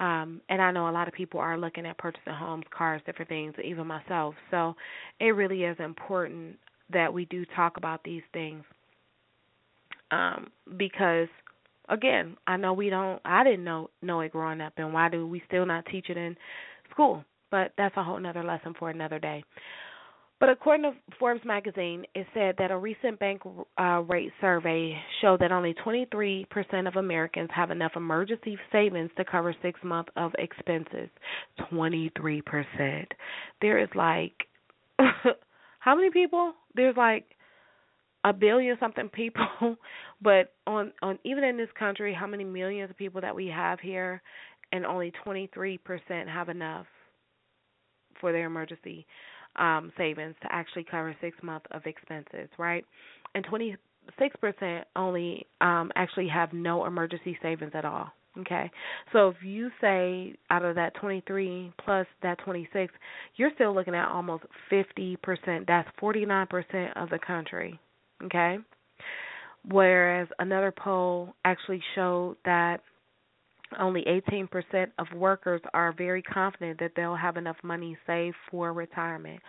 Um, 0.00 0.40
and 0.48 0.60
I 0.60 0.72
know 0.72 0.88
a 0.88 0.90
lot 0.90 1.08
of 1.08 1.14
people 1.14 1.40
are 1.40 1.58
looking 1.58 1.86
at 1.86 1.98
purchasing 1.98 2.32
homes, 2.32 2.64
cars, 2.76 3.00
different 3.06 3.28
things, 3.28 3.54
even 3.62 3.86
myself. 3.86 4.34
So 4.50 4.74
it 5.20 5.36
really 5.36 5.64
is 5.64 5.76
important 5.78 6.56
that 6.92 7.12
we 7.12 7.26
do 7.26 7.44
talk 7.54 7.76
about 7.76 8.02
these 8.02 8.22
things 8.32 8.64
um, 10.14 10.46
because 10.76 11.28
again, 11.88 12.36
I 12.46 12.56
know 12.56 12.72
we 12.72 12.90
don't. 12.90 13.20
I 13.24 13.44
didn't 13.44 13.64
know 13.64 13.90
know 14.02 14.20
it 14.20 14.32
growing 14.32 14.60
up, 14.60 14.74
and 14.76 14.92
why 14.92 15.08
do 15.08 15.26
we 15.26 15.42
still 15.46 15.66
not 15.66 15.86
teach 15.86 16.08
it 16.08 16.16
in 16.16 16.36
school? 16.90 17.24
But 17.50 17.72
that's 17.76 17.96
a 17.96 18.02
whole 18.02 18.16
another 18.16 18.44
lesson 18.44 18.74
for 18.78 18.90
another 18.90 19.18
day. 19.18 19.44
But 20.40 20.50
according 20.50 20.90
to 20.90 20.98
Forbes 21.18 21.44
magazine, 21.44 22.04
it 22.14 22.26
said 22.34 22.56
that 22.58 22.70
a 22.70 22.76
recent 22.76 23.18
bank 23.18 23.42
uh, 23.78 24.02
rate 24.08 24.32
survey 24.40 24.96
showed 25.20 25.40
that 25.40 25.52
only 25.52 25.74
23% 25.86 26.46
of 26.88 26.96
Americans 26.96 27.48
have 27.54 27.70
enough 27.70 27.92
emergency 27.94 28.58
savings 28.72 29.10
to 29.16 29.24
cover 29.24 29.54
six 29.62 29.78
months 29.84 30.10
of 30.16 30.32
expenses. 30.38 31.08
23%. 31.72 33.06
There 33.62 33.78
is 33.78 33.88
like, 33.94 34.34
how 35.78 35.94
many 35.94 36.10
people? 36.10 36.52
There's 36.74 36.96
like 36.96 37.24
a 38.24 38.32
billion 38.32 38.76
something 38.80 39.08
people, 39.10 39.46
but 40.22 40.52
on 40.66 40.92
on 41.02 41.18
even 41.24 41.44
in 41.44 41.56
this 41.56 41.68
country, 41.78 42.14
how 42.14 42.26
many 42.26 42.44
millions 42.44 42.90
of 42.90 42.96
people 42.96 43.20
that 43.20 43.34
we 43.34 43.46
have 43.48 43.78
here, 43.80 44.22
and 44.72 44.84
only 44.86 45.12
23% 45.26 45.78
have 46.26 46.48
enough 46.48 46.86
for 48.20 48.32
their 48.32 48.46
emergency 48.46 49.06
um 49.56 49.92
savings 49.96 50.34
to 50.42 50.48
actually 50.52 50.84
cover 50.84 51.14
6 51.20 51.36
months 51.42 51.66
of 51.70 51.82
expenses, 51.86 52.48
right? 52.58 52.84
And 53.36 53.44
26% 53.46 54.84
only 54.96 55.46
um 55.60 55.92
actually 55.94 56.28
have 56.28 56.52
no 56.52 56.86
emergency 56.86 57.38
savings 57.42 57.72
at 57.74 57.84
all. 57.84 58.10
Okay. 58.40 58.68
So 59.12 59.28
if 59.28 59.36
you 59.44 59.70
say 59.80 60.34
out 60.50 60.64
of 60.64 60.74
that 60.74 60.94
23 60.96 61.72
plus 61.84 62.06
that 62.22 62.38
26, 62.44 62.92
you're 63.36 63.52
still 63.54 63.72
looking 63.72 63.94
at 63.94 64.08
almost 64.08 64.42
50%. 64.72 65.18
That's 65.68 65.88
49% 66.02 66.96
of 66.96 67.10
the 67.10 67.18
country 67.24 67.78
Okay? 68.24 68.58
Whereas 69.70 70.28
another 70.38 70.72
poll 70.72 71.34
actually 71.44 71.82
showed 71.94 72.36
that 72.44 72.80
only 73.78 74.04
18% 74.30 74.48
of 74.98 75.06
workers 75.16 75.60
are 75.72 75.92
very 75.96 76.22
confident 76.22 76.78
that 76.80 76.92
they'll 76.96 77.16
have 77.16 77.36
enough 77.36 77.56
money 77.62 77.96
saved 78.06 78.36
for 78.50 78.72
retirement. 78.72 79.40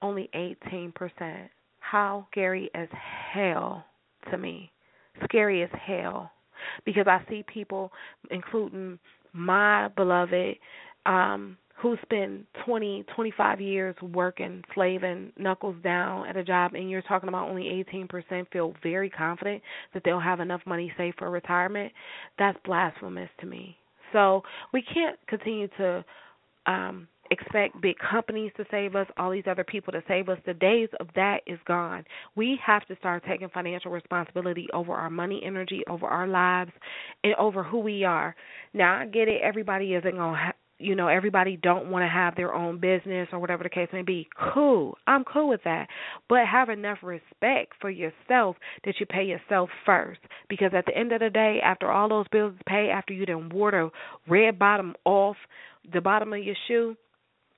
Only 0.00 0.30
18%. 0.34 0.92
How 1.80 2.26
scary 2.30 2.70
as 2.74 2.88
hell 3.32 3.84
to 4.30 4.38
me. 4.38 4.70
Scary 5.24 5.62
as 5.62 5.70
hell. 5.86 6.30
Because 6.84 7.06
I 7.06 7.20
see 7.28 7.44
people, 7.52 7.92
including 8.30 8.98
my 9.32 9.88
beloved 9.88 10.56
um, 11.04 11.58
who 11.84 11.98
spend 12.00 12.46
20, 12.64 13.04
25 13.14 13.60
years 13.60 13.94
working, 14.00 14.62
slaving, 14.72 15.30
knuckles 15.36 15.76
down 15.84 16.26
at 16.26 16.34
a 16.34 16.42
job, 16.42 16.72
and 16.72 16.88
you're 16.88 17.02
talking 17.02 17.28
about 17.28 17.46
only 17.46 17.64
18% 17.94 18.50
feel 18.50 18.72
very 18.82 19.10
confident 19.10 19.62
that 19.92 20.00
they'll 20.02 20.18
have 20.18 20.40
enough 20.40 20.62
money 20.64 20.90
saved 20.96 21.18
for 21.18 21.28
retirement, 21.30 21.92
that's 22.38 22.56
blasphemous 22.64 23.28
to 23.38 23.46
me. 23.46 23.76
So 24.14 24.42
we 24.72 24.82
can't 24.82 25.18
continue 25.28 25.68
to 25.76 26.02
um 26.66 27.06
expect 27.30 27.78
big 27.82 27.96
companies 27.98 28.52
to 28.56 28.64
save 28.70 28.94
us, 28.96 29.06
all 29.18 29.30
these 29.30 29.44
other 29.46 29.64
people 29.64 29.92
to 29.92 30.02
save 30.08 30.28
us. 30.28 30.38
The 30.46 30.54
days 30.54 30.88
of 31.00 31.08
that 31.16 31.38
is 31.46 31.58
gone. 31.66 32.04
We 32.34 32.58
have 32.64 32.86
to 32.86 32.96
start 32.96 33.24
taking 33.28 33.48
financial 33.48 33.90
responsibility 33.90 34.68
over 34.72 34.92
our 34.92 35.10
money, 35.10 35.42
energy, 35.44 35.82
over 35.88 36.06
our 36.06 36.26
lives, 36.26 36.70
and 37.24 37.34
over 37.34 37.62
who 37.62 37.78
we 37.78 38.04
are. 38.04 38.34
Now, 38.72 39.00
I 39.00 39.06
get 39.06 39.28
it. 39.28 39.40
Everybody 39.42 39.94
isn't 39.94 40.14
going 40.14 40.34
to 40.34 40.54
you 40.78 40.94
know 40.94 41.08
everybody 41.08 41.56
don't 41.56 41.90
want 41.90 42.02
to 42.02 42.08
have 42.08 42.36
their 42.36 42.52
own 42.54 42.78
business 42.78 43.28
or 43.32 43.38
whatever 43.38 43.62
the 43.62 43.68
case 43.68 43.88
may 43.92 44.02
be. 44.02 44.28
Cool. 44.52 44.96
I'm 45.06 45.24
cool 45.24 45.48
with 45.48 45.62
that. 45.64 45.88
But 46.28 46.46
have 46.50 46.68
enough 46.68 46.98
respect 47.02 47.74
for 47.80 47.90
yourself 47.90 48.56
that 48.84 48.94
you 48.98 49.06
pay 49.06 49.24
yourself 49.24 49.70
first. 49.86 50.20
Because 50.48 50.72
at 50.76 50.86
the 50.86 50.96
end 50.96 51.12
of 51.12 51.20
the 51.20 51.30
day 51.30 51.60
after 51.64 51.90
all 51.90 52.08
those 52.08 52.26
bills 52.30 52.54
pay 52.68 52.90
after 52.92 53.12
you 53.12 53.26
done 53.26 53.48
wore 53.50 53.70
the 53.70 53.90
red 54.28 54.58
bottom 54.58 54.94
off 55.04 55.36
the 55.92 56.00
bottom 56.00 56.32
of 56.32 56.42
your 56.42 56.56
shoe 56.68 56.96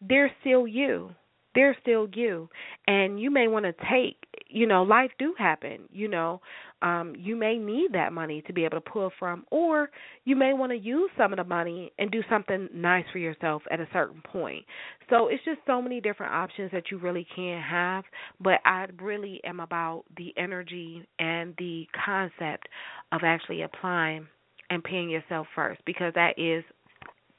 they're 0.01 0.31
still 0.41 0.67
you. 0.67 1.11
They're 1.55 1.77
still 1.81 2.09
you. 2.15 2.49
And 2.87 3.21
you 3.21 3.31
may 3.31 3.49
want 3.49 3.65
to 3.65 3.73
take 3.91 4.17
you 4.57 4.67
know 4.67 4.83
life 4.83 5.11
do 5.19 5.35
happen 5.39 5.81
you 5.93 6.09
know 6.09 6.41
um 6.81 7.15
you 7.19 7.37
may 7.37 7.59
need 7.59 7.93
that 7.93 8.11
money 8.11 8.43
to 8.47 8.55
be 8.55 8.65
able 8.65 8.79
to 8.81 8.91
pull 8.91 9.13
from 9.19 9.45
or 9.51 9.91
you 10.25 10.35
may 10.35 10.55
want 10.55 10.73
to 10.73 10.79
use 10.79 11.11
some 11.19 11.31
of 11.31 11.37
the 11.37 11.45
money 11.45 11.93
and 11.99 12.11
do 12.11 12.23
something 12.31 12.67
nice 12.73 13.05
for 13.13 13.19
yourself 13.19 13.61
at 13.71 13.81
a 13.81 13.89
certain 13.93 14.23
point 14.33 14.65
so 15.11 15.29
it's 15.29 15.45
just 15.45 15.59
so 15.67 15.83
many 15.83 16.01
different 16.01 16.33
options 16.33 16.71
that 16.73 16.85
you 16.91 16.97
really 16.99 17.27
can 17.37 17.61
have 17.61 18.03
but 18.41 18.55
i 18.65 18.87
really 19.03 19.43
am 19.45 19.61
about 19.61 20.05
the 20.17 20.33
energy 20.39 21.07
and 21.19 21.53
the 21.59 21.87
concept 22.05 22.67
of 23.13 23.21
actually 23.25 23.61
applying 23.61 24.27
and 24.71 24.83
paying 24.83 25.11
yourself 25.11 25.47
first 25.55 25.83
because 25.85 26.15
that 26.15 26.33
is 26.39 26.65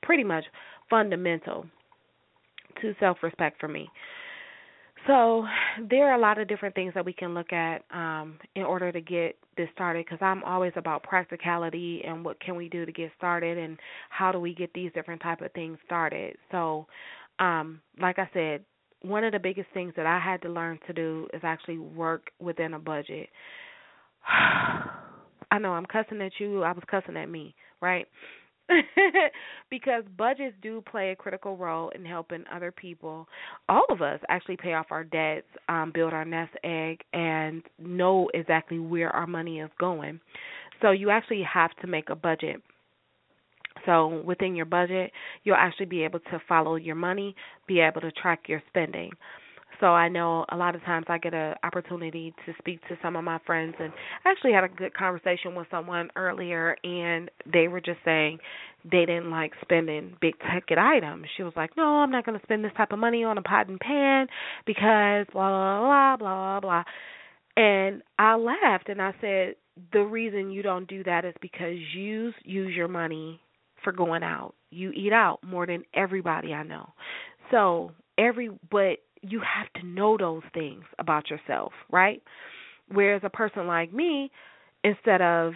pretty 0.04 0.24
much 0.24 0.46
fundamental 0.88 1.66
to 2.82 2.94
self 3.00 3.18
respect 3.24 3.60
for 3.60 3.68
me. 3.68 3.90
So 5.08 5.46
there 5.90 6.10
are 6.10 6.16
a 6.16 6.22
lot 6.22 6.38
of 6.38 6.50
different 6.50 6.76
things 6.76 6.94
that 6.94 7.06
we 7.06 7.14
can 7.14 7.34
look 7.34 7.54
at 7.54 7.84
um, 7.92 8.38
in 8.56 8.64
order 8.64 8.92
to 8.92 9.00
get 9.00 9.38
this 9.56 9.70
started 9.74 10.06
because 10.06 10.20
I'm 10.22 10.44
always 10.44 10.74
about 10.76 11.04
practicality 11.04 12.02
and 12.06 12.26
what 12.26 12.40
can 12.42 12.56
we 12.56 12.68
do 12.68 12.86
to 12.86 12.92
get 12.92 13.12
started 13.18 13.58
and 13.58 13.78
how 14.10 14.34
do 14.34 14.40
we 14.40 14.54
get 14.54 14.74
these 14.74 14.92
different 14.94 15.22
type 15.22 15.42
of 15.42 15.52
things 15.54 15.78
started. 15.86 16.36
So 16.52 16.88
um, 17.40 17.80
like 18.02 18.20
I 18.20 18.30
said, 18.34 18.66
one 19.02 19.24
of 19.24 19.32
the 19.32 19.40
biggest 19.40 19.70
things 19.74 19.94
that 19.96 20.06
I 20.06 20.20
had 20.20 20.42
to 20.42 20.50
learn 20.50 20.80
to 20.88 20.94
do 20.94 21.28
is 21.34 21.42
actually 21.44 21.78
work 21.78 22.32
within 22.40 22.74
a 22.74 22.80
budget. 22.80 23.30
I 25.50 25.60
know 25.60 25.72
I'm 25.72 25.86
cussing 25.86 26.22
at 26.22 26.34
you, 26.40 26.64
I 26.64 26.74
was 26.74 26.84
cussing 26.92 27.16
at 27.16 27.30
me, 27.30 27.56
right? 27.82 28.08
because 29.70 30.04
budgets 30.18 30.56
do 30.62 30.82
play 30.82 31.12
a 31.12 31.16
critical 31.16 31.58
role 31.58 31.90
in 31.90 32.06
helping 32.06 32.44
other 32.54 32.72
people, 32.72 33.28
all 33.70 33.86
of 33.90 34.02
us, 34.02 34.20
actually 34.30 34.58
pay 34.58 34.74
off 34.74 34.88
our 34.92 35.04
debts, 35.04 35.48
um, 35.70 35.92
build 35.94 36.14
our 36.14 36.26
nest 36.26 36.54
egg, 36.64 37.02
and 37.14 37.64
know 37.80 38.30
exactly 38.34 38.80
where 38.80 39.10
our 39.10 39.28
money 39.28 39.60
is 39.60 39.70
going. 39.80 40.20
So 40.82 40.92
you 40.92 41.10
actually 41.10 41.44
have 41.52 41.72
to 41.82 41.88
make 41.88 42.10
a 42.10 42.16
budget. 42.16 42.62
So 43.86 44.22
within 44.26 44.56
your 44.56 44.66
budget, 44.66 45.12
you'll 45.44 45.56
actually 45.56 45.86
be 45.86 46.04
able 46.04 46.20
to 46.20 46.42
follow 46.48 46.76
your 46.76 46.96
money, 46.96 47.36
be 47.68 47.80
able 47.80 48.02
to 48.02 48.12
track 48.12 48.42
your 48.48 48.62
spending. 48.68 49.12
So 49.80 49.88
I 49.88 50.10
know 50.10 50.46
a 50.50 50.58
lot 50.58 50.76
of 50.76 50.84
times 50.84 51.06
I 51.08 51.18
get 51.18 51.34
an 51.34 51.56
opportunity 51.64 52.34
to 52.46 52.54
speak 52.58 52.82
to 52.88 52.98
some 53.02 53.16
of 53.16 53.24
my 53.24 53.40
friends, 53.46 53.76
and 53.80 53.94
I 54.26 54.32
actually 54.32 54.54
had 54.54 54.64
a 54.64 54.70
good 54.70 54.94
conversation 54.94 55.56
with 55.56 55.68
someone 55.70 56.10
earlier, 56.16 56.76
and 56.84 57.30
they 57.52 57.68
were 57.68 57.82
just 57.82 58.00
saying 58.04 58.40
they 58.84 59.06
didn't 59.06 59.30
like 59.30 59.52
spending 59.62 60.16
big 60.20 60.34
ticket 60.54 60.78
items. 60.78 61.28
She 61.36 61.44
was 61.44 61.54
like, 61.56 61.76
"No, 61.78 61.84
I'm 61.84 62.12
not 62.12 62.26
going 62.26 62.40
to 62.40 62.46
spend 62.46 62.64
this 62.64 62.74
type 62.76 62.92
of 62.92 63.00
money 63.00 63.24
on 63.24 63.38
a 63.38 63.42
pot 63.42 63.68
and 63.68 63.80
pan 63.80 64.28
because 64.66 65.28
blah 65.32 65.50
blah 65.50 66.18
blah 66.18 66.18
blah 66.18 66.60
blah." 66.60 66.84
And 67.56 68.02
I 68.18 68.36
laughed 68.36 68.90
and 68.90 69.02
I 69.02 69.14
said, 69.22 69.56
"The 69.94 70.04
reason 70.04 70.52
you 70.52 70.64
don't 70.64 70.88
do 70.88 71.04
that 71.04 71.26
is 71.26 71.34
because 71.42 71.78
you 71.94 72.34
use 72.44 72.76
your 72.76 72.88
money 72.88 73.42
for 73.84 73.92
going 73.92 74.24
out. 74.24 74.56
You 74.70 74.92
eat 74.92 75.14
out 75.14 75.40
more 75.44 75.66
than 75.66 75.84
everybody 75.94 76.54
I 76.54 76.64
know. 76.64 76.90
So 77.52 77.92
every 78.18 78.50
but 78.70 79.00
you 79.22 79.42
have 79.42 79.72
to 79.82 79.88
know 79.88 80.18
those 80.18 80.44
things 80.54 80.84
about 81.00 81.30
yourself, 81.30 81.74
right? 81.92 82.22
Whereas 82.92 83.22
a 83.24 83.30
person 83.30 83.68
like 83.68 83.94
me, 83.94 84.32
instead 84.84 85.22
of, 85.22 85.54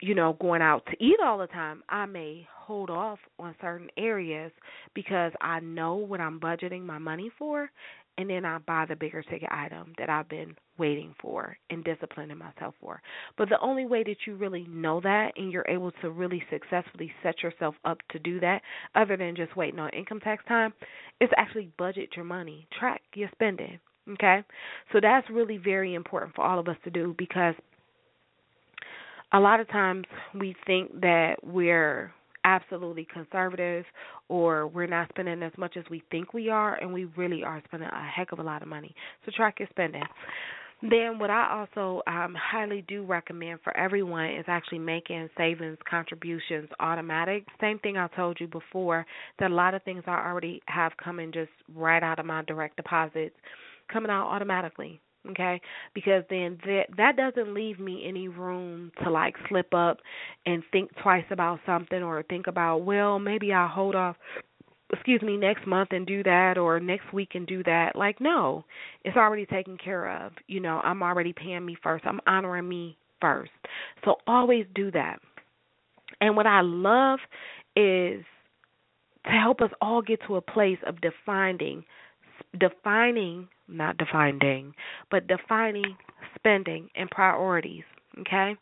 you 0.00 0.14
know, 0.14 0.36
going 0.40 0.62
out 0.62 0.86
to 0.86 1.04
eat 1.04 1.16
all 1.24 1.38
the 1.38 1.46
time, 1.48 1.82
I 1.88 2.06
may 2.06 2.46
hold 2.56 2.90
off 2.90 3.18
on 3.38 3.54
certain 3.60 3.88
areas 3.96 4.52
because 4.94 5.32
I 5.40 5.60
know 5.60 5.94
what 5.96 6.20
I'm 6.20 6.38
budgeting 6.38 6.82
my 6.82 6.98
money 6.98 7.30
for 7.38 7.70
and 8.18 8.28
then 8.28 8.44
I 8.44 8.58
buy 8.58 8.84
the 8.86 8.96
bigger 8.96 9.22
ticket 9.22 9.48
item 9.50 9.94
that 9.96 10.10
I've 10.10 10.28
been 10.28 10.56
waiting 10.76 11.14
for 11.22 11.56
and 11.70 11.84
disciplining 11.84 12.36
myself 12.36 12.74
for. 12.80 13.00
But 13.38 13.48
the 13.48 13.60
only 13.60 13.86
way 13.86 14.02
that 14.02 14.16
you 14.26 14.34
really 14.34 14.66
know 14.68 15.00
that 15.00 15.32
and 15.36 15.52
you're 15.52 15.64
able 15.68 15.92
to 16.02 16.10
really 16.10 16.42
successfully 16.50 17.12
set 17.22 17.42
yourself 17.42 17.76
up 17.84 17.98
to 18.10 18.18
do 18.18 18.40
that, 18.40 18.60
other 18.96 19.16
than 19.16 19.36
just 19.36 19.56
waiting 19.56 19.78
on 19.78 19.90
income 19.90 20.18
tax 20.20 20.44
time, 20.48 20.74
is 21.20 21.30
actually 21.36 21.70
budget 21.78 22.10
your 22.16 22.24
money, 22.24 22.66
track 22.76 23.02
your 23.14 23.28
spending. 23.32 23.78
Okay? 24.10 24.42
So 24.92 24.98
that's 25.00 25.28
really 25.30 25.58
very 25.58 25.94
important 25.94 26.34
for 26.34 26.44
all 26.44 26.58
of 26.58 26.66
us 26.68 26.76
to 26.84 26.90
do 26.90 27.14
because 27.16 27.54
a 29.32 29.38
lot 29.38 29.60
of 29.60 29.68
times 29.68 30.06
we 30.34 30.56
think 30.66 31.00
that 31.02 31.36
we're 31.44 32.12
absolutely 32.48 33.06
conservative 33.12 33.84
or 34.28 34.66
we're 34.66 34.86
not 34.86 35.08
spending 35.10 35.42
as 35.42 35.52
much 35.58 35.76
as 35.76 35.84
we 35.90 36.02
think 36.10 36.32
we 36.32 36.48
are 36.48 36.76
and 36.76 36.92
we 36.92 37.04
really 37.16 37.44
are 37.44 37.62
spending 37.66 37.88
a 37.88 38.04
heck 38.04 38.32
of 38.32 38.38
a 38.38 38.42
lot 38.42 38.62
of 38.62 38.68
money. 38.68 38.94
So 39.24 39.32
track 39.36 39.58
your 39.58 39.68
spending. 39.70 40.02
Then 40.80 41.18
what 41.18 41.28
I 41.28 41.50
also 41.50 42.02
um 42.06 42.36
highly 42.40 42.84
do 42.86 43.04
recommend 43.04 43.60
for 43.64 43.76
everyone 43.76 44.30
is 44.30 44.44
actually 44.46 44.78
making 44.78 45.28
savings 45.36 45.78
contributions 45.90 46.68
automatic. 46.80 47.44
Same 47.60 47.78
thing 47.80 47.96
I 47.96 48.06
told 48.08 48.38
you 48.40 48.46
before 48.46 49.04
that 49.38 49.50
a 49.50 49.54
lot 49.54 49.74
of 49.74 49.82
things 49.82 50.04
I 50.06 50.24
already 50.26 50.62
have 50.66 50.92
coming 51.02 51.32
just 51.32 51.50
right 51.74 52.02
out 52.02 52.20
of 52.20 52.26
my 52.26 52.42
direct 52.44 52.76
deposits 52.76 53.34
coming 53.92 54.10
out 54.10 54.28
automatically 54.28 55.00
okay? 55.30 55.60
Because 55.94 56.24
then 56.30 56.58
that 56.64 56.84
that 56.96 57.16
doesn't 57.16 57.54
leave 57.54 57.78
me 57.78 58.04
any 58.06 58.28
room 58.28 58.92
to 59.02 59.10
like 59.10 59.34
slip 59.48 59.72
up 59.74 59.98
and 60.46 60.62
think 60.72 60.90
twice 61.02 61.24
about 61.30 61.60
something 61.66 62.02
or 62.02 62.22
think 62.24 62.46
about 62.46 62.78
well 62.78 63.18
maybe 63.18 63.52
I'll 63.52 63.68
hold 63.68 63.94
off 63.94 64.16
excuse 64.92 65.20
me 65.20 65.36
next 65.36 65.66
month 65.66 65.90
and 65.92 66.06
do 66.06 66.22
that 66.22 66.56
or 66.56 66.80
next 66.80 67.12
week 67.12 67.30
and 67.34 67.46
do 67.46 67.62
that. 67.64 67.94
Like 67.94 68.20
no 68.20 68.64
it's 69.04 69.16
already 69.16 69.46
taken 69.46 69.76
care 69.76 70.24
of. 70.24 70.32
You 70.46 70.60
know 70.60 70.80
i'm 70.82 71.02
already 71.02 71.32
paying 71.32 71.64
me 71.66 71.76
first. 71.82 72.04
I'm 72.06 72.20
honoring 72.26 72.68
me 72.68 72.96
first. 73.20 73.50
So 74.04 74.16
always 74.26 74.66
do 74.74 74.90
that. 74.92 75.18
And 76.20 76.36
what 76.36 76.46
i 76.46 76.60
love 76.62 77.18
is 77.76 78.24
to 79.24 79.30
help 79.30 79.60
us 79.60 79.70
all 79.80 80.00
get 80.02 80.20
to 80.26 80.36
a 80.36 80.40
place 80.40 80.78
of 80.86 81.00
defining 81.00 81.84
defining 82.58 83.48
not 83.68 83.96
defining 83.98 84.72
but 85.10 85.26
defining 85.26 85.96
spending 86.34 86.88
and 86.96 87.10
priorities 87.10 87.84
okay 88.20 88.54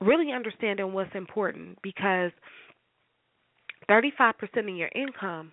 really 0.00 0.32
understanding 0.32 0.92
what's 0.92 1.14
important 1.14 1.78
because 1.82 2.30
35% 3.88 4.32
of 4.58 4.68
your 4.76 4.90
income 4.94 5.52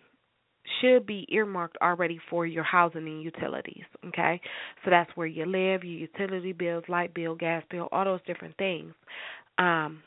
should 0.82 1.06
be 1.06 1.28
earmarked 1.30 1.78
already 1.82 2.20
for 2.30 2.46
your 2.46 2.64
housing 2.64 3.06
and 3.06 3.22
utilities, 3.22 3.84
okay? 4.08 4.40
So 4.84 4.92
that's 4.92 5.12
where 5.16 5.28
you 5.28 5.46
live, 5.46 5.84
your 5.84 6.00
utility 6.00 6.54
bills, 6.54 6.84
light 6.88 7.14
bill, 7.14 7.36
gas 7.36 7.64
bill, 7.70 7.90
all 7.92 8.06
those 8.06 8.22
different 8.26 8.56
things. 8.58 8.94
Um 9.58 10.02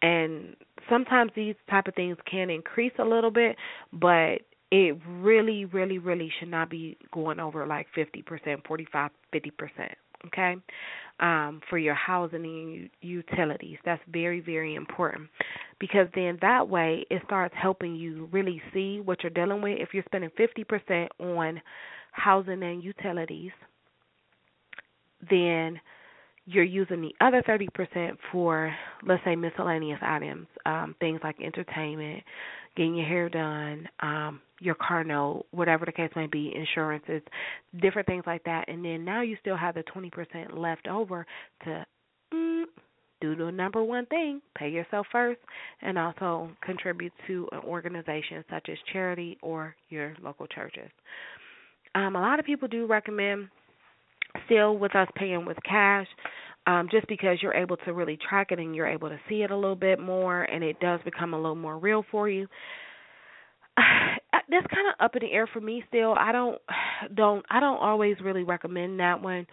and 0.00 0.56
sometimes 0.90 1.30
these 1.36 1.54
type 1.70 1.86
of 1.86 1.94
things 1.94 2.16
can 2.28 2.50
increase 2.50 2.92
a 2.98 3.04
little 3.04 3.30
bit, 3.30 3.54
but 3.92 4.38
it 4.72 4.98
really 5.06 5.66
really 5.66 5.98
really 5.98 6.32
should 6.38 6.48
not 6.48 6.70
be 6.70 6.96
going 7.12 7.38
over 7.38 7.66
like 7.66 7.86
50%, 7.94 8.66
45, 8.66 9.10
50%, 9.32 9.50
okay? 10.26 10.56
Um 11.20 11.60
for 11.68 11.76
your 11.78 11.94
housing 11.94 12.44
and 12.44 12.90
utilities. 13.02 13.76
That's 13.84 14.02
very 14.10 14.40
very 14.40 14.74
important 14.74 15.28
because 15.78 16.08
then 16.14 16.38
that 16.40 16.68
way 16.68 17.04
it 17.10 17.20
starts 17.26 17.54
helping 17.56 17.94
you 17.94 18.28
really 18.32 18.62
see 18.72 19.00
what 19.04 19.22
you're 19.22 19.30
dealing 19.30 19.60
with. 19.60 19.78
If 19.78 19.90
you're 19.92 20.04
spending 20.06 20.30
50% 20.30 21.08
on 21.20 21.60
housing 22.12 22.62
and 22.62 22.82
utilities, 22.82 23.52
then 25.30 25.78
you're 26.46 26.64
using 26.64 27.00
the 27.00 27.14
other 27.20 27.42
30% 27.42 28.16
for, 28.32 28.74
let's 29.06 29.22
say, 29.24 29.36
miscellaneous 29.36 30.00
items, 30.02 30.48
um, 30.66 30.96
things 30.98 31.20
like 31.22 31.36
entertainment, 31.40 32.22
getting 32.76 32.96
your 32.96 33.06
hair 33.06 33.28
done, 33.28 33.88
um, 34.00 34.40
your 34.62 34.76
car 34.76 35.04
note, 35.04 35.44
whatever 35.50 35.84
the 35.84 35.92
case 35.92 36.10
may 36.14 36.26
be, 36.26 36.52
insurances, 36.54 37.22
different 37.80 38.06
things 38.06 38.24
like 38.26 38.44
that. 38.44 38.68
And 38.68 38.84
then 38.84 39.04
now 39.04 39.22
you 39.22 39.36
still 39.40 39.56
have 39.56 39.74
the 39.74 39.84
20% 39.94 40.56
left 40.56 40.86
over 40.88 41.26
to 41.64 41.86
mm, 42.32 42.64
do 43.22 43.36
the 43.36 43.50
number 43.50 43.82
one 43.82 44.04
thing 44.06 44.42
pay 44.58 44.68
yourself 44.68 45.06
first 45.12 45.40
and 45.80 45.96
also 45.96 46.50
contribute 46.60 47.12
to 47.26 47.48
an 47.52 47.60
organization 47.60 48.44
such 48.50 48.68
as 48.68 48.76
charity 48.92 49.38
or 49.42 49.74
your 49.90 50.14
local 50.22 50.46
churches 50.48 50.90
um, 51.94 52.16
a 52.16 52.20
lot 52.20 52.40
of 52.40 52.44
people 52.44 52.66
do 52.66 52.84
recommend 52.84 53.48
still 54.46 54.76
with 54.76 54.94
us 54.96 55.08
paying 55.14 55.46
with 55.46 55.56
cash 55.68 56.06
um, 56.66 56.88
just 56.90 57.06
because 57.06 57.38
you're 57.40 57.54
able 57.54 57.76
to 57.78 57.92
really 57.92 58.18
track 58.28 58.48
it 58.50 58.58
and 58.58 58.74
you're 58.74 58.88
able 58.88 59.08
to 59.08 59.18
see 59.28 59.42
it 59.42 59.52
a 59.52 59.56
little 59.56 59.76
bit 59.76 60.00
more 60.00 60.42
and 60.42 60.64
it 60.64 60.78
does 60.80 61.00
become 61.04 61.32
a 61.32 61.36
little 61.36 61.54
more 61.54 61.78
real 61.78 62.04
for 62.10 62.28
you 62.28 62.48
that's 64.52 64.66
kind 64.72 64.86
of 64.86 65.04
up 65.04 65.16
in 65.16 65.22
the 65.22 65.32
air 65.32 65.48
for 65.52 65.60
me 65.60 65.82
still 65.88 66.14
i 66.14 66.30
don't 66.30 66.58
don't 67.14 67.44
i 67.50 67.58
don't 67.58 67.78
always 67.78 68.16
really 68.22 68.44
recommend 68.44 69.00
that 69.00 69.20
one 69.20 69.46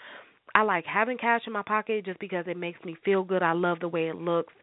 I 0.56 0.64
like 0.64 0.86
having 0.86 1.18
cash 1.18 1.42
in 1.48 1.54
my 1.54 1.64
pocket 1.64 2.06
just 2.06 2.20
because 2.20 2.46
it 2.48 2.58
makes 2.58 2.84
me 2.84 2.96
feel 3.06 3.24
good. 3.24 3.44
I 3.44 3.54
love 3.54 3.80
the 3.80 3.88
way 3.88 4.08
it 4.08 4.16
looks 4.16 4.54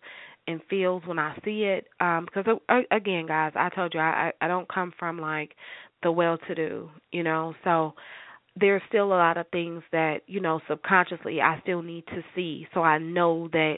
and 0.48 0.60
feels 0.70 1.02
when 1.06 1.18
I 1.18 1.36
see 1.44 1.64
it. 1.64 1.86
Um 2.00 2.26
because 2.26 2.58
uh, 2.68 2.80
again, 2.90 3.26
guys, 3.26 3.52
I 3.54 3.68
told 3.70 3.94
you 3.94 4.00
I 4.00 4.32
I 4.40 4.48
don't 4.48 4.68
come 4.72 4.92
from 4.98 5.18
like 5.18 5.52
the 6.02 6.12
well-to-do, 6.12 6.90
you 7.12 7.22
know. 7.22 7.54
So 7.64 7.94
there's 8.58 8.82
still 8.88 9.06
a 9.06 9.16
lot 9.16 9.36
of 9.36 9.46
things 9.52 9.82
that, 9.92 10.20
you 10.26 10.40
know, 10.40 10.60
subconsciously 10.68 11.40
I 11.40 11.60
still 11.62 11.82
need 11.82 12.06
to 12.08 12.22
see 12.34 12.66
so 12.74 12.82
I 12.82 12.98
know 12.98 13.48
that 13.52 13.76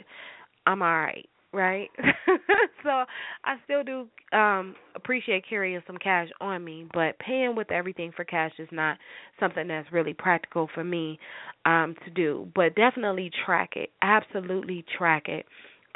I'm 0.67 0.83
all 0.83 0.89
right 0.89 1.29
right? 1.53 1.89
so 2.83 2.89
I 2.91 3.57
still 3.65 3.83
do 3.83 4.09
um 4.37 4.75
appreciate 4.95 5.45
carrying 5.49 5.81
some 5.87 5.97
cash 5.97 6.29
on 6.41 6.65
me, 6.65 6.87
but 6.93 7.19
paying 7.19 7.57
with 7.57 7.71
everything 7.73 8.13
for 8.15 8.25
cash 8.25 8.53
is 8.59 8.69
not 8.71 8.99
something 9.41 9.69
that's 9.69 9.91
really 9.93 10.15
practical 10.15 10.69
for 10.75 10.85
me 10.85 11.19
um 11.65 11.95
to 12.05 12.11
do. 12.11 12.49
But 12.55 12.75
definitely 12.75 13.31
track 13.47 13.71
it. 13.77 13.91
Absolutely 14.03 14.85
track 14.97 15.29
it. 15.29 15.47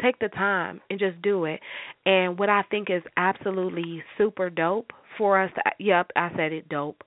Take 0.00 0.18
the 0.18 0.28
time 0.28 0.80
and 0.90 0.98
just 0.98 1.20
do 1.22 1.44
it. 1.44 1.60
And 2.06 2.38
what 2.38 2.48
I 2.48 2.62
think 2.70 2.88
is 2.90 3.02
absolutely 3.16 4.02
super 4.18 4.50
dope 4.50 4.90
for 5.18 5.40
us 5.40 5.50
to, 5.54 5.62
yep, 5.78 6.10
I 6.16 6.30
said 6.36 6.52
it 6.52 6.68
dope. 6.68 7.02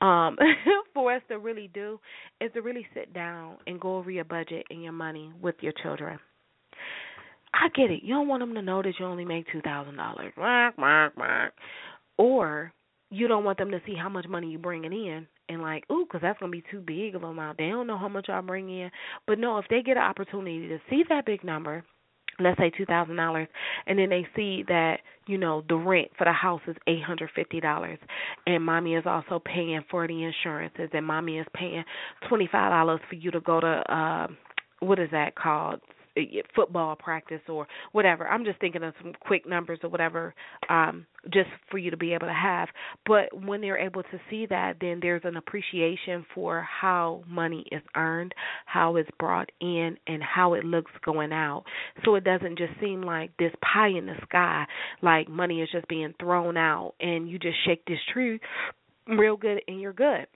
Um 0.00 0.36
for 0.94 1.12
us 1.14 1.22
to 1.28 1.38
really 1.38 1.68
do 1.74 1.98
is 2.40 2.52
to 2.52 2.62
really 2.62 2.86
sit 2.94 3.12
down 3.12 3.56
and 3.66 3.80
go 3.80 3.96
over 3.98 4.10
your 4.10 4.24
budget 4.24 4.64
and 4.70 4.82
your 4.82 4.92
money 4.92 5.32
with 5.42 5.56
your 5.60 5.72
children 5.82 6.18
I 7.54 7.68
get 7.74 7.90
it. 7.90 8.02
You 8.02 8.14
don't 8.14 8.28
want 8.28 8.40
them 8.42 8.54
to 8.54 8.62
know 8.62 8.82
that 8.82 8.94
you 8.98 9.06
only 9.06 9.24
make 9.24 9.46
two 9.50 9.60
thousand 9.60 9.96
dollars, 9.96 10.32
or 12.18 12.72
you 13.10 13.28
don't 13.28 13.44
want 13.44 13.58
them 13.58 13.70
to 13.70 13.80
see 13.86 13.94
how 13.94 14.08
much 14.08 14.26
money 14.28 14.50
you're 14.50 14.60
bringing 14.60 14.92
in 14.92 15.26
and 15.48 15.62
like, 15.62 15.84
ooh, 15.90 16.04
because 16.04 16.20
that's 16.20 16.38
gonna 16.38 16.52
be 16.52 16.62
too 16.70 16.80
big 16.80 17.14
of 17.14 17.22
an 17.22 17.30
amount. 17.30 17.58
They 17.58 17.68
don't 17.68 17.86
know 17.86 17.98
how 17.98 18.08
much 18.08 18.28
I 18.28 18.40
bring 18.40 18.68
in, 18.68 18.90
but 19.26 19.38
no, 19.38 19.58
if 19.58 19.64
they 19.70 19.82
get 19.82 19.96
an 19.96 20.02
opportunity 20.02 20.68
to 20.68 20.78
see 20.90 21.04
that 21.08 21.24
big 21.24 21.42
number, 21.42 21.84
let's 22.38 22.58
say 22.58 22.70
two 22.70 22.84
thousand 22.86 23.16
dollars 23.16 23.48
and 23.86 23.98
then 23.98 24.08
they 24.10 24.26
see 24.36 24.62
that 24.68 24.98
you 25.26 25.38
know 25.38 25.64
the 25.68 25.76
rent 25.76 26.08
for 26.16 26.24
the 26.24 26.32
house 26.32 26.60
is 26.66 26.76
eight 26.86 27.02
hundred 27.02 27.30
fifty 27.34 27.60
dollars 27.60 27.98
and 28.46 28.64
mommy 28.64 28.94
is 28.94 29.04
also 29.06 29.40
paying 29.44 29.80
for 29.90 30.06
the 30.06 30.24
insurances 30.24 30.88
and 30.92 31.04
mommy 31.04 31.38
is 31.38 31.46
paying 31.54 31.82
twenty 32.28 32.48
five 32.50 32.70
dollars 32.70 33.00
for 33.08 33.16
you 33.16 33.30
to 33.30 33.40
go 33.40 33.60
to 33.60 33.82
uh 33.92 34.26
what 34.80 34.98
is 34.98 35.10
that 35.10 35.34
called 35.34 35.80
football 36.54 36.96
practice 36.96 37.40
or 37.48 37.66
whatever. 37.92 38.26
I'm 38.26 38.44
just 38.44 38.60
thinking 38.60 38.82
of 38.82 38.94
some 39.02 39.12
quick 39.20 39.48
numbers 39.48 39.78
or 39.82 39.90
whatever, 39.90 40.34
um, 40.68 41.06
just 41.32 41.48
for 41.70 41.78
you 41.78 41.90
to 41.90 41.96
be 41.96 42.14
able 42.14 42.26
to 42.26 42.32
have. 42.32 42.68
But 43.06 43.44
when 43.44 43.60
they're 43.60 43.78
able 43.78 44.02
to 44.02 44.20
see 44.30 44.46
that, 44.46 44.76
then 44.80 44.98
there's 45.00 45.22
an 45.24 45.36
appreciation 45.36 46.24
for 46.34 46.62
how 46.62 47.22
money 47.28 47.64
is 47.72 47.82
earned, 47.96 48.34
how 48.66 48.96
it's 48.96 49.10
brought 49.18 49.50
in, 49.60 49.96
and 50.06 50.22
how 50.22 50.54
it 50.54 50.64
looks 50.64 50.92
going 51.04 51.32
out. 51.32 51.64
So 52.04 52.14
it 52.14 52.24
doesn't 52.24 52.58
just 52.58 52.72
seem 52.80 53.02
like 53.02 53.30
this 53.38 53.52
pie 53.62 53.88
in 53.88 54.06
the 54.06 54.16
sky, 54.22 54.64
like 55.02 55.28
money 55.28 55.62
is 55.62 55.68
just 55.70 55.88
being 55.88 56.14
thrown 56.20 56.56
out, 56.56 56.94
and 57.00 57.28
you 57.28 57.38
just 57.38 57.56
shake 57.64 57.84
this 57.86 57.98
tree 58.12 58.40
real 59.06 59.36
good 59.36 59.62
and 59.66 59.80
you're 59.80 59.92
good. 59.92 60.26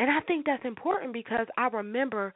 And 0.00 0.10
I 0.10 0.20
think 0.26 0.44
that's 0.46 0.64
important 0.64 1.12
because 1.12 1.46
I 1.56 1.68
remember 1.68 2.34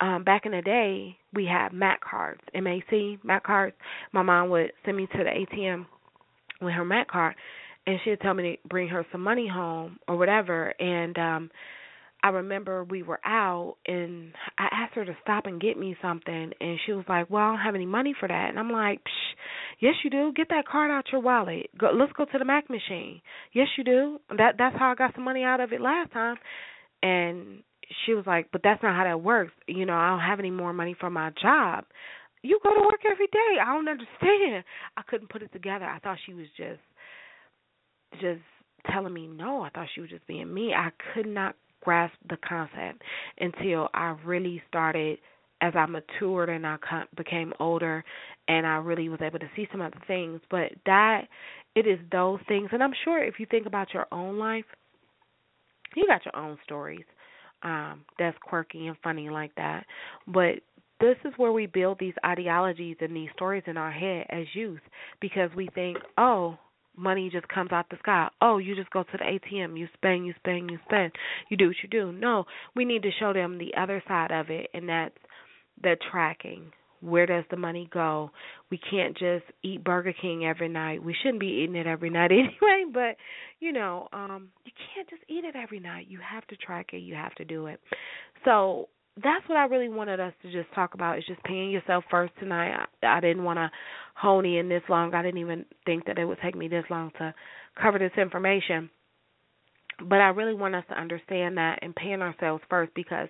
um 0.00 0.24
back 0.24 0.46
in 0.46 0.52
the 0.52 0.62
day 0.62 1.16
we 1.32 1.46
had 1.46 1.72
MAC 1.72 2.00
cards, 2.02 2.40
MAC, 2.54 3.24
MAC 3.24 3.44
cards. 3.44 3.74
My 4.12 4.22
mom 4.22 4.50
would 4.50 4.72
send 4.84 4.96
me 4.96 5.06
to 5.06 5.18
the 5.18 5.30
ATM 5.30 5.86
with 6.60 6.74
her 6.74 6.84
MAC 6.84 7.08
card 7.08 7.34
and 7.86 7.98
she'd 8.04 8.20
tell 8.20 8.34
me 8.34 8.56
to 8.62 8.68
bring 8.68 8.88
her 8.88 9.04
some 9.12 9.20
money 9.22 9.48
home 9.48 9.98
or 10.08 10.16
whatever 10.16 10.74
and 10.80 11.18
um 11.18 11.50
I 12.22 12.28
remember 12.28 12.84
we 12.84 13.02
were 13.02 13.20
out 13.22 13.76
and 13.86 14.32
I 14.58 14.68
asked 14.72 14.94
her 14.94 15.04
to 15.04 15.14
stop 15.22 15.44
and 15.44 15.60
get 15.60 15.78
me 15.78 15.94
something 16.00 16.52
and 16.58 16.78
she 16.86 16.92
was 16.92 17.04
like, 17.06 17.28
"Well, 17.28 17.42
I 17.42 17.48
don't 17.50 17.58
have 17.58 17.74
any 17.74 17.84
money 17.84 18.14
for 18.18 18.26
that." 18.26 18.48
And 18.48 18.58
I'm 18.58 18.70
like, 18.70 19.00
Psh, 19.04 19.34
"Yes, 19.78 19.94
you 20.02 20.08
do. 20.08 20.32
Get 20.34 20.48
that 20.48 20.66
card 20.66 20.90
out 20.90 21.12
your 21.12 21.20
wallet. 21.20 21.68
Go 21.76 21.90
let's 21.92 22.12
go 22.14 22.24
to 22.24 22.38
the 22.38 22.46
Mac 22.46 22.70
machine." 22.70 23.20
"Yes, 23.52 23.68
you 23.76 23.84
do." 23.84 24.20
That 24.38 24.54
that's 24.56 24.74
how 24.78 24.90
I 24.92 24.94
got 24.94 25.14
some 25.14 25.24
money 25.24 25.44
out 25.44 25.60
of 25.60 25.74
it 25.74 25.82
last 25.82 26.12
time. 26.12 26.36
And 27.02 27.62
she 28.04 28.14
was 28.14 28.26
like, 28.26 28.50
"But 28.52 28.62
that's 28.62 28.82
not 28.82 28.96
how 28.96 29.04
that 29.04 29.20
works. 29.20 29.52
You 29.66 29.86
know, 29.86 29.94
I 29.94 30.10
don't 30.10 30.20
have 30.20 30.38
any 30.38 30.50
more 30.50 30.72
money 30.72 30.94
from 30.98 31.12
my 31.12 31.30
job. 31.40 31.84
You 32.42 32.58
go 32.62 32.74
to 32.74 32.80
work 32.80 33.04
every 33.10 33.26
day. 33.28 33.58
I 33.60 33.74
don't 33.74 33.88
understand." 33.88 34.64
I 34.96 35.02
couldn't 35.02 35.30
put 35.30 35.42
it 35.42 35.52
together. 35.52 35.84
I 35.84 35.98
thought 35.98 36.18
she 36.26 36.34
was 36.34 36.46
just 36.56 36.80
just 38.20 38.42
telling 38.90 39.12
me 39.12 39.26
no. 39.26 39.62
I 39.62 39.70
thought 39.70 39.88
she 39.94 40.00
was 40.00 40.10
just 40.10 40.26
being 40.26 40.52
me. 40.52 40.72
I 40.74 40.90
could 41.12 41.26
not 41.26 41.56
grasp 41.82 42.14
the 42.28 42.36
concept 42.36 43.02
until 43.38 43.88
I 43.94 44.16
really 44.24 44.62
started 44.68 45.18
as 45.60 45.74
I 45.76 45.86
matured 45.86 46.48
and 46.48 46.66
I 46.66 46.76
became 47.16 47.52
older 47.58 48.04
and 48.48 48.66
I 48.66 48.76
really 48.76 49.08
was 49.08 49.20
able 49.22 49.38
to 49.38 49.50
see 49.56 49.68
some 49.70 49.80
other 49.80 50.00
things. 50.06 50.40
But 50.50 50.72
that 50.86 51.28
it 51.74 51.86
is 51.86 51.98
those 52.12 52.40
things, 52.46 52.70
and 52.72 52.82
I'm 52.82 52.94
sure 53.04 53.22
if 53.22 53.40
you 53.40 53.46
think 53.50 53.66
about 53.66 53.94
your 53.94 54.06
own 54.12 54.38
life, 54.38 54.64
you 55.96 56.06
got 56.06 56.24
your 56.24 56.36
own 56.36 56.58
stories 56.64 57.04
um, 57.64 58.04
that's 58.18 58.36
quirky 58.42 58.86
and 58.86 58.96
funny 59.02 59.30
like 59.30 59.54
that. 59.56 59.86
But 60.26 60.60
this 61.00 61.16
is 61.24 61.32
where 61.36 61.52
we 61.52 61.66
build 61.66 61.98
these 61.98 62.14
ideologies 62.24 62.96
and 63.00 63.14
these 63.14 63.30
stories 63.34 63.64
in 63.66 63.76
our 63.76 63.90
head 63.90 64.26
as 64.30 64.46
youth 64.54 64.80
because 65.20 65.50
we 65.56 65.68
think, 65.74 65.98
oh, 66.18 66.56
money 66.96 67.28
just 67.30 67.48
comes 67.48 67.72
out 67.72 67.88
the 67.90 67.96
sky. 67.98 68.28
Oh, 68.40 68.58
you 68.58 68.76
just 68.76 68.90
go 68.90 69.02
to 69.02 69.08
the 69.12 69.24
ATM, 69.24 69.78
you 69.78 69.88
spend, 69.94 70.26
you 70.26 70.34
spend, 70.38 70.70
you 70.70 70.78
spend, 70.86 71.12
you 71.48 71.56
do 71.56 71.68
what 71.68 71.76
you 71.82 71.88
do. 71.88 72.12
No, 72.12 72.44
we 72.76 72.84
need 72.84 73.02
to 73.02 73.10
show 73.18 73.32
them 73.32 73.58
the 73.58 73.74
other 73.80 74.02
side 74.06 74.30
of 74.30 74.50
it, 74.50 74.68
and 74.72 74.88
that's 74.88 75.16
the 75.82 75.96
tracking. 76.10 76.72
Where 77.04 77.26
does 77.26 77.44
the 77.50 77.56
money 77.56 77.88
go? 77.92 78.30
We 78.70 78.78
can't 78.90 79.16
just 79.16 79.44
eat 79.62 79.84
Burger 79.84 80.14
King 80.20 80.46
every 80.46 80.68
night. 80.68 81.02
We 81.02 81.14
shouldn't 81.22 81.40
be 81.40 81.62
eating 81.62 81.76
it 81.76 81.86
every 81.86 82.10
night 82.18 82.30
anyway, 82.32 82.84
but 82.92 83.16
you 83.60 83.72
know, 83.72 84.08
um 84.12 84.48
you 84.64 84.72
can't 84.94 85.08
just 85.08 85.22
eat 85.28 85.44
it 85.44 85.54
every 85.56 85.80
night. 85.80 86.06
You 86.08 86.18
have 86.20 86.46
to 86.48 86.56
track 86.56 86.90
it. 86.92 86.98
You 86.98 87.14
have 87.14 87.34
to 87.36 87.44
do 87.44 87.66
it. 87.66 87.80
So, 88.44 88.88
that's 89.22 89.48
what 89.48 89.56
I 89.56 89.64
really 89.66 89.88
wanted 89.88 90.18
us 90.18 90.32
to 90.42 90.50
just 90.50 90.72
talk 90.74 90.94
about 90.94 91.18
is 91.18 91.24
just 91.26 91.42
paying 91.44 91.70
yourself 91.70 92.04
first 92.10 92.32
tonight. 92.40 92.86
I, 93.02 93.18
I 93.18 93.20
didn't 93.20 93.44
want 93.44 93.58
to 93.58 93.70
hone 94.16 94.44
in 94.44 94.68
this 94.68 94.82
long. 94.88 95.14
I 95.14 95.22
didn't 95.22 95.38
even 95.38 95.64
think 95.86 96.06
that 96.06 96.18
it 96.18 96.24
would 96.24 96.38
take 96.42 96.56
me 96.56 96.66
this 96.66 96.84
long 96.90 97.12
to 97.18 97.32
cover 97.80 97.98
this 97.98 98.12
information. 98.16 98.90
But 100.00 100.20
I 100.20 100.28
really 100.28 100.54
want 100.54 100.74
us 100.74 100.84
to 100.88 100.98
understand 100.98 101.56
that 101.58 101.78
and 101.82 101.94
paying 101.94 102.22
ourselves 102.22 102.64
first 102.68 102.92
because 102.94 103.28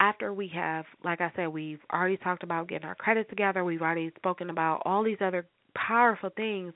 after 0.00 0.32
we 0.32 0.50
have, 0.54 0.84
like 1.04 1.20
I 1.20 1.32
said, 1.36 1.48
we've 1.48 1.80
already 1.92 2.16
talked 2.16 2.42
about 2.42 2.68
getting 2.68 2.86
our 2.86 2.94
credit 2.94 3.28
together, 3.28 3.64
we've 3.64 3.82
already 3.82 4.12
spoken 4.16 4.50
about 4.50 4.82
all 4.84 5.02
these 5.02 5.18
other 5.20 5.46
powerful 5.74 6.30
things. 6.36 6.72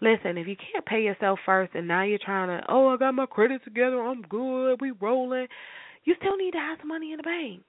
Listen, 0.00 0.36
if 0.38 0.46
you 0.46 0.56
can't 0.56 0.84
pay 0.84 1.02
yourself 1.02 1.38
first 1.44 1.74
and 1.74 1.88
now 1.88 2.02
you're 2.02 2.18
trying 2.24 2.48
to, 2.48 2.64
oh, 2.68 2.88
I 2.88 2.96
got 2.96 3.14
my 3.14 3.26
credit 3.26 3.64
together, 3.64 4.02
I'm 4.02 4.22
good, 4.22 4.80
we 4.80 4.92
rolling, 4.92 5.46
you 6.04 6.14
still 6.18 6.36
need 6.36 6.52
to 6.52 6.58
have 6.58 6.78
some 6.80 6.88
money 6.88 7.12
in 7.12 7.18
the 7.18 7.22
bank 7.22 7.62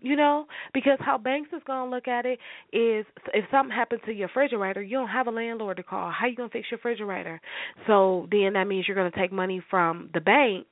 you 0.00 0.16
know? 0.16 0.46
Because 0.72 0.98
how 1.00 1.18
banks 1.18 1.50
is 1.52 1.62
going 1.66 1.90
to 1.90 1.94
look 1.94 2.08
at 2.08 2.24
it 2.26 2.38
is 2.72 3.04
if 3.34 3.44
something 3.50 3.74
happens 3.74 4.00
to 4.06 4.12
your 4.12 4.28
refrigerator 4.28 4.82
you 4.82 4.96
don't 4.96 5.08
have 5.08 5.26
a 5.26 5.30
landlord 5.30 5.76
to 5.78 5.82
call. 5.82 6.12
How 6.12 6.26
you 6.26 6.36
going 6.36 6.48
to 6.48 6.52
fix 6.52 6.68
your 6.70 6.78
refrigerator? 6.78 7.40
So 7.86 8.28
then 8.30 8.52
that 8.54 8.66
means 8.66 8.86
you're 8.86 8.96
going 8.96 9.10
to 9.10 9.18
take 9.18 9.32
money 9.32 9.62
from 9.70 10.10
the 10.14 10.20
bank 10.20 10.66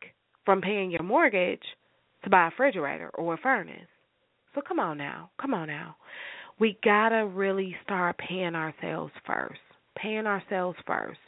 from 0.45 0.61
paying 0.61 0.91
your 0.91 1.03
mortgage 1.03 1.65
to 2.27 2.31
buy 2.31 2.43
a 2.43 2.51
refrigerator 2.51 3.09
or 3.15 3.35
a 3.35 3.39
furnace. 3.39 3.87
So 4.55 4.61
come 4.67 4.81
on 4.81 4.99
now 4.99 5.31
come 5.41 5.55
on 5.55 5.69
now. 5.69 5.97
We 6.59 6.79
got 6.83 7.11
to 7.11 7.27
really 7.27 7.77
start 7.85 8.19
paying 8.19 8.55
ourselves 8.55 9.13
first 9.25 9.61
paying 9.97 10.27
ourselves 10.27 10.77
first 10.87 11.19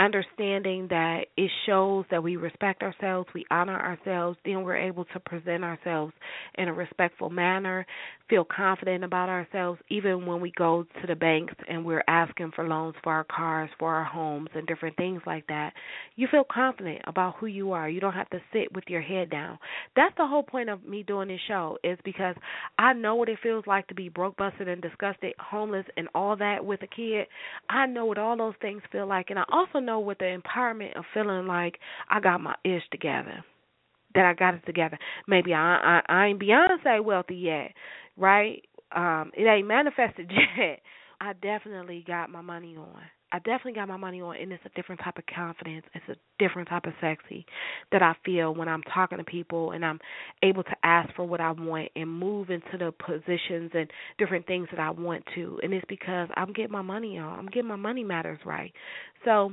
understanding 0.00 0.86
that 0.88 1.26
it 1.36 1.50
shows 1.66 2.06
that 2.10 2.22
we 2.22 2.36
respect 2.36 2.82
ourselves, 2.82 3.28
we 3.34 3.44
honor 3.50 3.78
ourselves, 3.78 4.38
then 4.44 4.62
we're 4.62 4.76
able 4.76 5.04
to 5.04 5.20
present 5.20 5.62
ourselves 5.62 6.12
in 6.56 6.68
a 6.68 6.72
respectful 6.72 7.28
manner, 7.28 7.86
feel 8.28 8.44
confident 8.44 9.04
about 9.04 9.28
ourselves, 9.28 9.78
even 9.90 10.24
when 10.24 10.40
we 10.40 10.52
go 10.56 10.84
to 11.00 11.06
the 11.06 11.14
banks 11.14 11.52
and 11.68 11.84
we're 11.84 12.04
asking 12.08 12.50
for 12.54 12.66
loans 12.66 12.94
for 13.02 13.12
our 13.12 13.24
cars, 13.24 13.68
for 13.78 13.92
our 13.94 14.04
homes, 14.04 14.48
and 14.54 14.66
different 14.66 14.96
things 14.96 15.20
like 15.26 15.46
that. 15.48 15.72
You 16.16 16.28
feel 16.30 16.44
confident 16.50 17.02
about 17.06 17.34
who 17.38 17.46
you 17.46 17.72
are. 17.72 17.88
You 17.88 18.00
don't 18.00 18.12
have 18.14 18.30
to 18.30 18.40
sit 18.52 18.72
with 18.74 18.84
your 18.88 19.02
head 19.02 19.30
down. 19.30 19.58
That's 19.96 20.14
the 20.16 20.26
whole 20.26 20.44
point 20.44 20.70
of 20.70 20.84
me 20.84 21.02
doing 21.02 21.28
this 21.28 21.40
show, 21.46 21.76
is 21.84 21.98
because 22.04 22.36
I 22.78 22.94
know 22.94 23.16
what 23.16 23.28
it 23.28 23.38
feels 23.42 23.66
like 23.66 23.86
to 23.88 23.94
be 23.94 24.08
broke, 24.08 24.36
busted, 24.36 24.68
and 24.68 24.80
disgusted, 24.80 25.34
homeless, 25.38 25.86
and 25.96 26.08
all 26.14 26.36
that 26.36 26.64
with 26.64 26.82
a 26.82 26.86
kid. 26.86 27.26
I 27.68 27.86
know 27.86 28.06
what 28.06 28.18
all 28.18 28.36
those 28.36 28.54
things 28.62 28.82
feel 28.90 29.06
like, 29.06 29.30
and 29.30 29.38
I 29.38 29.44
also 29.52 29.78
know 29.80 29.89
know 29.90 30.00
with 30.00 30.18
the 30.18 30.36
empowerment 30.38 30.98
of 30.98 31.04
feeling 31.12 31.46
like 31.46 31.78
I 32.08 32.20
got 32.20 32.40
my 32.40 32.54
ish 32.64 32.82
together, 32.90 33.44
that 34.14 34.24
I 34.24 34.34
got 34.34 34.54
it 34.54 34.66
together. 34.66 34.98
Maybe 35.26 35.54
I 35.54 35.76
I, 35.76 36.00
I 36.08 36.26
ain't 36.26 36.40
Beyonce 36.40 37.04
wealthy 37.04 37.36
yet, 37.36 37.72
right? 38.16 38.62
Um, 38.94 39.30
it 39.36 39.44
ain't 39.44 39.68
manifested 39.68 40.30
yet. 40.58 40.80
I 41.20 41.34
definitely 41.34 42.04
got 42.06 42.30
my 42.30 42.40
money 42.40 42.76
on. 42.76 43.02
I 43.32 43.38
definitely 43.38 43.74
got 43.74 43.88
my 43.88 43.96
money 43.96 44.20
on, 44.20 44.36
and 44.36 44.52
it's 44.52 44.64
a 44.66 44.70
different 44.70 45.00
type 45.04 45.16
of 45.18 45.24
confidence. 45.32 45.86
It's 45.94 46.08
a 46.08 46.16
different 46.42 46.68
type 46.68 46.84
of 46.86 46.92
sexy 47.00 47.46
that 47.92 48.02
I 48.02 48.14
feel 48.24 48.54
when 48.54 48.68
I'm 48.68 48.82
talking 48.92 49.18
to 49.18 49.24
people 49.24 49.70
and 49.70 49.84
I'm 49.84 50.00
able 50.42 50.64
to 50.64 50.76
ask 50.82 51.14
for 51.14 51.24
what 51.24 51.40
I 51.40 51.52
want 51.52 51.90
and 51.94 52.10
move 52.10 52.50
into 52.50 52.76
the 52.78 52.92
positions 52.92 53.70
and 53.74 53.88
different 54.18 54.46
things 54.46 54.66
that 54.72 54.80
I 54.80 54.90
want 54.90 55.22
to. 55.36 55.60
And 55.62 55.72
it's 55.72 55.84
because 55.88 56.28
I'm 56.36 56.52
getting 56.52 56.72
my 56.72 56.82
money 56.82 57.18
on. 57.18 57.38
I'm 57.38 57.46
getting 57.46 57.68
my 57.68 57.76
money 57.76 58.02
matters 58.02 58.40
right. 58.44 58.72
So 59.24 59.52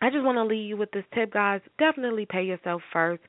I 0.00 0.10
just 0.10 0.24
want 0.24 0.36
to 0.36 0.44
leave 0.44 0.68
you 0.68 0.76
with 0.76 0.90
this 0.92 1.04
tip, 1.14 1.32
guys. 1.32 1.60
Definitely 1.78 2.26
pay 2.26 2.42
yourself 2.42 2.82
first. 2.92 3.22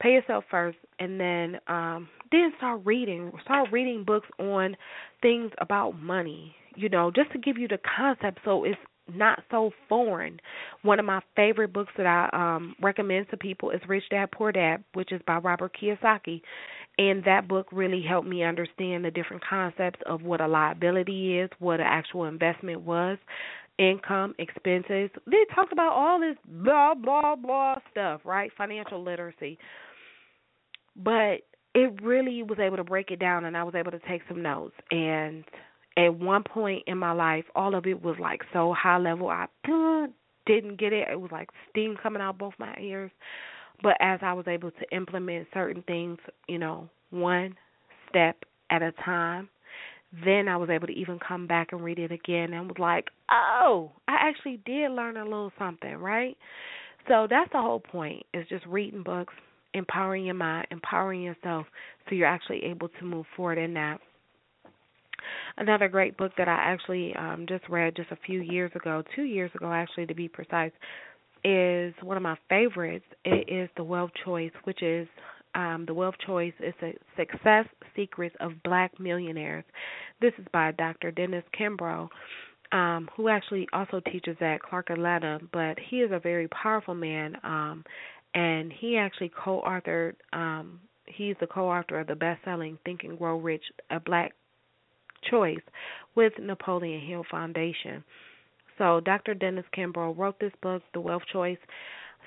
Pay 0.00 0.10
yourself 0.10 0.44
first, 0.50 0.78
and 0.98 1.20
then 1.20 1.60
um, 1.68 2.08
then 2.30 2.52
start 2.56 2.80
reading. 2.84 3.30
Start 3.44 3.68
reading 3.70 4.04
books 4.04 4.28
on 4.38 4.76
things 5.20 5.52
about 5.58 6.00
money. 6.00 6.54
You 6.74 6.88
know, 6.88 7.10
just 7.10 7.30
to 7.32 7.38
give 7.38 7.58
you 7.58 7.68
the 7.68 7.78
concept, 7.96 8.40
so 8.44 8.64
it's 8.64 8.78
not 9.12 9.42
so 9.50 9.70
foreign. 9.88 10.40
One 10.82 10.98
of 10.98 11.04
my 11.04 11.20
favorite 11.36 11.72
books 11.72 11.92
that 11.96 12.06
I 12.06 12.28
um 12.32 12.74
recommend 12.80 13.28
to 13.30 13.36
people 13.36 13.70
is 13.70 13.80
Rich 13.88 14.04
Dad 14.10 14.30
Poor 14.32 14.52
Dad, 14.52 14.84
which 14.94 15.12
is 15.12 15.20
by 15.26 15.38
Robert 15.38 15.76
Kiyosaki. 15.80 16.40
And 16.98 17.24
that 17.24 17.48
book 17.48 17.68
really 17.72 18.02
helped 18.06 18.28
me 18.28 18.44
understand 18.44 19.04
the 19.04 19.10
different 19.10 19.42
concepts 19.48 20.00
of 20.06 20.22
what 20.22 20.42
a 20.42 20.46
liability 20.46 21.38
is, 21.38 21.50
what 21.58 21.80
an 21.80 21.86
actual 21.88 22.24
investment 22.24 22.82
was, 22.82 23.18
income, 23.90 24.34
expenses. 24.38 25.10
They 25.26 25.44
talked 25.54 25.72
about 25.72 25.92
all 25.92 26.20
this 26.20 26.36
blah 26.46 26.94
blah 26.94 27.36
blah 27.36 27.76
stuff, 27.90 28.20
right? 28.24 28.50
Financial 28.56 29.02
literacy. 29.02 29.58
But 30.96 31.42
it 31.74 32.02
really 32.02 32.42
was 32.42 32.58
able 32.58 32.76
to 32.76 32.84
break 32.84 33.10
it 33.10 33.18
down 33.18 33.46
and 33.46 33.56
I 33.56 33.64
was 33.64 33.74
able 33.74 33.90
to 33.92 34.00
take 34.00 34.22
some 34.28 34.42
notes 34.42 34.74
and 34.90 35.42
at 35.96 36.14
one 36.14 36.42
point 36.42 36.82
in 36.86 36.98
my 36.98 37.12
life 37.12 37.44
all 37.54 37.74
of 37.74 37.86
it 37.86 38.02
was 38.02 38.16
like 38.20 38.42
so 38.52 38.74
high 38.74 38.98
level 38.98 39.28
I 39.28 39.46
didn't 40.46 40.78
get 40.78 40.92
it. 40.92 41.08
It 41.10 41.20
was 41.20 41.30
like 41.30 41.48
steam 41.70 41.96
coming 42.02 42.22
out 42.22 42.38
both 42.38 42.54
my 42.58 42.74
ears. 42.80 43.10
But 43.82 43.96
as 44.00 44.20
I 44.22 44.32
was 44.32 44.46
able 44.46 44.70
to 44.70 44.96
implement 44.96 45.48
certain 45.52 45.82
things, 45.82 46.18
you 46.48 46.58
know, 46.58 46.88
one 47.10 47.56
step 48.08 48.36
at 48.70 48.82
a 48.82 48.92
time, 49.04 49.48
then 50.24 50.48
I 50.48 50.56
was 50.56 50.68
able 50.68 50.86
to 50.86 50.92
even 50.92 51.18
come 51.26 51.46
back 51.46 51.68
and 51.72 51.82
read 51.82 51.98
it 51.98 52.12
again 52.12 52.52
and 52.52 52.68
was 52.68 52.78
like, 52.78 53.08
oh, 53.30 53.92
I 54.06 54.16
actually 54.20 54.60
did 54.66 54.90
learn 54.90 55.16
a 55.16 55.24
little 55.24 55.52
something, 55.58 55.94
right? 55.94 56.36
So 57.08 57.26
that's 57.28 57.50
the 57.52 57.60
whole 57.60 57.80
point 57.80 58.24
is 58.34 58.46
just 58.48 58.66
reading 58.66 59.02
books, 59.02 59.34
empowering 59.74 60.26
your 60.26 60.34
mind, 60.34 60.66
empowering 60.70 61.22
yourself 61.22 61.66
so 62.08 62.14
you're 62.14 62.26
actually 62.26 62.64
able 62.64 62.88
to 62.88 63.04
move 63.04 63.26
forward 63.36 63.58
in 63.58 63.74
that. 63.74 63.98
Another 65.56 65.88
great 65.88 66.16
book 66.16 66.32
that 66.36 66.48
I 66.48 66.56
actually 66.56 67.14
um, 67.16 67.46
just 67.48 67.68
read 67.68 67.96
just 67.96 68.10
a 68.10 68.18
few 68.26 68.40
years 68.40 68.70
ago, 68.74 69.02
two 69.14 69.22
years 69.22 69.50
ago 69.54 69.72
actually 69.72 70.06
to 70.06 70.14
be 70.14 70.28
precise, 70.28 70.72
is 71.44 71.94
one 72.02 72.16
of 72.16 72.22
my 72.22 72.36
favorites. 72.48 73.04
It 73.24 73.48
is 73.48 73.68
The 73.76 73.84
Wealth 73.84 74.10
Choice, 74.24 74.52
which 74.64 74.82
is 74.82 75.08
um, 75.54 75.84
The 75.86 75.94
Wealth 75.94 76.14
Choice 76.26 76.52
is 76.60 76.74
a 76.82 76.96
Success 77.16 77.66
Secrets 77.94 78.34
of 78.40 78.52
Black 78.64 78.98
Millionaires. 78.98 79.64
This 80.20 80.32
is 80.38 80.46
by 80.52 80.72
Dr. 80.72 81.10
Dennis 81.10 81.44
Kimbro. 81.58 82.08
Um, 82.72 83.10
who 83.14 83.28
actually 83.28 83.68
also 83.74 84.00
teaches 84.10 84.34
at 84.40 84.62
Clark 84.62 84.88
Atlanta, 84.88 85.38
but 85.52 85.76
he 85.90 85.96
is 85.98 86.10
a 86.10 86.18
very 86.18 86.48
powerful 86.48 86.94
man, 86.94 87.36
um, 87.44 87.84
and 88.34 88.72
he 88.72 88.96
actually 88.96 89.30
co-authored. 89.44 90.14
Um, 90.32 90.80
he's 91.04 91.36
the 91.38 91.46
co-author 91.46 92.00
of 92.00 92.06
the 92.06 92.14
best-selling 92.14 92.78
Think 92.82 93.04
and 93.04 93.18
Grow 93.18 93.36
Rich: 93.38 93.64
A 93.90 94.00
Black 94.00 94.32
Choice 95.30 95.60
with 96.14 96.32
Napoleon 96.38 97.06
Hill 97.06 97.24
Foundation. 97.30 98.02
So 98.78 99.00
Dr. 99.00 99.34
Dennis 99.34 99.66
Kimbro 99.76 100.16
wrote 100.16 100.40
this 100.40 100.52
book, 100.62 100.82
The 100.94 101.00
Wealth 101.00 101.22
Choice. 101.30 101.58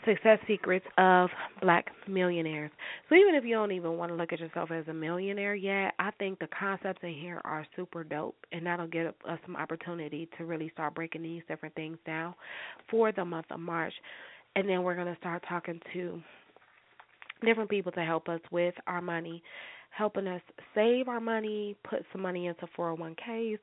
Success 0.06 0.40
Secrets 0.48 0.86
of 0.98 1.30
Black 1.62 1.88
Millionaires. 2.08 2.72
So 3.10 3.16
even 3.16 3.36
if 3.36 3.44
you 3.44 3.56
don't 3.56 3.72
even 3.72 3.98
want 3.98 4.12
to 4.12 4.16
look 4.16 4.32
at 4.34 4.40
yourself 4.40 4.72
as 4.72 4.88
a 4.88 4.94
millionaire 4.94 5.56
yet, 5.56 5.94
I 6.00 6.12
think 6.20 6.40
the 6.40 6.48
concepts 6.58 7.00
in 7.04 7.14
here 7.14 7.42
are 7.44 7.66
super 7.76 8.04
dope, 8.04 8.38
and 8.52 8.66
that'll 8.66 8.88
give 8.88 9.08
us 9.28 9.40
some 9.46 9.56
opportunity 9.56 10.30
to 10.38 10.46
really 10.46 10.70
start 10.74 10.96
breaking 10.96 11.24
these 11.24 11.42
different 11.48 11.76
things 11.76 11.98
down 12.06 12.36
for 12.90 13.12
the 13.12 13.26
month 13.26 13.48
of 13.50 13.60
March. 13.60 13.94
And 14.56 14.70
then 14.70 14.84
we're 14.84 14.96
going 14.96 15.14
to 15.14 15.20
start 15.20 15.44
talking 15.50 15.82
to 15.94 16.22
different 17.44 17.70
people 17.70 17.92
to 17.94 18.06
help 18.06 18.30
us 18.30 18.42
with 18.52 18.76
our 18.88 19.02
money, 19.02 19.44
helping 19.90 20.28
us 20.28 20.42
save 20.74 21.08
our 21.08 21.20
money, 21.20 21.76
put 21.90 22.06
some 22.12 22.22
money 22.22 22.48
into 22.48 22.68
401ks, 22.78 23.60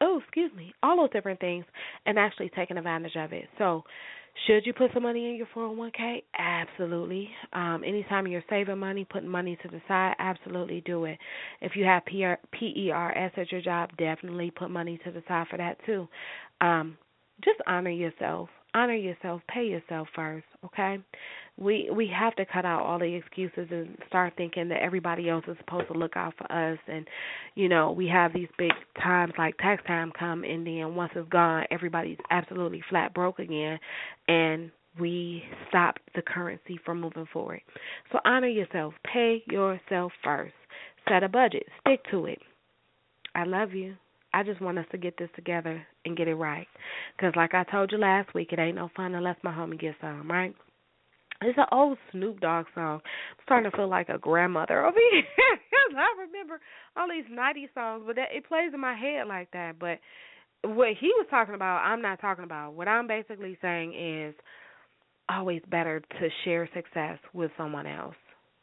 oh, 0.00 0.20
excuse 0.22 0.50
me, 0.56 0.72
all 0.82 0.96
those 0.96 1.10
different 1.10 1.40
things, 1.40 1.64
and 2.06 2.18
actually 2.18 2.50
taking 2.56 2.78
advantage 2.78 3.16
of 3.16 3.32
it. 3.32 3.44
So, 3.58 3.84
should 4.46 4.64
you 4.66 4.72
put 4.72 4.90
some 4.94 5.02
money 5.02 5.30
in 5.30 5.36
your 5.36 5.46
401k? 5.54 6.22
Absolutely. 6.38 7.28
Um, 7.52 7.82
anytime 7.86 8.26
you're 8.26 8.44
saving 8.48 8.78
money, 8.78 9.04
putting 9.08 9.28
money 9.28 9.58
to 9.62 9.68
the 9.68 9.80
side, 9.88 10.14
absolutely 10.18 10.82
do 10.82 11.04
it. 11.04 11.18
If 11.60 11.76
you 11.76 11.84
have 11.84 12.04
PR, 12.06 12.34
PERS 12.52 13.32
at 13.36 13.52
your 13.52 13.60
job, 13.60 13.90
definitely 13.98 14.50
put 14.50 14.70
money 14.70 14.98
to 15.04 15.10
the 15.10 15.22
side 15.28 15.46
for 15.50 15.56
that 15.58 15.78
too. 15.84 16.08
Um, 16.60 16.96
just 17.44 17.58
honor 17.66 17.90
yourself. 17.90 18.48
Honor 18.74 18.94
yourself. 18.94 19.42
Pay 19.48 19.64
yourself 19.64 20.08
first. 20.14 20.46
Okay? 20.64 20.98
We 21.58 21.90
we 21.94 22.10
have 22.18 22.34
to 22.36 22.46
cut 22.46 22.64
out 22.64 22.82
all 22.82 22.98
the 22.98 23.14
excuses 23.14 23.68
and 23.70 23.96
start 24.08 24.34
thinking 24.36 24.68
that 24.68 24.82
everybody 24.82 25.28
else 25.28 25.44
is 25.48 25.56
supposed 25.58 25.88
to 25.88 25.98
look 25.98 26.16
out 26.16 26.34
for 26.38 26.50
us. 26.50 26.78
And 26.86 27.06
you 27.54 27.68
know 27.68 27.90
we 27.90 28.06
have 28.08 28.32
these 28.32 28.48
big 28.58 28.72
times 29.02 29.32
like 29.36 29.56
tax 29.58 29.82
time 29.86 30.12
come 30.18 30.44
and 30.44 30.66
then 30.66 30.94
once 30.94 31.12
it's 31.14 31.28
gone 31.28 31.64
everybody's 31.70 32.18
absolutely 32.30 32.82
flat 32.88 33.12
broke 33.12 33.38
again 33.38 33.78
and 34.28 34.70
we 34.98 35.42
stop 35.68 35.96
the 36.14 36.22
currency 36.22 36.78
from 36.84 37.00
moving 37.00 37.26
forward. 37.32 37.60
So 38.12 38.20
honor 38.24 38.48
yourself 38.48 38.94
pay 39.12 39.42
yourself 39.46 40.12
first. 40.22 40.54
Set 41.08 41.22
a 41.22 41.28
budget. 41.28 41.64
Stick 41.80 42.00
to 42.10 42.26
it. 42.26 42.38
I 43.34 43.44
love 43.44 43.72
you 43.74 43.96
I 44.32 44.42
just 44.42 44.60
want 44.60 44.78
us 44.78 44.86
to 44.92 44.98
get 44.98 45.18
this 45.18 45.30
together 45.34 45.84
and 46.04 46.16
get 46.16 46.28
it 46.28 46.34
right. 46.34 46.66
Because, 47.16 47.34
like 47.36 47.54
I 47.54 47.64
told 47.64 47.92
you 47.92 47.98
last 47.98 48.34
week, 48.34 48.52
it 48.52 48.58
ain't 48.58 48.76
no 48.76 48.90
fun 48.96 49.14
unless 49.14 49.36
my 49.42 49.52
homie 49.52 49.80
gets 49.80 49.96
some, 50.00 50.30
right? 50.30 50.54
It's 51.42 51.58
an 51.58 51.66
old 51.72 51.96
Snoop 52.12 52.40
Dogg 52.40 52.66
song. 52.74 53.00
I'm 53.04 53.44
starting 53.44 53.70
to 53.70 53.76
feel 53.76 53.88
like 53.88 54.08
a 54.10 54.18
grandmother 54.18 54.84
over 54.84 54.98
here. 55.10 55.24
I 55.96 56.14
remember 56.20 56.60
all 56.96 57.08
these 57.08 57.24
'90s 57.32 57.72
songs, 57.74 58.04
but 58.06 58.16
that, 58.16 58.28
it 58.32 58.46
plays 58.46 58.72
in 58.74 58.80
my 58.80 58.94
head 58.94 59.26
like 59.26 59.50
that. 59.52 59.78
But 59.78 59.98
what 60.62 60.90
he 61.00 61.08
was 61.08 61.26
talking 61.30 61.54
about, 61.54 61.78
I'm 61.78 62.02
not 62.02 62.20
talking 62.20 62.44
about. 62.44 62.74
What 62.74 62.88
I'm 62.88 63.08
basically 63.08 63.56
saying 63.62 63.94
is 63.94 64.34
always 65.28 65.62
better 65.70 66.00
to 66.00 66.28
share 66.44 66.68
success 66.74 67.18
with 67.32 67.50
someone 67.56 67.86
else, 67.86 68.16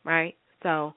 right? 0.05 0.35
So 0.63 0.93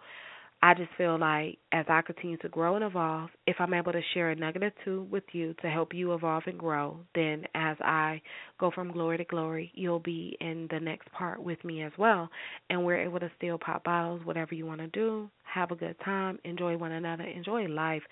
I 0.63 0.75
just 0.75 0.91
feel 0.99 1.19
like 1.19 1.57
as 1.73 1.87
I 1.89 2.03
continue 2.03 2.37
to 2.39 2.49
grow 2.51 2.77
and 2.77 2.85
evolve, 2.85 3.31
if 3.47 3.57
I'm 3.59 3.73
able 3.73 3.93
to 3.93 4.01
share 4.13 4.29
a 4.31 4.37
nugget 4.37 4.63
or 4.63 4.73
two 4.85 5.07
with 5.11 5.25
you 5.33 5.55
to 5.63 5.71
help 5.71 5.95
you 5.95 6.13
evolve 6.13 6.43
and 6.47 6.59
grow, 6.59 6.99
then 7.15 7.45
as 7.55 7.79
I 7.81 8.21
go 8.59 8.71
from 8.71 8.93
glory 8.93 9.17
to 9.17 9.25
glory, 9.25 9.73
you'll 9.75 10.01
be 10.01 10.37
in 10.39 10.69
the 10.71 10.79
next 10.79 11.11
part 11.13 11.43
with 11.43 11.65
me 11.65 11.83
as 11.83 11.93
well. 11.97 12.29
And 12.69 12.85
we're 12.85 13.01
able 13.01 13.21
to 13.21 13.31
still 13.39 13.57
pop 13.57 13.85
bottles, 13.85 14.21
whatever 14.25 14.55
you 14.55 14.67
want 14.67 14.81
to 14.81 14.89
do, 14.89 15.31
have 15.45 15.71
a 15.71 15.77
good 15.77 15.97
time, 16.05 16.39
enjoy 16.45 16.77
one 16.77 16.93
another, 16.93 17.25
enjoy 17.25 17.65
life, 17.65 18.03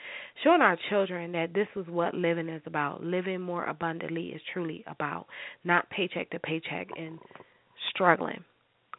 showing 0.42 0.62
our 0.62 0.78
children 0.88 1.32
that 1.32 1.52
this 1.52 1.68
is 1.76 1.86
what 1.86 2.14
living 2.14 2.48
is 2.48 2.62
about. 2.64 3.02
Living 3.02 3.42
more 3.42 3.66
abundantly 3.66 4.28
is 4.28 4.40
truly 4.54 4.82
about, 4.86 5.26
not 5.64 5.90
paycheck 5.90 6.30
to 6.30 6.38
paycheck 6.38 6.88
and 6.96 7.18
struggling, 7.90 8.42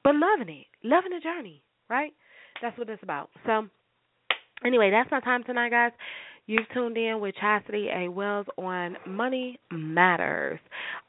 but 0.04 0.14
loving 0.14 0.54
it, 0.54 0.68
loving 0.84 1.12
the 1.12 1.20
journey, 1.20 1.64
right? 1.90 2.14
That's 2.62 2.78
what 2.78 2.90
it's 2.90 3.04
about. 3.04 3.30
So, 3.46 3.68
anyway, 4.66 4.92
that's 4.92 5.12
my 5.12 5.20
time 5.20 5.44
tonight, 5.44 5.70
guys. 5.70 5.92
You've 6.46 6.68
tuned 6.74 6.98
in 6.98 7.20
with 7.20 7.36
Chastity 7.36 7.90
A. 7.96 8.10
Wells 8.10 8.48
on 8.58 8.98
Money 9.08 9.60
Matters. 9.72 10.60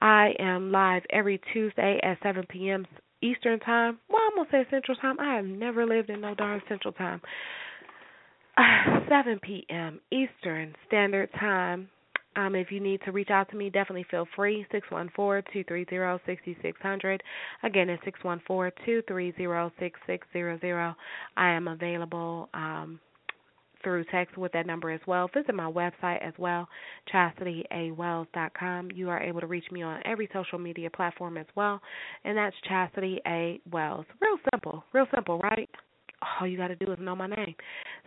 I 0.03 0.35
am 0.39 0.71
live 0.71 1.03
every 1.11 1.41
Tuesday 1.53 1.99
at 2.03 2.19
7 2.23 2.45
p.m. 2.51 2.87
Eastern 3.23 3.59
Time. 3.61 3.99
Well, 4.11 4.21
I'm 4.31 4.37
going 4.37 4.47
to 4.47 4.53
say 4.53 4.71
Central 4.71 4.97
Time. 4.97 5.19
I 5.19 5.37
have 5.37 5.47
never 5.47 5.87
lived 5.87 6.11
in 6.11 6.21
no 6.21 6.35
darn 6.35 6.61
Central 6.69 6.93
Time. 6.93 7.23
7 9.09 9.41
p.m. 9.43 10.01
Eastern 10.13 10.75
Standard 10.87 11.31
Time. 11.39 11.89
Um, 12.37 12.55
if 12.55 12.71
you 12.71 12.81
need 12.81 13.01
to 13.05 13.13
reach 13.13 13.31
out 13.31 13.51
to 13.51 13.57
me, 13.57 13.71
definitely 13.71 14.07
feel 14.11 14.27
free. 14.37 14.65
Six 14.71 14.89
one 14.91 15.11
four 15.17 15.43
two 15.53 15.65
three 15.65 15.85
zero 15.91 16.21
sixty 16.27 16.57
six 16.63 16.81
hundred. 16.81 17.23
Again, 17.63 17.89
it's 17.91 18.05
six 18.05 18.23
one 18.23 18.41
four 18.47 18.73
two 18.87 19.03
three 19.09 19.35
zero 19.37 19.73
six 19.79 19.99
six 20.07 20.27
zero 20.33 20.59
zero. 20.61 20.95
I 21.37 21.51
am 21.51 21.69
available 21.69 22.49
um, 22.55 23.01
through 23.83 24.05
text 24.13 24.37
with 24.37 24.53
that 24.53 24.67
number 24.67 24.91
as 24.91 25.01
well. 25.07 25.29
Visit 25.35 25.55
my 25.55 25.71
website 25.71 26.23
as 26.23 26.35
well, 26.39 26.69
chastityawells.com. 27.13 28.91
You 28.95 29.09
are 29.09 29.21
able 29.21 29.41
to 29.41 29.47
reach 29.47 29.71
me 29.73 29.83
on 29.83 30.01
every 30.05 30.29
social 30.33 30.59
media 30.59 30.91
platform 30.91 31.37
as 31.37 31.47
well, 31.57 31.81
and 32.25 32.37
that's 32.37 32.57
Chastity 32.69 33.21
A 33.27 33.61
Wells. 33.73 34.07
Real 34.21 34.39
simple, 34.53 34.85
real 34.93 35.07
simple, 35.13 35.39
right? 35.41 35.69
all 36.41 36.47
you 36.47 36.57
got 36.57 36.69
to 36.69 36.77
do 36.77 36.93
is 36.93 36.99
know 37.01 37.17
my 37.17 37.27
name. 37.27 37.55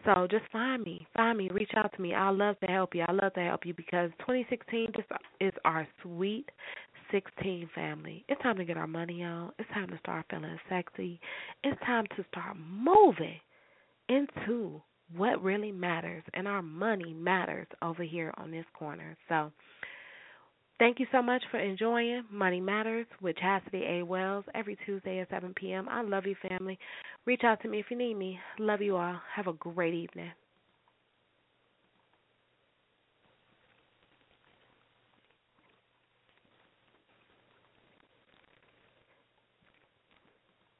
So 0.05 0.27
just 0.29 0.43
find 0.51 0.83
me, 0.83 1.07
find 1.15 1.37
me, 1.37 1.49
reach 1.53 1.71
out 1.75 1.93
to 1.95 2.01
me. 2.01 2.13
I 2.13 2.29
love 2.29 2.59
to 2.59 2.65
help 2.67 2.93
you. 2.93 3.05
I 3.07 3.11
love 3.11 3.33
to 3.33 3.41
help 3.41 3.65
you 3.65 3.73
because 3.73 4.09
2016 4.19 4.87
just 4.95 5.07
is 5.39 5.53
our 5.63 5.87
sweet 6.01 6.49
16 7.11 7.69
family. 7.73 8.25
It's 8.27 8.41
time 8.41 8.57
to 8.57 8.65
get 8.65 8.75
our 8.75 8.87
money 8.87 9.23
out. 9.23 9.53
It's 9.59 9.69
time 9.69 9.89
to 9.89 9.97
start 9.99 10.25
feeling 10.29 10.57
sexy. 10.67 11.19
It's 11.63 11.79
time 11.85 12.05
to 12.17 12.25
start 12.31 12.57
moving 12.57 13.39
into 14.09 14.81
what 15.15 15.41
really 15.43 15.71
matters, 15.71 16.23
and 16.33 16.47
our 16.47 16.61
money 16.61 17.13
matters 17.13 17.67
over 17.81 18.03
here 18.03 18.33
on 18.37 18.51
this 18.51 18.65
corner. 18.73 19.15
So 19.29 19.51
Thank 20.83 20.99
you 20.99 21.07
so 21.13 21.21
much 21.21 21.41
for 21.49 21.61
enjoying 21.61 22.25
Money 22.29 22.59
Matters 22.59 23.05
with 23.21 23.37
Chastity 23.37 23.85
A. 23.85 24.03
Wells 24.03 24.43
every 24.53 24.77
Tuesday 24.85 25.19
at 25.19 25.29
7 25.29 25.53
p.m. 25.55 25.87
I 25.87 26.01
love 26.01 26.25
you, 26.25 26.35
family. 26.49 26.77
Reach 27.25 27.45
out 27.45 27.61
to 27.61 27.69
me 27.69 27.79
if 27.79 27.85
you 27.89 27.97
need 27.97 28.15
me. 28.15 28.37
Love 28.59 28.81
you 28.81 28.97
all. 28.97 29.15
Have 29.33 29.47
a 29.47 29.53
great 29.53 29.93
evening. 29.93 30.33